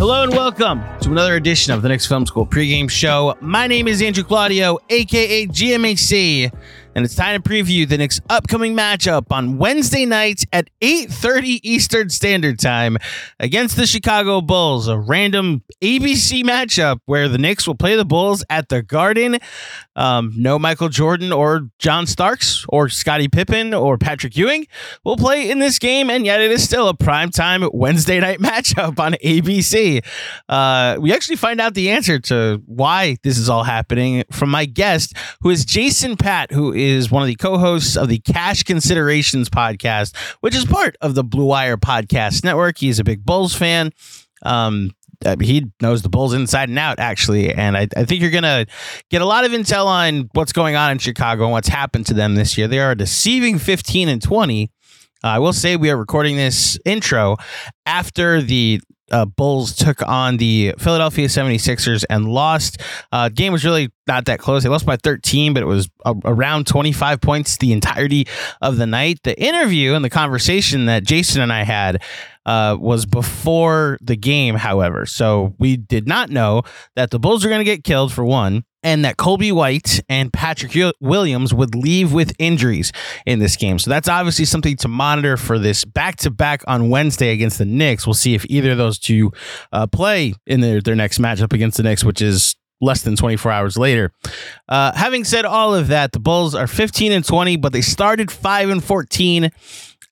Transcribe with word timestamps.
Hello 0.00 0.22
and 0.22 0.32
welcome 0.32 0.82
to 1.00 1.10
another 1.10 1.36
edition 1.36 1.72
of 1.72 1.80
the 1.80 1.88
Knicks 1.88 2.06
Film 2.06 2.26
School 2.26 2.44
pregame 2.44 2.90
show. 2.90 3.34
My 3.40 3.66
name 3.66 3.88
is 3.88 4.02
Andrew 4.02 4.22
Claudio, 4.22 4.78
aka 4.90 5.46
GMAC, 5.46 6.52
and 6.94 7.04
it's 7.04 7.14
time 7.14 7.40
to 7.40 7.48
preview 7.48 7.88
the 7.88 7.96
Knicks' 7.96 8.20
upcoming 8.28 8.76
matchup 8.76 9.26
on 9.30 9.56
Wednesday 9.56 10.04
night 10.04 10.44
at 10.52 10.68
8:30 10.82 11.60
Eastern 11.62 12.10
Standard 12.10 12.58
Time 12.58 12.98
against 13.38 13.76
the 13.76 13.86
Chicago 13.86 14.40
Bulls, 14.40 14.88
a 14.88 14.98
random 14.98 15.62
ABC 15.82 16.42
matchup 16.42 16.98
where 17.06 17.28
the 17.28 17.38
Knicks 17.38 17.66
will 17.66 17.76
play 17.76 17.96
the 17.96 18.04
Bulls 18.04 18.44
at 18.50 18.68
the 18.68 18.82
Garden. 18.82 19.38
Um, 19.96 20.32
no 20.36 20.58
Michael 20.58 20.88
Jordan 20.88 21.32
or 21.32 21.68
John 21.78 22.06
Starks 22.06 22.64
or 22.68 22.88
Scottie 22.88 23.28
Pippen 23.28 23.74
or 23.74 23.98
Patrick 23.98 24.36
Ewing 24.36 24.66
will 25.04 25.16
play 25.16 25.50
in 25.50 25.58
this 25.58 25.78
game, 25.78 26.10
and 26.10 26.24
yet 26.26 26.40
it 26.40 26.50
is 26.50 26.62
still 26.62 26.88
a 26.88 26.94
primetime 26.96 27.68
Wednesday 27.72 28.18
night 28.18 28.38
matchup 28.40 28.98
on 28.98 29.12
ABC. 29.24 30.04
Uh, 30.48 30.89
we 30.98 31.12
actually 31.12 31.36
find 31.36 31.60
out 31.60 31.74
the 31.74 31.90
answer 31.90 32.18
to 32.18 32.62
why 32.66 33.16
this 33.22 33.38
is 33.38 33.48
all 33.48 33.62
happening 33.62 34.24
from 34.32 34.50
my 34.50 34.64
guest, 34.64 35.14
who 35.42 35.50
is 35.50 35.64
Jason 35.64 36.16
Patt, 36.16 36.50
who 36.50 36.72
is 36.72 37.10
one 37.10 37.22
of 37.22 37.28
the 37.28 37.36
co-hosts 37.36 37.96
of 37.96 38.08
the 38.08 38.18
Cash 38.18 38.62
Considerations 38.64 39.48
podcast, 39.48 40.16
which 40.40 40.54
is 40.54 40.64
part 40.64 40.96
of 41.00 41.14
the 41.14 41.24
Blue 41.24 41.46
Wire 41.46 41.76
Podcast 41.76 42.44
Network. 42.44 42.78
He's 42.78 42.98
a 42.98 43.04
big 43.04 43.24
Bulls 43.24 43.54
fan. 43.54 43.90
Um, 44.42 44.92
uh, 45.24 45.36
he 45.40 45.70
knows 45.82 46.02
the 46.02 46.08
Bulls 46.08 46.32
inside 46.32 46.68
and 46.68 46.78
out, 46.78 46.98
actually. 46.98 47.52
And 47.52 47.76
I, 47.76 47.86
I 47.96 48.04
think 48.04 48.22
you're 48.22 48.30
going 48.30 48.42
to 48.44 48.66
get 49.10 49.20
a 49.20 49.26
lot 49.26 49.44
of 49.44 49.52
intel 49.52 49.86
on 49.86 50.30
what's 50.32 50.52
going 50.52 50.76
on 50.76 50.92
in 50.92 50.98
Chicago 50.98 51.44
and 51.44 51.52
what's 51.52 51.68
happened 51.68 52.06
to 52.06 52.14
them 52.14 52.34
this 52.34 52.56
year. 52.56 52.68
They 52.68 52.78
are 52.78 52.94
deceiving 52.94 53.58
15 53.58 54.08
and 54.08 54.22
20. 54.22 54.70
Uh, 55.22 55.26
I 55.26 55.38
will 55.38 55.52
say 55.52 55.76
we 55.76 55.90
are 55.90 55.96
recording 55.98 56.36
this 56.36 56.78
intro 56.86 57.36
after 57.84 58.40
the 58.40 58.80
uh, 59.10 59.24
Bulls 59.24 59.74
took 59.74 60.06
on 60.06 60.36
the 60.36 60.74
Philadelphia 60.78 61.26
76ers 61.26 62.04
and 62.08 62.28
lost. 62.28 62.80
Uh, 63.12 63.28
game 63.28 63.52
was 63.52 63.64
really 63.64 63.90
not 64.06 64.24
that 64.26 64.38
close. 64.38 64.62
They 64.62 64.68
lost 64.68 64.86
by 64.86 64.96
13, 64.96 65.54
but 65.54 65.62
it 65.62 65.66
was 65.66 65.88
a- 66.04 66.14
around 66.24 66.66
25 66.66 67.20
points 67.20 67.56
the 67.56 67.72
entirety 67.72 68.26
of 68.60 68.76
the 68.76 68.86
night. 68.86 69.20
The 69.24 69.40
interview 69.40 69.94
and 69.94 70.04
the 70.04 70.10
conversation 70.10 70.86
that 70.86 71.04
Jason 71.04 71.42
and 71.42 71.52
I 71.52 71.62
had 71.62 72.02
uh, 72.46 72.76
was 72.80 73.06
before 73.06 73.98
the 74.00 74.16
game, 74.16 74.54
however. 74.54 75.06
So 75.06 75.54
we 75.58 75.76
did 75.76 76.08
not 76.08 76.30
know 76.30 76.62
that 76.96 77.10
the 77.10 77.18
Bulls 77.18 77.44
were 77.44 77.50
going 77.50 77.60
to 77.60 77.64
get 77.64 77.84
killed 77.84 78.12
for 78.12 78.24
one 78.24 78.64
and 78.82 79.04
that 79.04 79.16
Coby 79.16 79.52
White 79.52 80.02
and 80.08 80.32
Patrick 80.32 80.72
Williams 81.00 81.52
would 81.52 81.74
leave 81.74 82.12
with 82.12 82.32
injuries 82.38 82.92
in 83.26 83.38
this 83.38 83.56
game. 83.56 83.78
So 83.78 83.90
that's 83.90 84.08
obviously 84.08 84.44
something 84.44 84.76
to 84.76 84.88
monitor 84.88 85.36
for 85.36 85.58
this 85.58 85.84
back 85.84 86.16
to 86.16 86.30
back 86.30 86.62
on 86.66 86.90
Wednesday 86.90 87.32
against 87.32 87.58
the 87.58 87.64
Knicks. 87.64 88.06
We'll 88.06 88.14
see 88.14 88.34
if 88.34 88.44
either 88.48 88.72
of 88.72 88.78
those 88.78 88.98
two 88.98 89.32
uh, 89.72 89.86
play 89.86 90.34
in 90.46 90.60
their, 90.60 90.80
their 90.80 90.96
next 90.96 91.18
matchup 91.18 91.52
against 91.52 91.76
the 91.76 91.82
Knicks, 91.82 92.04
which 92.04 92.22
is 92.22 92.56
less 92.80 93.02
than 93.02 93.16
24 93.16 93.52
hours 93.52 93.76
later. 93.76 94.12
Uh, 94.68 94.92
having 94.94 95.24
said 95.24 95.44
all 95.44 95.74
of 95.74 95.88
that, 95.88 96.12
the 96.12 96.20
Bulls 96.20 96.54
are 96.54 96.66
15 96.66 97.12
and 97.12 97.24
20, 97.24 97.56
but 97.56 97.72
they 97.72 97.82
started 97.82 98.30
5 98.30 98.70
and 98.70 98.82
14 98.82 99.50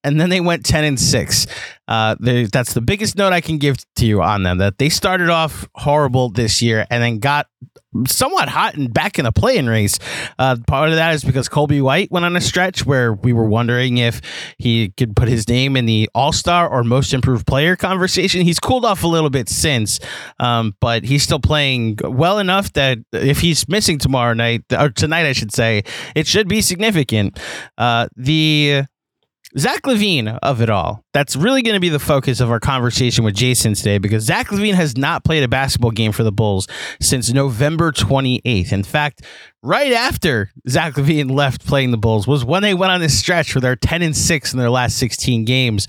and 0.04 0.20
then 0.20 0.30
they 0.30 0.40
went 0.40 0.64
10 0.64 0.84
and 0.84 1.00
6. 1.00 1.46
Uh, 1.88 2.14
that's 2.20 2.74
the 2.74 2.80
biggest 2.80 3.16
note 3.16 3.32
I 3.32 3.40
can 3.40 3.58
give 3.58 3.78
to 3.96 4.06
you 4.06 4.22
on 4.22 4.42
them 4.42 4.58
that 4.58 4.78
they 4.78 4.88
started 4.88 5.30
off 5.30 5.66
horrible 5.74 6.28
this 6.28 6.60
year 6.60 6.86
and 6.90 7.02
then 7.02 7.18
got 7.18 7.46
somewhat 8.06 8.48
hot 8.48 8.74
and 8.74 8.92
back 8.92 9.18
in 9.18 9.24
the 9.24 9.32
playing 9.32 9.66
race. 9.66 9.98
Uh, 10.38 10.56
part 10.66 10.90
of 10.90 10.96
that 10.96 11.14
is 11.14 11.24
because 11.24 11.48
Coby 11.48 11.80
White 11.80 12.10
went 12.10 12.26
on 12.26 12.36
a 12.36 12.40
stretch 12.40 12.84
where 12.84 13.14
we 13.14 13.32
were 13.32 13.46
wondering 13.48 13.98
if 13.98 14.20
he 14.58 14.90
could 14.96 15.16
put 15.16 15.28
his 15.28 15.48
name 15.48 15.76
in 15.76 15.86
the 15.86 16.08
All 16.14 16.32
Star 16.32 16.68
or 16.68 16.84
Most 16.84 17.14
Improved 17.14 17.46
Player 17.46 17.74
conversation. 17.74 18.42
He's 18.42 18.60
cooled 18.60 18.84
off 18.84 19.02
a 19.02 19.08
little 19.08 19.30
bit 19.30 19.48
since, 19.48 19.98
um, 20.38 20.76
but 20.80 21.04
he's 21.04 21.22
still 21.22 21.40
playing 21.40 21.96
well 22.02 22.38
enough 22.38 22.72
that 22.74 22.98
if 23.12 23.40
he's 23.40 23.66
missing 23.68 23.98
tomorrow 23.98 24.34
night 24.34 24.64
or 24.78 24.90
tonight, 24.90 25.26
I 25.26 25.32
should 25.32 25.52
say, 25.52 25.84
it 26.14 26.26
should 26.26 26.48
be 26.48 26.60
significant. 26.60 27.38
Uh, 27.78 28.08
the 28.14 28.84
Zach 29.56 29.82
LaVine 29.82 30.38
of 30.42 30.60
it 30.60 30.68
all. 30.68 31.04
That's 31.14 31.34
really 31.34 31.62
going 31.62 31.74
to 31.74 31.80
be 31.80 31.88
the 31.88 31.98
focus 31.98 32.40
of 32.40 32.50
our 32.50 32.60
conversation 32.60 33.24
with 33.24 33.34
Jason 33.34 33.74
today 33.74 33.98
because 33.98 34.24
Zach 34.24 34.48
LaVine 34.48 34.74
has 34.74 34.96
not 34.98 35.24
played 35.24 35.42
a 35.42 35.48
basketball 35.48 35.90
game 35.90 36.12
for 36.12 36.22
the 36.22 36.32
Bulls 36.32 36.68
since 37.00 37.32
November 37.32 37.90
28th. 37.90 38.72
In 38.72 38.82
fact, 38.82 39.22
right 39.62 39.92
after 39.92 40.50
Zach 40.68 40.94
LaVine 40.94 41.30
left 41.30 41.66
playing 41.66 41.92
the 41.92 41.96
Bulls 41.96 42.26
was 42.26 42.44
when 42.44 42.62
they 42.62 42.74
went 42.74 42.92
on 42.92 43.00
this 43.00 43.18
stretch 43.18 43.54
where 43.54 43.62
they're 43.62 43.76
10 43.76 44.02
and 44.02 44.16
6 44.16 44.52
in 44.52 44.58
their 44.58 44.70
last 44.70 44.98
16 44.98 45.46
games. 45.46 45.86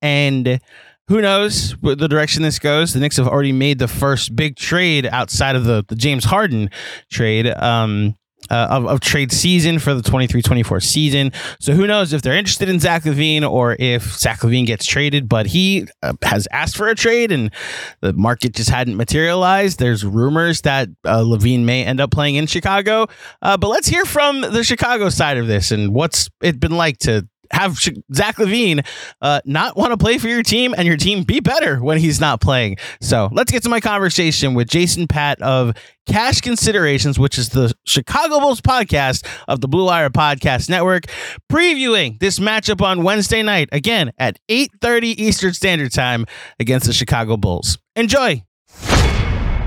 And 0.00 0.60
who 1.08 1.20
knows 1.20 1.76
the 1.82 2.08
direction 2.08 2.42
this 2.42 2.58
goes? 2.58 2.94
The 2.94 3.00
Knicks 3.00 3.18
have 3.18 3.28
already 3.28 3.52
made 3.52 3.78
the 3.78 3.88
first 3.88 4.34
big 4.34 4.56
trade 4.56 5.06
outside 5.06 5.56
of 5.56 5.64
the, 5.64 5.84
the 5.86 5.96
James 5.96 6.24
Harden 6.24 6.70
trade. 7.10 7.48
Um, 7.48 8.16
uh, 8.50 8.68
of, 8.70 8.86
of, 8.86 9.00
trade 9.00 9.32
season 9.32 9.78
for 9.78 9.94
the 9.94 10.02
23-24 10.02 10.82
season. 10.82 11.32
So 11.60 11.72
who 11.72 11.86
knows 11.86 12.12
if 12.12 12.22
they're 12.22 12.36
interested 12.36 12.68
in 12.68 12.80
Zach 12.80 13.04
LaVine 13.04 13.48
or 13.48 13.76
if 13.78 14.02
Zach 14.16 14.40
LaVine 14.40 14.66
gets 14.66 14.86
traded, 14.86 15.28
but 15.28 15.46
he 15.46 15.86
uh, 16.02 16.14
has 16.22 16.48
asked 16.52 16.76
for 16.76 16.88
a 16.88 16.94
trade 16.94 17.32
and 17.32 17.50
the 18.00 18.12
market 18.12 18.54
just 18.54 18.70
hadn't 18.70 18.96
materialized. 18.96 19.78
There's 19.78 20.04
rumors 20.04 20.62
that 20.62 20.88
uh, 21.04 21.22
LaVine 21.22 21.64
may 21.64 21.84
end 21.84 22.00
up 22.00 22.10
playing 22.10 22.36
in 22.36 22.46
Chicago. 22.46 23.06
Uh, 23.42 23.56
but 23.56 23.68
let's 23.68 23.88
hear 23.88 24.04
from 24.04 24.40
the 24.40 24.64
Chicago 24.64 25.08
side 25.08 25.38
of 25.38 25.46
this 25.46 25.70
and 25.70 25.94
what's 25.94 26.28
it 26.42 26.60
been 26.60 26.76
like 26.76 26.98
to 26.98 27.28
have 27.54 27.78
Zach 28.12 28.36
LaVine 28.36 28.86
uh, 29.22 29.40
not 29.44 29.76
want 29.76 29.92
to 29.92 29.96
play 29.96 30.18
for 30.18 30.28
your 30.28 30.42
team 30.42 30.74
and 30.76 30.86
your 30.86 30.96
team 30.96 31.22
be 31.22 31.40
better 31.40 31.82
when 31.82 31.98
he's 31.98 32.20
not 32.20 32.40
playing. 32.40 32.76
So 33.00 33.28
let's 33.32 33.52
get 33.52 33.62
to 33.62 33.68
my 33.68 33.80
conversation 33.80 34.54
with 34.54 34.68
Jason 34.68 35.06
Patt 35.06 35.40
of 35.40 35.74
Cash 36.06 36.40
Considerations, 36.40 37.18
which 37.18 37.38
is 37.38 37.50
the 37.50 37.72
Chicago 37.86 38.40
Bulls 38.40 38.60
podcast 38.60 39.26
of 39.48 39.60
the 39.60 39.68
Blue 39.68 39.86
Wire 39.86 40.10
Podcast 40.10 40.68
Network, 40.68 41.04
previewing 41.50 42.18
this 42.18 42.38
matchup 42.38 42.82
on 42.82 43.02
Wednesday 43.04 43.42
night, 43.42 43.68
again 43.72 44.12
at 44.18 44.38
8.30 44.50 45.04
Eastern 45.16 45.54
Standard 45.54 45.92
Time 45.92 46.26
against 46.58 46.86
the 46.86 46.92
Chicago 46.92 47.36
Bulls. 47.36 47.78
Enjoy! 47.96 48.42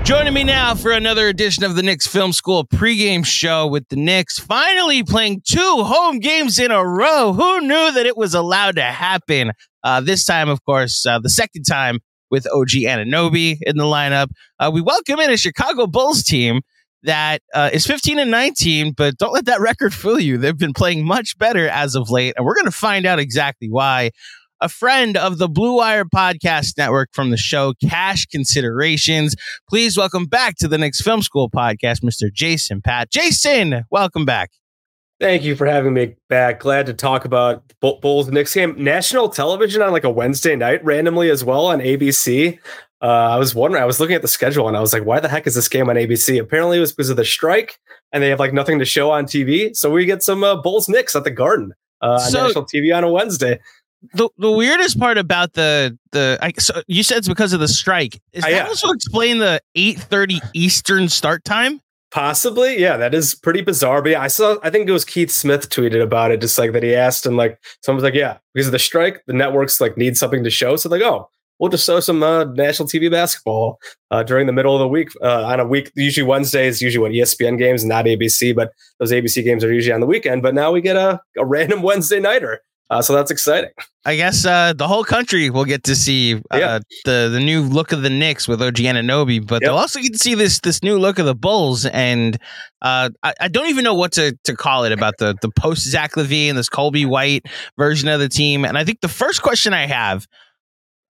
Joining 0.08 0.32
me 0.32 0.42
now 0.42 0.74
for 0.74 0.92
another 0.92 1.28
edition 1.28 1.64
of 1.64 1.76
the 1.76 1.82
Knicks 1.82 2.06
Film 2.06 2.32
School 2.32 2.66
pregame 2.66 3.26
show 3.26 3.66
with 3.66 3.86
the 3.90 3.96
Knicks 3.96 4.38
finally 4.38 5.02
playing 5.02 5.42
two 5.46 5.84
home 5.84 6.18
games 6.18 6.58
in 6.58 6.70
a 6.70 6.82
row. 6.82 7.34
Who 7.34 7.60
knew 7.60 7.92
that 7.92 8.06
it 8.06 8.16
was 8.16 8.32
allowed 8.32 8.76
to 8.76 8.84
happen? 8.84 9.52
Uh, 9.84 10.00
this 10.00 10.24
time, 10.24 10.48
of 10.48 10.64
course, 10.64 11.04
uh, 11.04 11.18
the 11.18 11.28
second 11.28 11.64
time 11.64 11.98
with 12.30 12.46
OG 12.46 12.70
Anunoby 12.86 13.58
in 13.60 13.76
the 13.76 13.84
lineup. 13.84 14.28
Uh, 14.58 14.70
we 14.72 14.80
welcome 14.80 15.20
in 15.20 15.30
a 15.30 15.36
Chicago 15.36 15.86
Bulls 15.86 16.22
team 16.22 16.62
that 17.02 17.42
uh, 17.52 17.68
is 17.70 17.86
15 17.86 18.18
and 18.18 18.30
19, 18.30 18.94
but 18.96 19.18
don't 19.18 19.34
let 19.34 19.44
that 19.44 19.60
record 19.60 19.92
fool 19.92 20.18
you. 20.18 20.38
They've 20.38 20.56
been 20.56 20.72
playing 20.72 21.04
much 21.04 21.36
better 21.36 21.68
as 21.68 21.94
of 21.94 22.08
late, 22.08 22.32
and 22.38 22.46
we're 22.46 22.54
going 22.54 22.64
to 22.64 22.70
find 22.70 23.04
out 23.04 23.18
exactly 23.18 23.68
why. 23.68 24.12
A 24.60 24.68
friend 24.68 25.16
of 25.16 25.38
the 25.38 25.48
Blue 25.48 25.76
Wire 25.76 26.04
Podcast 26.04 26.76
Network 26.76 27.10
from 27.12 27.30
the 27.30 27.36
show 27.36 27.74
Cash 27.88 28.26
Considerations. 28.26 29.36
Please 29.68 29.96
welcome 29.96 30.26
back 30.26 30.56
to 30.56 30.66
the 30.66 30.76
Knicks 30.76 31.00
Film 31.00 31.22
School 31.22 31.48
podcast, 31.48 32.00
Mr. 32.02 32.32
Jason 32.32 32.82
Patt. 32.82 33.08
Jason, 33.08 33.84
welcome 33.92 34.24
back. 34.24 34.50
Thank 35.20 35.44
you 35.44 35.54
for 35.54 35.64
having 35.66 35.94
me 35.94 36.16
back. 36.28 36.58
Glad 36.58 36.86
to 36.86 36.92
talk 36.92 37.24
about 37.24 37.72
Bulls 37.80 38.28
Knicks 38.32 38.52
game. 38.52 38.74
National 38.82 39.28
television 39.28 39.80
on 39.80 39.92
like 39.92 40.02
a 40.02 40.10
Wednesday 40.10 40.56
night 40.56 40.84
randomly 40.84 41.30
as 41.30 41.44
well 41.44 41.66
on 41.66 41.78
ABC. 41.78 42.58
Uh, 43.00 43.06
I 43.06 43.36
was 43.36 43.54
wondering, 43.54 43.80
I 43.80 43.86
was 43.86 44.00
looking 44.00 44.16
at 44.16 44.22
the 44.22 44.28
schedule 44.28 44.66
and 44.66 44.76
I 44.76 44.80
was 44.80 44.92
like, 44.92 45.04
why 45.04 45.20
the 45.20 45.28
heck 45.28 45.46
is 45.46 45.54
this 45.54 45.68
game 45.68 45.88
on 45.88 45.94
ABC? 45.94 46.40
Apparently 46.40 46.78
it 46.78 46.80
was 46.80 46.92
because 46.92 47.10
of 47.10 47.16
the 47.16 47.24
strike 47.24 47.78
and 48.12 48.24
they 48.24 48.28
have 48.28 48.40
like 48.40 48.52
nothing 48.52 48.80
to 48.80 48.84
show 48.84 49.12
on 49.12 49.24
TV. 49.24 49.76
So 49.76 49.88
we 49.88 50.04
get 50.04 50.24
some 50.24 50.42
uh, 50.42 50.56
Bulls 50.56 50.88
Knicks 50.88 51.14
at 51.14 51.22
the 51.22 51.30
Garden 51.30 51.74
uh, 52.00 52.18
so, 52.18 52.40
on 52.40 52.46
national 52.46 52.66
TV 52.66 52.96
on 52.96 53.04
a 53.04 53.10
Wednesday. 53.10 53.60
The, 54.14 54.28
the 54.38 54.50
weirdest 54.50 54.98
part 54.98 55.18
about 55.18 55.54
the 55.54 55.98
the 56.12 56.38
I, 56.40 56.52
so 56.58 56.82
you 56.86 57.02
said 57.02 57.18
it's 57.18 57.28
because 57.28 57.52
of 57.52 57.60
the 57.60 57.68
strike. 57.68 58.20
Is 58.32 58.44
uh, 58.44 58.48
that 58.48 58.54
yeah. 58.54 58.66
also 58.66 58.90
explain 58.90 59.38
the 59.38 59.60
eight 59.74 59.98
thirty 59.98 60.40
Eastern 60.54 61.08
start 61.08 61.44
time? 61.44 61.80
Possibly, 62.10 62.80
yeah, 62.80 62.96
that 62.96 63.12
is 63.12 63.34
pretty 63.34 63.60
bizarre. 63.60 64.00
But 64.00 64.12
yeah, 64.12 64.22
I 64.22 64.28
saw. 64.28 64.56
I 64.62 64.70
think 64.70 64.88
it 64.88 64.92
was 64.92 65.04
Keith 65.04 65.30
Smith 65.30 65.68
tweeted 65.68 66.02
about 66.02 66.30
it, 66.30 66.40
just 66.40 66.58
like 66.58 66.72
that. 66.72 66.82
He 66.82 66.94
asked, 66.94 67.26
and 67.26 67.36
like 67.36 67.58
someone 67.82 67.96
was 67.96 68.04
like, 68.04 68.14
"Yeah, 68.14 68.38
because 68.54 68.66
of 68.66 68.72
the 68.72 68.78
strike, 68.78 69.22
the 69.26 69.34
networks 69.34 69.80
like 69.80 69.96
need 69.96 70.16
something 70.16 70.44
to 70.44 70.50
show." 70.50 70.76
So 70.76 70.88
like, 70.88 71.02
oh, 71.02 71.28
we'll 71.58 71.70
just 71.70 71.84
show 71.84 72.00
some 72.00 72.22
uh, 72.22 72.44
national 72.44 72.88
TV 72.88 73.10
basketball 73.10 73.78
uh, 74.10 74.22
during 74.22 74.46
the 74.46 74.52
middle 74.52 74.74
of 74.74 74.80
the 74.80 74.88
week 74.88 75.10
uh, 75.22 75.44
on 75.44 75.60
a 75.60 75.66
week. 75.66 75.90
Usually 75.96 76.26
Wednesdays, 76.26 76.80
usually 76.80 77.02
what 77.02 77.12
ESPN 77.12 77.58
games, 77.58 77.84
not 77.84 78.04
ABC, 78.04 78.54
but 78.54 78.72
those 78.98 79.12
ABC 79.12 79.44
games 79.44 79.64
are 79.64 79.72
usually 79.72 79.92
on 79.92 80.00
the 80.00 80.06
weekend. 80.06 80.42
But 80.42 80.54
now 80.54 80.72
we 80.72 80.80
get 80.80 80.96
a, 80.96 81.20
a 81.36 81.44
random 81.44 81.82
Wednesday 81.88 82.20
nighter. 82.20 82.62
Uh, 82.90 83.02
so 83.02 83.14
that's 83.14 83.30
exciting. 83.30 83.70
I 84.06 84.16
guess 84.16 84.46
uh, 84.46 84.72
the 84.72 84.88
whole 84.88 85.04
country 85.04 85.50
will 85.50 85.66
get 85.66 85.84
to 85.84 85.94
see 85.94 86.36
uh, 86.36 86.56
yeah. 86.56 86.78
the 87.04 87.28
the 87.30 87.40
new 87.40 87.60
look 87.60 87.92
of 87.92 88.00
the 88.00 88.08
Knicks 88.08 88.48
with 88.48 88.62
OG 88.62 88.76
Anunoby, 88.76 89.46
but 89.46 89.56
yep. 89.56 89.68
they'll 89.68 89.78
also 89.78 90.00
get 90.00 90.14
to 90.14 90.18
see 90.18 90.34
this 90.34 90.60
this 90.60 90.82
new 90.82 90.98
look 90.98 91.18
of 91.18 91.26
the 91.26 91.34
Bulls. 91.34 91.84
And 91.84 92.36
uh, 92.80 93.10
I, 93.22 93.34
I, 93.42 93.48
don't 93.48 93.68
even 93.68 93.84
know 93.84 93.92
what 93.92 94.12
to, 94.12 94.38
to 94.44 94.56
call 94.56 94.84
it 94.84 94.92
about 94.92 95.18
the 95.18 95.36
the 95.42 95.50
post 95.50 95.82
Zach 95.82 96.12
LaVine, 96.12 96.54
this 96.54 96.70
Coby 96.70 97.06
White 97.06 97.44
version 97.76 98.08
of 98.08 98.20
the 98.20 98.30
team. 98.30 98.64
And 98.64 98.78
I 98.78 98.84
think 98.84 99.02
the 99.02 99.08
first 99.08 99.42
question 99.42 99.74
I 99.74 99.86
have 99.86 100.26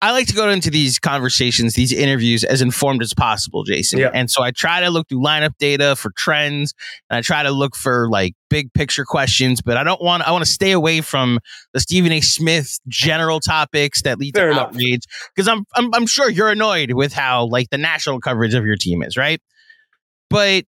I 0.02 0.12
like 0.12 0.26
to 0.26 0.34
go 0.34 0.50
into 0.50 0.70
these 0.70 0.98
conversations, 0.98 1.72
these 1.72 1.90
interviews 1.92 2.44
as 2.44 2.60
informed 2.60 3.02
as 3.02 3.14
possible, 3.14 3.64
Jason. 3.64 3.98
Yeah. 3.98 4.10
And 4.12 4.30
so 4.30 4.42
I 4.42 4.50
try 4.50 4.80
to 4.80 4.90
look 4.90 5.08
through 5.08 5.22
lineup 5.22 5.52
data 5.58 5.96
for 5.96 6.12
trends 6.16 6.74
and 7.08 7.16
I 7.16 7.22
try 7.22 7.42
to 7.42 7.50
look 7.50 7.74
for 7.74 8.08
like 8.10 8.34
big 8.50 8.72
picture 8.74 9.06
questions, 9.06 9.62
but 9.62 9.78
I 9.78 9.84
don't 9.84 10.02
want 10.02 10.22
I 10.28 10.32
want 10.32 10.44
to 10.44 10.50
stay 10.50 10.72
away 10.72 11.00
from 11.00 11.38
the 11.72 11.80
Stephen 11.80 12.12
A. 12.12 12.20
Smith 12.20 12.78
general 12.88 13.40
topics 13.40 14.02
that 14.02 14.18
lead 14.18 14.34
Fair 14.34 14.46
to 14.48 14.52
enough. 14.52 14.68
outrage 14.68 15.04
because 15.34 15.48
I'm, 15.48 15.64
I'm 15.74 15.92
I'm 15.94 16.06
sure 16.06 16.28
you're 16.28 16.50
annoyed 16.50 16.92
with 16.92 17.14
how 17.14 17.46
like 17.46 17.70
the 17.70 17.78
national 17.78 18.20
coverage 18.20 18.52
of 18.52 18.66
your 18.66 18.76
team 18.76 19.02
is, 19.02 19.16
right? 19.16 19.40
But 20.28 20.66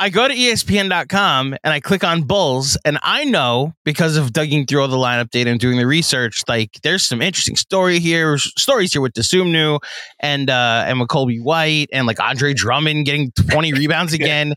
I 0.00 0.08
go 0.10 0.26
to 0.26 0.34
ESPN.com 0.34 1.56
and 1.62 1.72
I 1.72 1.78
click 1.78 2.02
on 2.02 2.22
Bulls, 2.22 2.76
and 2.84 2.98
I 3.02 3.24
know 3.24 3.74
because 3.84 4.16
of 4.16 4.32
digging 4.32 4.66
through 4.66 4.82
all 4.82 4.88
the 4.88 4.96
lineup 4.96 5.30
data 5.30 5.50
and 5.50 5.60
doing 5.60 5.78
the 5.78 5.86
research, 5.86 6.42
like 6.48 6.70
there's 6.82 7.06
some 7.06 7.22
interesting 7.22 7.54
story 7.54 8.00
here, 8.00 8.36
stories 8.38 8.92
here 8.92 9.00
with 9.00 9.12
Dosunmu 9.12 9.78
and 10.20 10.50
uh 10.50 10.84
and 10.86 11.00
McColby 11.00 11.40
White 11.40 11.88
and 11.92 12.06
like 12.06 12.18
Andre 12.18 12.54
Drummond 12.54 13.06
getting 13.06 13.30
20 13.32 13.72
rebounds 13.72 14.12
again. 14.12 14.54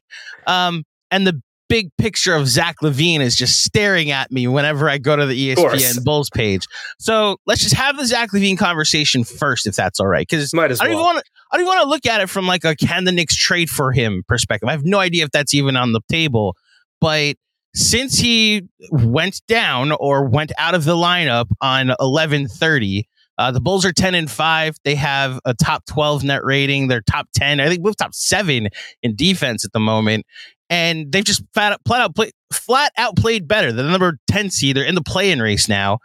Um, 0.48 0.84
and 1.12 1.28
the 1.28 1.40
big 1.70 1.90
picture 1.98 2.34
of 2.34 2.48
Zach 2.48 2.78
LaVine 2.82 3.20
is 3.20 3.36
just 3.36 3.64
staring 3.64 4.12
at 4.12 4.32
me 4.32 4.48
whenever 4.48 4.90
I 4.90 4.98
go 4.98 5.16
to 5.16 5.26
the 5.26 5.56
ESPN 5.56 6.04
Bulls 6.04 6.30
page. 6.30 6.66
So 7.00 7.38
let's 7.46 7.62
just 7.62 7.76
have 7.76 7.98
the 7.98 8.06
Zach 8.06 8.32
LaVine 8.32 8.58
conversation 8.58 9.24
first, 9.24 9.68
if 9.68 9.76
that's 9.76 10.00
all 10.00 10.08
right. 10.08 10.28
Because 10.28 10.54
I 10.54 10.68
don't 10.68 10.80
well. 10.80 10.88
even 10.88 11.00
want 11.00 11.18
to. 11.20 11.24
I 11.52 11.58
don't 11.58 11.66
want 11.66 11.82
to 11.82 11.88
look 11.88 12.06
at 12.06 12.22
it 12.22 12.30
from 12.30 12.46
like 12.46 12.66
a 12.66 12.76
can 12.76 13.06
the 13.06 13.12
Knicks 13.12 13.36
trade 13.36 13.70
for 13.70 13.92
him 13.92 14.24
perspective. 14.28 14.68
I 14.68 14.74
have 14.74 14.86
no 14.86 15.00
idea 15.00 15.24
if 15.24 15.32
that's 15.32 15.54
even 15.54 15.78
on 15.78 15.94
the 15.94 16.02
table, 16.10 16.56
but 17.00 17.36
since 17.74 18.18
he 18.18 18.64
went 18.92 19.42
down 19.48 19.92
or 19.92 20.28
went 20.28 20.52
out 20.58 20.74
of 20.76 20.84
the 20.84 20.96
lineup 20.96 21.46
on 21.62 21.92
11:30, 22.00 23.04
uh, 23.38 23.52
the 23.52 23.62
Bulls 23.62 23.86
are 23.86 23.94
10 23.94 24.16
and 24.16 24.30
5. 24.30 24.78
They 24.84 24.96
have 24.96 25.40
a 25.46 25.54
top 25.54 25.86
12 25.86 26.24
net 26.24 26.44
rating. 26.44 26.88
They're 26.88 27.02
top 27.02 27.28
10. 27.36 27.60
I 27.60 27.70
think 27.70 27.84
we're 27.84 27.94
top 27.94 28.16
seven 28.16 28.70
in 29.04 29.16
defense 29.16 29.64
at 29.64 29.74
the 29.74 29.80
moment 29.80 30.26
and 30.70 31.12
they've 31.12 31.24
just 31.24 31.44
flat, 31.54 31.80
flat 31.86 32.02
out 32.02 32.16
play, 32.16 32.32
flat 32.52 32.92
out 32.98 33.16
played 33.16 33.48
better. 33.48 33.72
They're 33.72 33.86
the 33.86 33.92
number 33.92 34.18
ten 34.28 34.50
seed. 34.50 34.76
They're 34.76 34.84
in 34.84 34.96
the 34.96 35.02
play-in 35.02 35.42
race 35.42 35.68
now. 35.68 36.00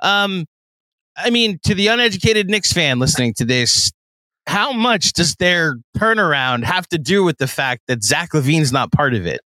Um, 0.00 0.46
I 1.16 1.30
mean, 1.30 1.58
to 1.64 1.74
the 1.74 1.88
uneducated 1.88 2.48
Knicks 2.48 2.72
fan 2.72 2.98
listening 2.98 3.34
to 3.34 3.44
this, 3.44 3.92
how 4.46 4.72
much 4.72 5.12
does 5.12 5.36
their 5.36 5.76
turnaround 5.96 6.64
have 6.64 6.86
to 6.88 6.98
do 6.98 7.24
with 7.24 7.38
the 7.38 7.46
fact 7.46 7.82
that 7.88 8.02
Zach 8.02 8.30
LaVine's 8.34 8.72
not 8.72 8.92
part 8.92 9.14
of 9.14 9.26
it? 9.26 9.40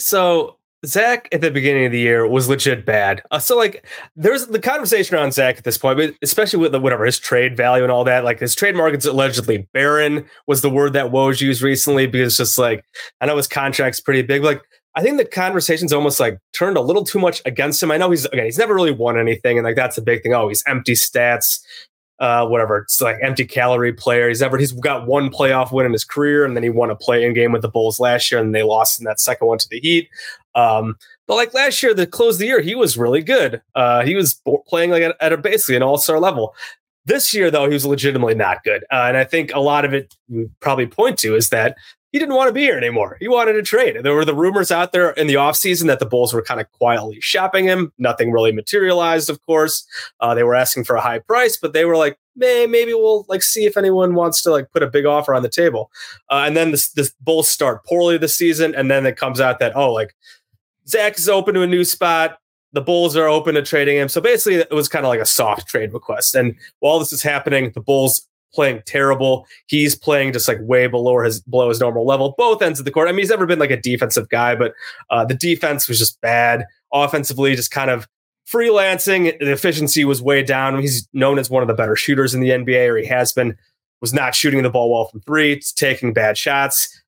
So 0.00 0.56
Zach 0.86 1.28
at 1.32 1.40
the 1.40 1.50
beginning 1.50 1.86
of 1.86 1.92
the 1.92 1.98
year 1.98 2.26
was 2.26 2.48
legit 2.48 2.84
bad. 2.84 3.22
Uh, 3.30 3.38
so 3.38 3.56
like 3.56 3.86
there's 4.16 4.46
the 4.46 4.58
conversation 4.58 5.16
around 5.16 5.32
Zach 5.32 5.58
at 5.58 5.64
this 5.64 5.78
point, 5.78 5.98
but 5.98 6.14
especially 6.22 6.58
with 6.58 6.72
the, 6.72 6.80
whatever 6.80 7.04
his 7.04 7.18
trade 7.18 7.56
value 7.56 7.82
and 7.82 7.92
all 7.92 8.04
that. 8.04 8.24
Like 8.24 8.40
his 8.40 8.54
trade 8.54 8.74
market's 8.74 9.06
allegedly 9.06 9.68
barren 9.72 10.26
was 10.46 10.62
the 10.62 10.70
word 10.70 10.92
that 10.94 11.10
Woj 11.12 11.40
used 11.40 11.62
recently 11.62 12.06
because 12.06 12.36
just 12.36 12.58
like 12.58 12.84
I 13.20 13.26
know 13.26 13.36
his 13.36 13.48
contract's 13.48 14.00
pretty 14.00 14.22
big. 14.22 14.42
Like 14.42 14.62
I 14.94 15.02
think 15.02 15.18
the 15.18 15.24
conversation's 15.24 15.92
almost 15.92 16.20
like 16.20 16.38
turned 16.52 16.76
a 16.76 16.80
little 16.80 17.04
too 17.04 17.18
much 17.18 17.42
against 17.44 17.82
him. 17.82 17.90
I 17.90 17.96
know 17.96 18.10
he's 18.10 18.26
again 18.26 18.44
he's 18.44 18.58
never 18.58 18.74
really 18.74 18.92
won 18.92 19.18
anything, 19.18 19.58
and 19.58 19.64
like 19.64 19.76
that's 19.76 19.96
the 19.96 20.02
big 20.02 20.22
thing. 20.22 20.34
Oh, 20.34 20.48
he's 20.48 20.62
empty 20.66 20.92
stats 20.92 21.60
uh, 22.20 22.46
whatever. 22.46 22.78
It's 22.78 23.00
like 23.00 23.16
empty 23.22 23.44
calorie 23.44 23.92
player. 23.92 24.28
He's 24.28 24.42
ever 24.42 24.56
he's 24.56 24.72
got 24.72 25.06
one 25.06 25.30
playoff 25.30 25.72
win 25.72 25.86
in 25.86 25.92
his 25.92 26.04
career, 26.04 26.44
and 26.44 26.56
then 26.56 26.62
he 26.62 26.70
won 26.70 26.90
a 26.90 26.96
play 26.96 27.24
in 27.24 27.34
game 27.34 27.52
with 27.52 27.62
the 27.62 27.68
Bulls 27.68 27.98
last 27.98 28.30
year, 28.30 28.40
and 28.40 28.54
they 28.54 28.62
lost 28.62 28.98
in 28.98 29.04
that 29.04 29.20
second 29.20 29.46
one 29.46 29.58
to 29.58 29.68
the 29.68 29.80
Heat. 29.80 30.08
Um, 30.54 30.96
but 31.26 31.34
like 31.34 31.54
last 31.54 31.82
year, 31.82 31.94
the 31.94 32.06
close 32.06 32.36
of 32.36 32.40
the 32.40 32.46
year, 32.46 32.60
he 32.60 32.74
was 32.74 32.96
really 32.96 33.22
good. 33.22 33.62
Uh, 33.74 34.04
he 34.04 34.14
was 34.14 34.40
playing 34.66 34.90
like 34.90 35.02
at, 35.02 35.16
at 35.20 35.32
a 35.32 35.36
basically 35.36 35.76
an 35.76 35.82
all 35.82 35.98
star 35.98 36.18
level. 36.18 36.54
This 37.06 37.34
year, 37.34 37.50
though, 37.50 37.66
he 37.66 37.74
was 37.74 37.84
legitimately 37.84 38.34
not 38.34 38.64
good, 38.64 38.84
uh, 38.84 39.04
and 39.08 39.16
I 39.16 39.24
think 39.24 39.52
a 39.54 39.60
lot 39.60 39.84
of 39.84 39.92
it 39.92 40.16
probably 40.60 40.86
point 40.86 41.18
to 41.18 41.36
is 41.36 41.50
that 41.50 41.76
he 42.14 42.20
didn't 42.20 42.36
want 42.36 42.46
to 42.46 42.52
be 42.52 42.60
here 42.60 42.78
anymore. 42.78 43.16
He 43.18 43.26
wanted 43.26 43.54
to 43.54 43.62
trade. 43.62 43.96
There 44.04 44.14
were 44.14 44.24
the 44.24 44.36
rumors 44.36 44.70
out 44.70 44.92
there 44.92 45.10
in 45.10 45.26
the 45.26 45.34
offseason 45.34 45.88
that 45.88 45.98
the 45.98 46.06
Bulls 46.06 46.32
were 46.32 46.42
kind 46.42 46.60
of 46.60 46.70
quietly 46.70 47.18
shopping 47.20 47.64
him. 47.64 47.92
Nothing 47.98 48.30
really 48.30 48.52
materialized, 48.52 49.28
of 49.28 49.44
course. 49.44 49.84
Uh, 50.20 50.32
they 50.32 50.44
were 50.44 50.54
asking 50.54 50.84
for 50.84 50.94
a 50.94 51.00
high 51.00 51.18
price, 51.18 51.56
but 51.56 51.72
they 51.72 51.84
were 51.84 51.96
like, 51.96 52.16
May, 52.36 52.68
maybe 52.68 52.94
we'll 52.94 53.26
like 53.28 53.42
see 53.42 53.64
if 53.66 53.76
anyone 53.76 54.14
wants 54.14 54.42
to 54.42 54.52
like 54.52 54.70
put 54.70 54.84
a 54.84 54.86
big 54.86 55.06
offer 55.06 55.34
on 55.34 55.42
the 55.42 55.48
table. 55.48 55.90
Uh, 56.30 56.44
and 56.46 56.56
then 56.56 56.70
this, 56.70 56.92
this 56.92 57.12
Bulls 57.20 57.50
start 57.50 57.84
poorly 57.84 58.16
this 58.16 58.38
season, 58.38 58.76
and 58.76 58.88
then 58.88 59.06
it 59.06 59.16
comes 59.16 59.40
out 59.40 59.58
that 59.58 59.74
oh, 59.74 59.92
like 59.92 60.14
Zach 60.88 61.18
is 61.18 61.28
open 61.28 61.54
to 61.54 61.62
a 61.62 61.66
new 61.66 61.84
spot. 61.84 62.38
The 62.72 62.80
Bulls 62.80 63.16
are 63.16 63.28
open 63.28 63.54
to 63.54 63.62
trading 63.62 63.96
him. 63.96 64.08
So 64.08 64.20
basically, 64.20 64.56
it 64.56 64.72
was 64.72 64.88
kind 64.88 65.04
of 65.04 65.08
like 65.08 65.20
a 65.20 65.26
soft 65.26 65.68
trade 65.68 65.92
request. 65.92 66.34
And 66.34 66.56
while 66.80 66.98
this 66.98 67.12
is 67.12 67.22
happening, 67.22 67.70
the 67.72 67.80
Bulls 67.80 68.26
playing 68.54 68.82
terrible. 68.86 69.46
He's 69.66 69.96
playing 69.96 70.32
just 70.32 70.48
like 70.48 70.58
way 70.60 70.86
below 70.86 71.22
his 71.22 71.40
below 71.42 71.68
his 71.68 71.80
normal 71.80 72.06
level. 72.06 72.34
Both 72.38 72.62
ends 72.62 72.78
of 72.78 72.84
the 72.84 72.90
court. 72.90 73.08
I 73.08 73.12
mean, 73.12 73.20
he's 73.20 73.30
never 73.30 73.46
been 73.46 73.58
like 73.58 73.70
a 73.70 73.80
defensive 73.80 74.28
guy, 74.28 74.54
but 74.54 74.72
uh, 75.10 75.24
the 75.24 75.34
defense 75.34 75.88
was 75.88 75.98
just 75.98 76.20
bad. 76.20 76.64
Offensively, 76.92 77.54
just 77.54 77.70
kind 77.70 77.90
of 77.90 78.06
freelancing. 78.48 79.38
The 79.38 79.52
efficiency 79.52 80.04
was 80.04 80.22
way 80.22 80.42
down. 80.42 80.80
He's 80.80 81.08
known 81.12 81.38
as 81.38 81.50
one 81.50 81.62
of 81.62 81.68
the 81.68 81.74
better 81.74 81.96
shooters 81.96 82.34
in 82.34 82.40
the 82.40 82.50
NBA, 82.50 82.88
or 82.88 82.96
he 82.96 83.06
has 83.06 83.32
been. 83.32 83.56
Was 84.00 84.12
not 84.12 84.34
shooting 84.34 84.62
the 84.62 84.68
ball 84.68 84.92
well 84.92 85.06
from 85.06 85.20
three. 85.22 85.54
It's 85.54 85.72
taking 85.72 86.12
bad 86.12 86.36
shots. 86.36 87.02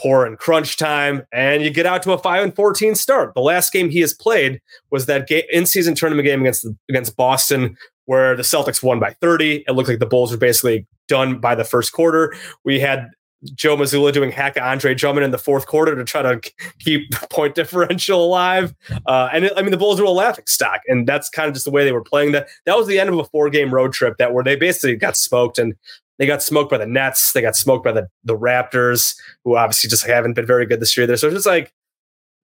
Poor 0.00 0.24
in 0.24 0.36
crunch 0.36 0.78
time, 0.78 1.26
and 1.30 1.62
you 1.62 1.70
get 1.70 1.84
out 1.84 2.02
to 2.04 2.12
a 2.12 2.18
five 2.18 2.42
and 2.42 2.54
fourteen 2.54 2.94
start. 2.94 3.34
The 3.34 3.42
last 3.42 3.70
game 3.72 3.90
he 3.90 4.00
has 4.00 4.14
played 4.14 4.60
was 4.90 5.06
that 5.06 5.28
game, 5.28 5.42
in-season 5.52 5.94
tournament 5.94 6.26
game 6.26 6.40
against 6.40 6.62
the, 6.62 6.74
against 6.88 7.16
Boston, 7.16 7.76
where 8.06 8.34
the 8.34 8.42
Celtics 8.42 8.82
won 8.82 8.98
by 8.98 9.12
30. 9.20 9.64
It 9.68 9.72
looked 9.72 9.88
like 9.88 9.98
the 9.98 10.06
Bulls 10.06 10.32
were 10.32 10.38
basically 10.38 10.86
done 11.06 11.38
by 11.38 11.54
the 11.54 11.64
first 11.64 11.92
quarter. 11.92 12.34
We 12.64 12.80
had 12.80 13.10
Joe 13.54 13.76
Mazzulla 13.76 14.12
doing 14.12 14.30
hack 14.30 14.56
Andre 14.60 14.94
Drummond 14.94 15.24
in 15.24 15.30
the 15.30 15.38
fourth 15.38 15.66
quarter 15.66 15.94
to 15.94 16.04
try 16.04 16.22
to 16.22 16.40
keep 16.78 17.10
point 17.30 17.54
differential 17.54 18.24
alive. 18.24 18.74
Uh, 19.06 19.28
and 19.32 19.44
it, 19.44 19.52
I 19.56 19.62
mean, 19.62 19.70
the 19.70 19.76
Bulls 19.76 20.00
were 20.00 20.06
a 20.06 20.10
laughing 20.10 20.44
stock, 20.46 20.80
and 20.88 21.06
that's 21.06 21.28
kind 21.28 21.48
of 21.48 21.54
just 21.54 21.64
the 21.64 21.70
way 21.70 21.84
they 21.84 21.92
were 21.92 22.02
playing. 22.02 22.32
That 22.32 22.48
that 22.66 22.76
was 22.76 22.86
the 22.86 22.98
end 22.98 23.08
of 23.08 23.18
a 23.18 23.24
four 23.24 23.50
game 23.50 23.72
road 23.72 23.92
trip 23.92 24.16
that 24.18 24.32
where 24.32 24.44
they 24.44 24.56
basically 24.56 24.96
got 24.96 25.16
smoked, 25.16 25.58
and 25.58 25.74
they 26.20 26.26
got 26.26 26.42
smoked 26.42 26.70
by 26.70 26.76
the 26.76 26.86
Nets, 26.86 27.32
they 27.32 27.40
got 27.40 27.56
smoked 27.56 27.82
by 27.82 27.92
the 27.92 28.06
the 28.22 28.36
Raptors, 28.36 29.16
who 29.42 29.56
obviously 29.56 29.88
just 29.88 30.06
haven't 30.06 30.34
been 30.34 30.46
very 30.46 30.66
good 30.66 30.78
this 30.78 30.94
year. 30.96 31.06
There, 31.06 31.16
so 31.16 31.28
it's 31.28 31.34
just 31.34 31.46
like 31.46 31.72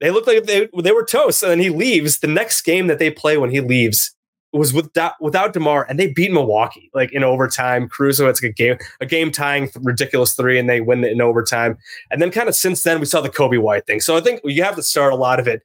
they 0.01 0.09
looked 0.09 0.27
like 0.27 0.43
they 0.45 0.67
they 0.81 0.91
were 0.91 1.05
toast. 1.05 1.43
And 1.43 1.51
then 1.51 1.59
he 1.59 1.69
leaves. 1.69 2.19
The 2.19 2.27
next 2.27 2.63
game 2.63 2.87
that 2.87 2.97
they 2.97 3.11
play 3.11 3.37
when 3.37 3.51
he 3.51 3.61
leaves 3.61 4.15
was 4.51 4.73
without 4.73 5.13
without 5.21 5.53
Demar, 5.53 5.85
and 5.87 5.99
they 5.99 6.11
beat 6.11 6.31
Milwaukee 6.31 6.89
like 6.95 7.13
in 7.13 7.23
overtime. 7.23 7.87
Caruso, 7.87 8.27
it's 8.27 8.41
like 8.41 8.49
a 8.49 8.53
game 8.53 8.77
a 8.99 9.05
game 9.05 9.31
tying 9.31 9.69
ridiculous 9.81 10.33
three, 10.33 10.57
and 10.57 10.67
they 10.67 10.81
win 10.81 11.03
it 11.03 11.11
in 11.11 11.21
overtime. 11.21 11.77
And 12.09 12.19
then 12.19 12.31
kind 12.31 12.49
of 12.49 12.55
since 12.55 12.81
then, 12.81 12.99
we 12.99 13.05
saw 13.05 13.21
the 13.21 13.29
Coby 13.29 13.61
White 13.61 13.85
thing. 13.85 13.99
So 13.99 14.17
I 14.17 14.21
think 14.21 14.41
you 14.43 14.63
have 14.63 14.75
to 14.75 14.83
start 14.83 15.13
a 15.13 15.17
lot 15.17 15.39
of 15.39 15.47
it 15.47 15.61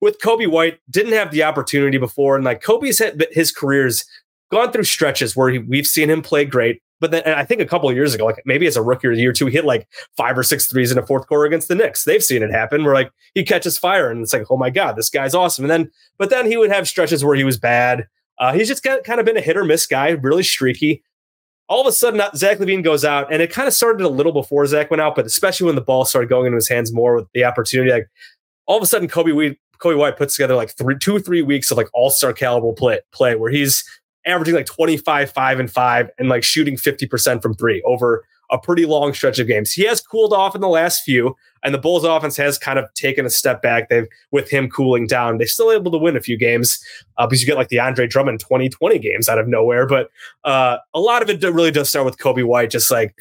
with 0.00 0.20
Coby 0.20 0.48
White. 0.48 0.78
Didn't 0.88 1.14
have 1.14 1.32
the 1.32 1.42
opportunity 1.42 1.98
before, 1.98 2.36
and 2.36 2.44
like 2.44 2.62
Coby's 2.62 3.02
his 3.32 3.50
career's 3.50 4.04
gone 4.52 4.70
through 4.70 4.84
stretches 4.84 5.34
where 5.34 5.50
he, 5.50 5.58
we've 5.58 5.88
seen 5.88 6.08
him 6.08 6.22
play 6.22 6.44
great. 6.44 6.80
But 7.00 7.10
then 7.10 7.22
I 7.26 7.44
think 7.44 7.60
a 7.60 7.66
couple 7.66 7.92
years 7.92 8.14
ago, 8.14 8.24
like 8.24 8.42
maybe 8.46 8.66
as 8.66 8.76
a 8.76 8.82
rookie 8.82 9.06
or 9.06 9.12
year 9.12 9.32
two, 9.32 9.46
he 9.46 9.52
hit 9.52 9.64
like 9.64 9.86
five 10.16 10.36
or 10.36 10.42
six 10.42 10.66
threes 10.66 10.90
in 10.90 10.98
a 10.98 11.06
fourth 11.06 11.26
quarter 11.26 11.44
against 11.44 11.68
the 11.68 11.74
Knicks. 11.74 12.04
They've 12.04 12.24
seen 12.24 12.42
it 12.42 12.50
happen 12.50 12.84
where 12.84 12.94
like 12.94 13.10
he 13.34 13.44
catches 13.44 13.78
fire 13.78 14.10
and 14.10 14.22
it's 14.22 14.32
like, 14.32 14.50
oh 14.50 14.56
my 14.56 14.70
God, 14.70 14.96
this 14.96 15.10
guy's 15.10 15.34
awesome. 15.34 15.64
And 15.64 15.70
then, 15.70 15.90
but 16.16 16.30
then 16.30 16.46
he 16.46 16.56
would 16.56 16.70
have 16.70 16.88
stretches 16.88 17.24
where 17.24 17.36
he 17.36 17.44
was 17.44 17.58
bad. 17.58 18.06
Uh, 18.38 18.52
he's 18.52 18.68
just 18.68 18.82
kind 18.82 19.20
of 19.20 19.26
been 19.26 19.36
a 19.36 19.40
hit 19.40 19.56
or 19.56 19.64
miss 19.64 19.86
guy, 19.86 20.10
really 20.10 20.42
streaky. 20.42 21.02
All 21.68 21.80
of 21.80 21.86
a 21.86 21.92
sudden, 21.92 22.22
Zach 22.36 22.58
LaVine 22.58 22.84
goes 22.84 23.04
out, 23.04 23.32
and 23.32 23.42
it 23.42 23.50
kind 23.50 23.66
of 23.66 23.74
started 23.74 24.04
a 24.04 24.08
little 24.08 24.32
before 24.32 24.64
Zach 24.66 24.88
went 24.90 25.00
out, 25.00 25.16
but 25.16 25.26
especially 25.26 25.66
when 25.66 25.74
the 25.74 25.80
ball 25.80 26.04
started 26.04 26.28
going 26.28 26.46
into 26.46 26.56
his 26.56 26.68
hands 26.68 26.92
more 26.92 27.16
with 27.16 27.26
the 27.34 27.44
opportunity. 27.44 27.90
Like 27.90 28.08
all 28.66 28.76
of 28.76 28.82
a 28.82 28.86
sudden, 28.86 29.08
Coby, 29.08 29.34
White, 29.34 29.58
Coby 29.78 29.98
White 29.98 30.16
puts 30.16 30.36
together 30.36 30.54
like 30.54 30.76
three, 30.76 30.96
two, 30.98 31.18
three 31.18 31.42
weeks 31.42 31.70
of 31.70 31.76
like 31.76 31.88
all 31.92 32.10
star 32.10 32.32
caliber 32.32 32.72
play, 32.72 33.00
play 33.12 33.34
where 33.34 33.50
he's 33.50 33.82
averaging 34.26 34.54
like 34.54 34.66
25, 34.66 35.30
5 35.30 35.60
and 35.60 35.70
5 35.70 36.10
and 36.18 36.28
like 36.28 36.44
shooting 36.44 36.76
50% 36.76 37.40
from 37.40 37.54
three 37.54 37.82
over 37.82 38.24
a 38.50 38.58
pretty 38.58 38.86
long 38.86 39.12
stretch 39.12 39.38
of 39.38 39.46
games. 39.46 39.72
He 39.72 39.84
has 39.84 40.00
cooled 40.00 40.32
off 40.32 40.54
in 40.54 40.60
the 40.60 40.68
last 40.68 41.02
few, 41.02 41.34
and 41.62 41.74
the 41.74 41.78
Bulls 41.78 42.04
offense 42.04 42.36
has 42.36 42.58
kind 42.58 42.78
of 42.78 42.92
taken 42.94 43.26
a 43.26 43.30
step 43.30 43.60
back. 43.60 43.88
They've 43.88 44.06
with 44.30 44.50
him 44.50 44.68
cooling 44.68 45.06
down, 45.06 45.38
they're 45.38 45.46
still 45.46 45.72
able 45.72 45.90
to 45.92 45.98
win 45.98 46.16
a 46.16 46.20
few 46.20 46.36
games 46.36 46.78
uh, 47.18 47.26
because 47.26 47.40
you 47.40 47.46
get 47.46 47.56
like 47.56 47.68
the 47.68 47.80
Andre 47.80 48.06
Drummond 48.06 48.40
2020 48.40 48.98
games 48.98 49.28
out 49.28 49.38
of 49.38 49.48
nowhere. 49.48 49.86
But 49.86 50.10
uh, 50.44 50.78
a 50.94 51.00
lot 51.00 51.22
of 51.22 51.30
it 51.30 51.42
really 51.42 51.70
does 51.70 51.88
start 51.88 52.04
with 52.04 52.18
Coby 52.18 52.44
White, 52.44 52.70
just 52.70 52.90
like 52.90 53.14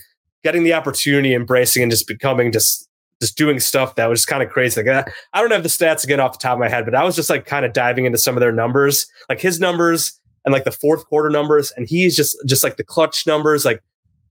getting 0.44 0.64
the 0.64 0.74
opportunity, 0.74 1.34
embracing, 1.34 1.82
and 1.82 1.92
just 1.92 2.08
becoming 2.08 2.52
just 2.52 2.88
just 3.22 3.38
doing 3.38 3.62
stuff 3.62 3.96
that 3.96 4.08
was 4.08 4.20
just 4.20 4.28
kind 4.28 4.44
of 4.44 4.50
crazy. 4.50 4.84
Like 4.84 5.08
I 5.34 5.42
don't 5.42 5.52
have 5.52 5.64
the 5.64 5.70
stats 5.70 6.04
again 6.04 6.20
off 6.20 6.34
the 6.34 6.44
top 6.44 6.54
of 6.54 6.60
my 6.60 6.70
head, 6.70 6.86
but 6.86 6.94
I 6.94 7.04
was 7.04 7.16
just 7.16 7.30
like 7.30 7.46
kind 7.46 7.66
of 7.66 7.74
diving 7.74 8.06
into 8.06 8.18
some 8.18 8.36
of 8.36 8.42
their 8.42 8.52
numbers, 8.52 9.08
like 9.30 9.40
his 9.40 9.60
numbers 9.60 10.20
and 10.46 10.54
like 10.54 10.64
the 10.64 10.72
fourth 10.72 11.06
quarter 11.08 11.30
numbers, 11.30 11.72
and 11.76 11.88
he's 11.88 12.16
just 12.16 12.38
just 12.46 12.64
like 12.64 12.78
the 12.78 12.84
clutch 12.84 13.28
numbers, 13.28 13.66
like 13.66 13.82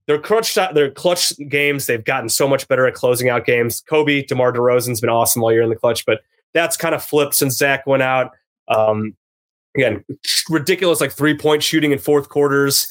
their 0.07 0.19
clutch 0.19 0.55
their 0.55 0.91
clutch 0.91 1.33
games. 1.49 1.85
They've 1.85 2.03
gotten 2.03 2.29
so 2.29 2.47
much 2.47 2.67
better 2.67 2.87
at 2.87 2.93
closing 2.93 3.29
out 3.29 3.45
games. 3.45 3.83
Coby, 3.89 4.25
DeMar 4.25 4.53
DeRozan's 4.53 5.01
been 5.01 5.09
awesome 5.09 5.43
all 5.43 5.51
year 5.51 5.61
in 5.61 5.69
the 5.69 5.75
clutch, 5.75 6.05
but 6.05 6.21
that's 6.53 6.77
kind 6.77 6.95
of 6.95 7.03
flipped 7.03 7.35
since 7.35 7.57
Zach 7.57 7.85
went 7.85 8.03
out. 8.03 8.31
Um, 8.67 9.15
again, 9.75 10.03
ridiculous 10.49 11.01
like 11.01 11.11
three 11.11 11.37
point 11.37 11.63
shooting 11.63 11.91
in 11.91 11.99
fourth 11.99 12.29
quarters 12.29 12.87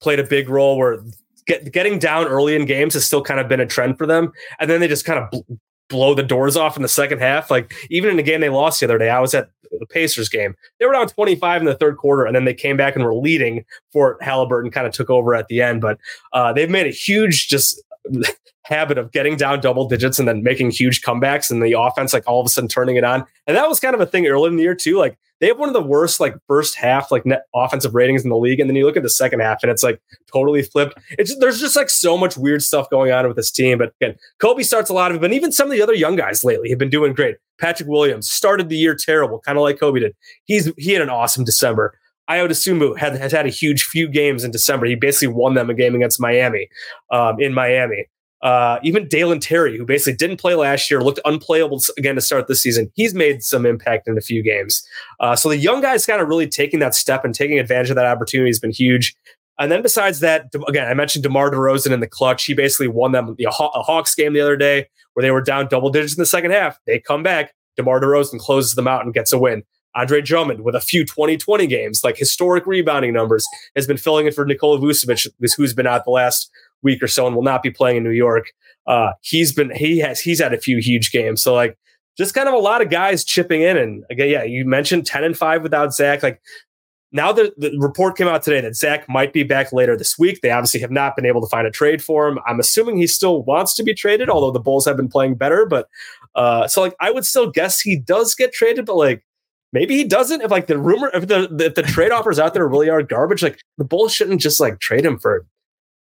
played 0.00 0.20
a 0.20 0.24
big 0.24 0.48
role 0.48 0.76
where 0.76 1.02
get, 1.46 1.72
getting 1.72 1.98
down 1.98 2.26
early 2.26 2.54
in 2.54 2.66
games 2.66 2.94
has 2.94 3.04
still 3.04 3.22
kind 3.22 3.40
of 3.40 3.48
been 3.48 3.60
a 3.60 3.66
trend 3.66 3.98
for 3.98 4.06
them. 4.06 4.32
And 4.60 4.70
then 4.70 4.80
they 4.80 4.88
just 4.88 5.04
kind 5.04 5.18
of 5.18 5.30
bl- 5.30 5.54
blow 5.88 6.14
the 6.14 6.22
doors 6.22 6.56
off 6.56 6.76
in 6.76 6.82
the 6.82 6.88
second 6.88 7.20
half. 7.20 7.50
Like 7.50 7.72
even 7.90 8.10
in 8.10 8.16
the 8.16 8.22
game 8.22 8.40
they 8.40 8.48
lost 8.48 8.80
the 8.80 8.86
other 8.86 8.98
day, 8.98 9.08
I 9.08 9.20
was 9.20 9.34
at 9.34 9.48
the 9.78 9.86
Pacers 9.86 10.28
game. 10.28 10.54
They 10.78 10.86
were 10.86 10.92
down 10.92 11.08
25 11.08 11.62
in 11.62 11.66
the 11.66 11.74
third 11.74 11.96
quarter, 11.96 12.24
and 12.24 12.34
then 12.34 12.44
they 12.44 12.54
came 12.54 12.76
back 12.76 12.94
and 12.94 13.04
were 13.04 13.14
leading 13.14 13.64
for 13.92 14.18
Haliburton 14.20 14.72
kind 14.72 14.86
of 14.86 14.92
took 14.92 15.10
over 15.10 15.34
at 15.34 15.48
the 15.48 15.62
end. 15.62 15.80
But 15.80 15.98
uh, 16.32 16.52
they've 16.52 16.70
made 16.70 16.86
a 16.86 16.90
huge 16.90 17.48
just 17.48 17.82
habit 18.64 18.98
of 18.98 19.12
getting 19.12 19.36
down 19.36 19.60
double 19.60 19.88
digits 19.88 20.18
and 20.18 20.26
then 20.26 20.42
making 20.42 20.70
huge 20.70 21.02
comebacks 21.02 21.50
and 21.50 21.62
the 21.62 21.78
offense 21.78 22.12
like 22.12 22.24
all 22.26 22.40
of 22.40 22.46
a 22.46 22.50
sudden 22.50 22.68
turning 22.68 22.96
it 22.96 23.04
on. 23.04 23.24
And 23.46 23.56
that 23.56 23.68
was 23.68 23.78
kind 23.78 23.94
of 23.94 24.00
a 24.00 24.06
thing 24.06 24.26
early 24.26 24.48
in 24.48 24.56
the 24.56 24.62
year 24.62 24.74
too. 24.74 24.98
Like 24.98 25.16
they 25.40 25.48
have 25.48 25.58
one 25.58 25.68
of 25.68 25.74
the 25.74 25.82
worst 25.82 26.18
like 26.18 26.34
first 26.48 26.76
half 26.76 27.10
like 27.10 27.26
net 27.26 27.44
offensive 27.54 27.94
ratings 27.94 28.24
in 28.24 28.30
the 28.30 28.36
league, 28.36 28.58
and 28.58 28.68
then 28.68 28.76
you 28.76 28.84
look 28.84 28.96
at 28.96 29.02
the 29.02 29.10
second 29.10 29.40
half 29.40 29.62
and 29.62 29.70
it's 29.70 29.82
like 29.82 30.00
totally 30.32 30.62
flipped. 30.62 30.98
It's 31.10 31.36
there's 31.38 31.60
just 31.60 31.76
like 31.76 31.90
so 31.90 32.16
much 32.16 32.36
weird 32.36 32.62
stuff 32.62 32.88
going 32.90 33.12
on 33.12 33.26
with 33.26 33.36
this 33.36 33.50
team. 33.50 33.78
But 33.78 33.92
again, 34.00 34.16
Coby 34.42 34.64
starts 34.64 34.90
a 34.90 34.94
lot 34.94 35.10
of 35.10 35.18
it, 35.18 35.20
but 35.20 35.32
even 35.32 35.52
some 35.52 35.68
of 35.68 35.72
the 35.72 35.82
other 35.82 35.94
young 35.94 36.16
guys 36.16 36.44
lately 36.44 36.70
have 36.70 36.78
been 36.78 36.90
doing 36.90 37.12
great. 37.12 37.36
Patrick 37.58 37.88
Williams 37.88 38.30
started 38.30 38.68
the 38.68 38.76
year 38.76 38.94
terrible, 38.94 39.40
kind 39.40 39.58
of 39.58 39.62
like 39.62 39.78
Coby 39.78 40.00
did. 40.00 40.14
He's 40.44 40.72
he 40.76 40.92
had 40.92 41.02
an 41.02 41.10
awesome 41.10 41.44
December. 41.44 41.98
Ayo 42.28 42.48
Dosunmu 42.48 42.98
had 42.98 43.16
has 43.16 43.32
had 43.32 43.46
a 43.46 43.50
huge 43.50 43.84
few 43.84 44.08
games 44.08 44.44
in 44.44 44.50
December. 44.50 44.86
He 44.86 44.94
basically 44.94 45.28
won 45.28 45.54
them 45.54 45.70
a 45.70 45.74
game 45.74 45.94
against 45.94 46.20
Miami, 46.20 46.68
um, 47.10 47.40
in 47.40 47.54
Miami. 47.54 48.06
Uh, 48.42 48.78
even 48.82 49.08
Dalen 49.08 49.40
Terry, 49.40 49.76
who 49.78 49.84
basically 49.84 50.14
didn't 50.14 50.36
play 50.36 50.54
last 50.54 50.90
year, 50.90 51.02
looked 51.02 51.20
unplayable 51.24 51.82
again 51.96 52.14
to 52.16 52.20
start 52.20 52.48
this 52.48 52.60
season. 52.62 52.92
He's 52.94 53.14
made 53.14 53.42
some 53.42 53.64
impact 53.64 54.06
in 54.06 54.18
a 54.18 54.20
few 54.20 54.42
games. 54.42 54.86
Uh, 55.20 55.34
so 55.34 55.48
the 55.48 55.56
young 55.56 55.80
guys 55.80 56.04
kind 56.04 56.20
of 56.20 56.28
really 56.28 56.46
taking 56.46 56.78
that 56.80 56.94
step 56.94 57.24
and 57.24 57.34
taking 57.34 57.58
advantage 57.58 57.90
of 57.90 57.96
that 57.96 58.06
opportunity 58.06 58.50
has 58.50 58.60
been 58.60 58.70
huge. 58.70 59.16
And 59.58 59.72
then 59.72 59.80
besides 59.82 60.20
that, 60.20 60.52
again, 60.68 60.86
I 60.86 60.94
mentioned 60.94 61.22
DeMar 61.22 61.50
DeRozan 61.50 61.92
in 61.92 62.00
the 62.00 62.06
clutch. 62.06 62.44
He 62.44 62.52
basically 62.52 62.88
won 62.88 63.12
them 63.12 63.34
the 63.38 63.46
Hawks 63.48 64.14
game 64.14 64.34
the 64.34 64.40
other 64.40 64.56
day 64.56 64.86
where 65.14 65.22
they 65.22 65.30
were 65.30 65.40
down 65.40 65.66
double 65.68 65.88
digits 65.88 66.14
in 66.14 66.20
the 66.20 66.26
second 66.26 66.50
half. 66.50 66.78
They 66.86 67.00
come 67.00 67.22
back. 67.22 67.54
DeMar 67.76 68.00
DeRozan 68.00 68.38
closes 68.38 68.74
them 68.74 68.86
out 68.86 69.04
and 69.04 69.14
gets 69.14 69.32
a 69.32 69.38
win. 69.38 69.62
Andre 69.96 70.20
Drummond 70.20 70.62
with 70.62 70.74
a 70.74 70.80
few 70.80 71.04
2020 71.04 71.66
games, 71.66 72.02
like 72.04 72.16
historic 72.16 72.66
rebounding 72.66 73.12
numbers, 73.12 73.46
has 73.74 73.86
been 73.86 73.96
filling 73.96 74.26
in 74.26 74.32
for 74.32 74.44
Nikola 74.44 74.78
Vucevic, 74.78 75.26
who's 75.56 75.74
been 75.74 75.86
out 75.86 76.04
the 76.04 76.10
last 76.10 76.50
week 76.82 77.02
or 77.02 77.08
so 77.08 77.26
and 77.26 77.34
will 77.34 77.42
not 77.42 77.62
be 77.62 77.70
playing 77.70 77.96
in 77.96 78.04
New 78.04 78.10
York. 78.10 78.52
Uh, 78.86 79.12
he's 79.22 79.52
been 79.52 79.74
he 79.74 79.98
has 79.98 80.20
he's 80.20 80.40
had 80.40 80.54
a 80.54 80.58
few 80.58 80.78
huge 80.78 81.10
games. 81.10 81.42
So 81.42 81.54
like 81.54 81.76
just 82.16 82.34
kind 82.34 82.48
of 82.48 82.54
a 82.54 82.58
lot 82.58 82.82
of 82.82 82.90
guys 82.90 83.24
chipping 83.24 83.62
in. 83.62 83.76
And 83.76 84.04
again, 84.10 84.28
yeah, 84.28 84.44
you 84.44 84.64
mentioned 84.64 85.06
10 85.06 85.24
and 85.24 85.36
5 85.36 85.62
without 85.62 85.92
Zach. 85.92 86.22
Like 86.22 86.40
now 87.12 87.32
the, 87.32 87.52
the 87.56 87.76
report 87.78 88.16
came 88.16 88.28
out 88.28 88.42
today 88.42 88.60
that 88.60 88.76
Zach 88.76 89.08
might 89.08 89.32
be 89.32 89.42
back 89.42 89.72
later 89.72 89.96
this 89.96 90.18
week. 90.18 90.40
They 90.42 90.50
obviously 90.50 90.80
have 90.80 90.90
not 90.90 91.16
been 91.16 91.26
able 91.26 91.40
to 91.40 91.48
find 91.48 91.66
a 91.66 91.70
trade 91.70 92.02
for 92.02 92.28
him. 92.28 92.38
I'm 92.46 92.60
assuming 92.60 92.96
he 92.96 93.06
still 93.06 93.42
wants 93.42 93.74
to 93.76 93.82
be 93.82 93.94
traded, 93.94 94.28
although 94.28 94.50
the 94.50 94.60
Bulls 94.60 94.86
have 94.86 94.96
been 94.96 95.08
playing 95.08 95.34
better. 95.34 95.66
But 95.66 95.88
uh, 96.34 96.68
so 96.68 96.80
like 96.80 96.94
I 97.00 97.10
would 97.10 97.24
still 97.24 97.50
guess 97.50 97.80
he 97.80 97.98
does 97.98 98.34
get 98.34 98.52
traded, 98.52 98.86
but 98.86 98.96
like 98.96 99.24
maybe 99.72 99.96
he 99.96 100.04
doesn't. 100.04 100.42
If 100.42 100.50
like 100.50 100.66
the 100.66 100.78
rumor, 100.78 101.10
if 101.14 101.26
the 101.26 101.48
if 101.60 101.74
the 101.74 101.82
trade 101.82 102.12
offers 102.12 102.38
out 102.38 102.54
there 102.54 102.66
really 102.66 102.90
are 102.90 103.02
garbage, 103.02 103.42
like 103.42 103.60
the 103.78 103.84
Bulls 103.84 104.12
shouldn't 104.12 104.40
just 104.40 104.60
like 104.60 104.78
trade 104.80 105.04
him 105.04 105.18
for 105.18 105.46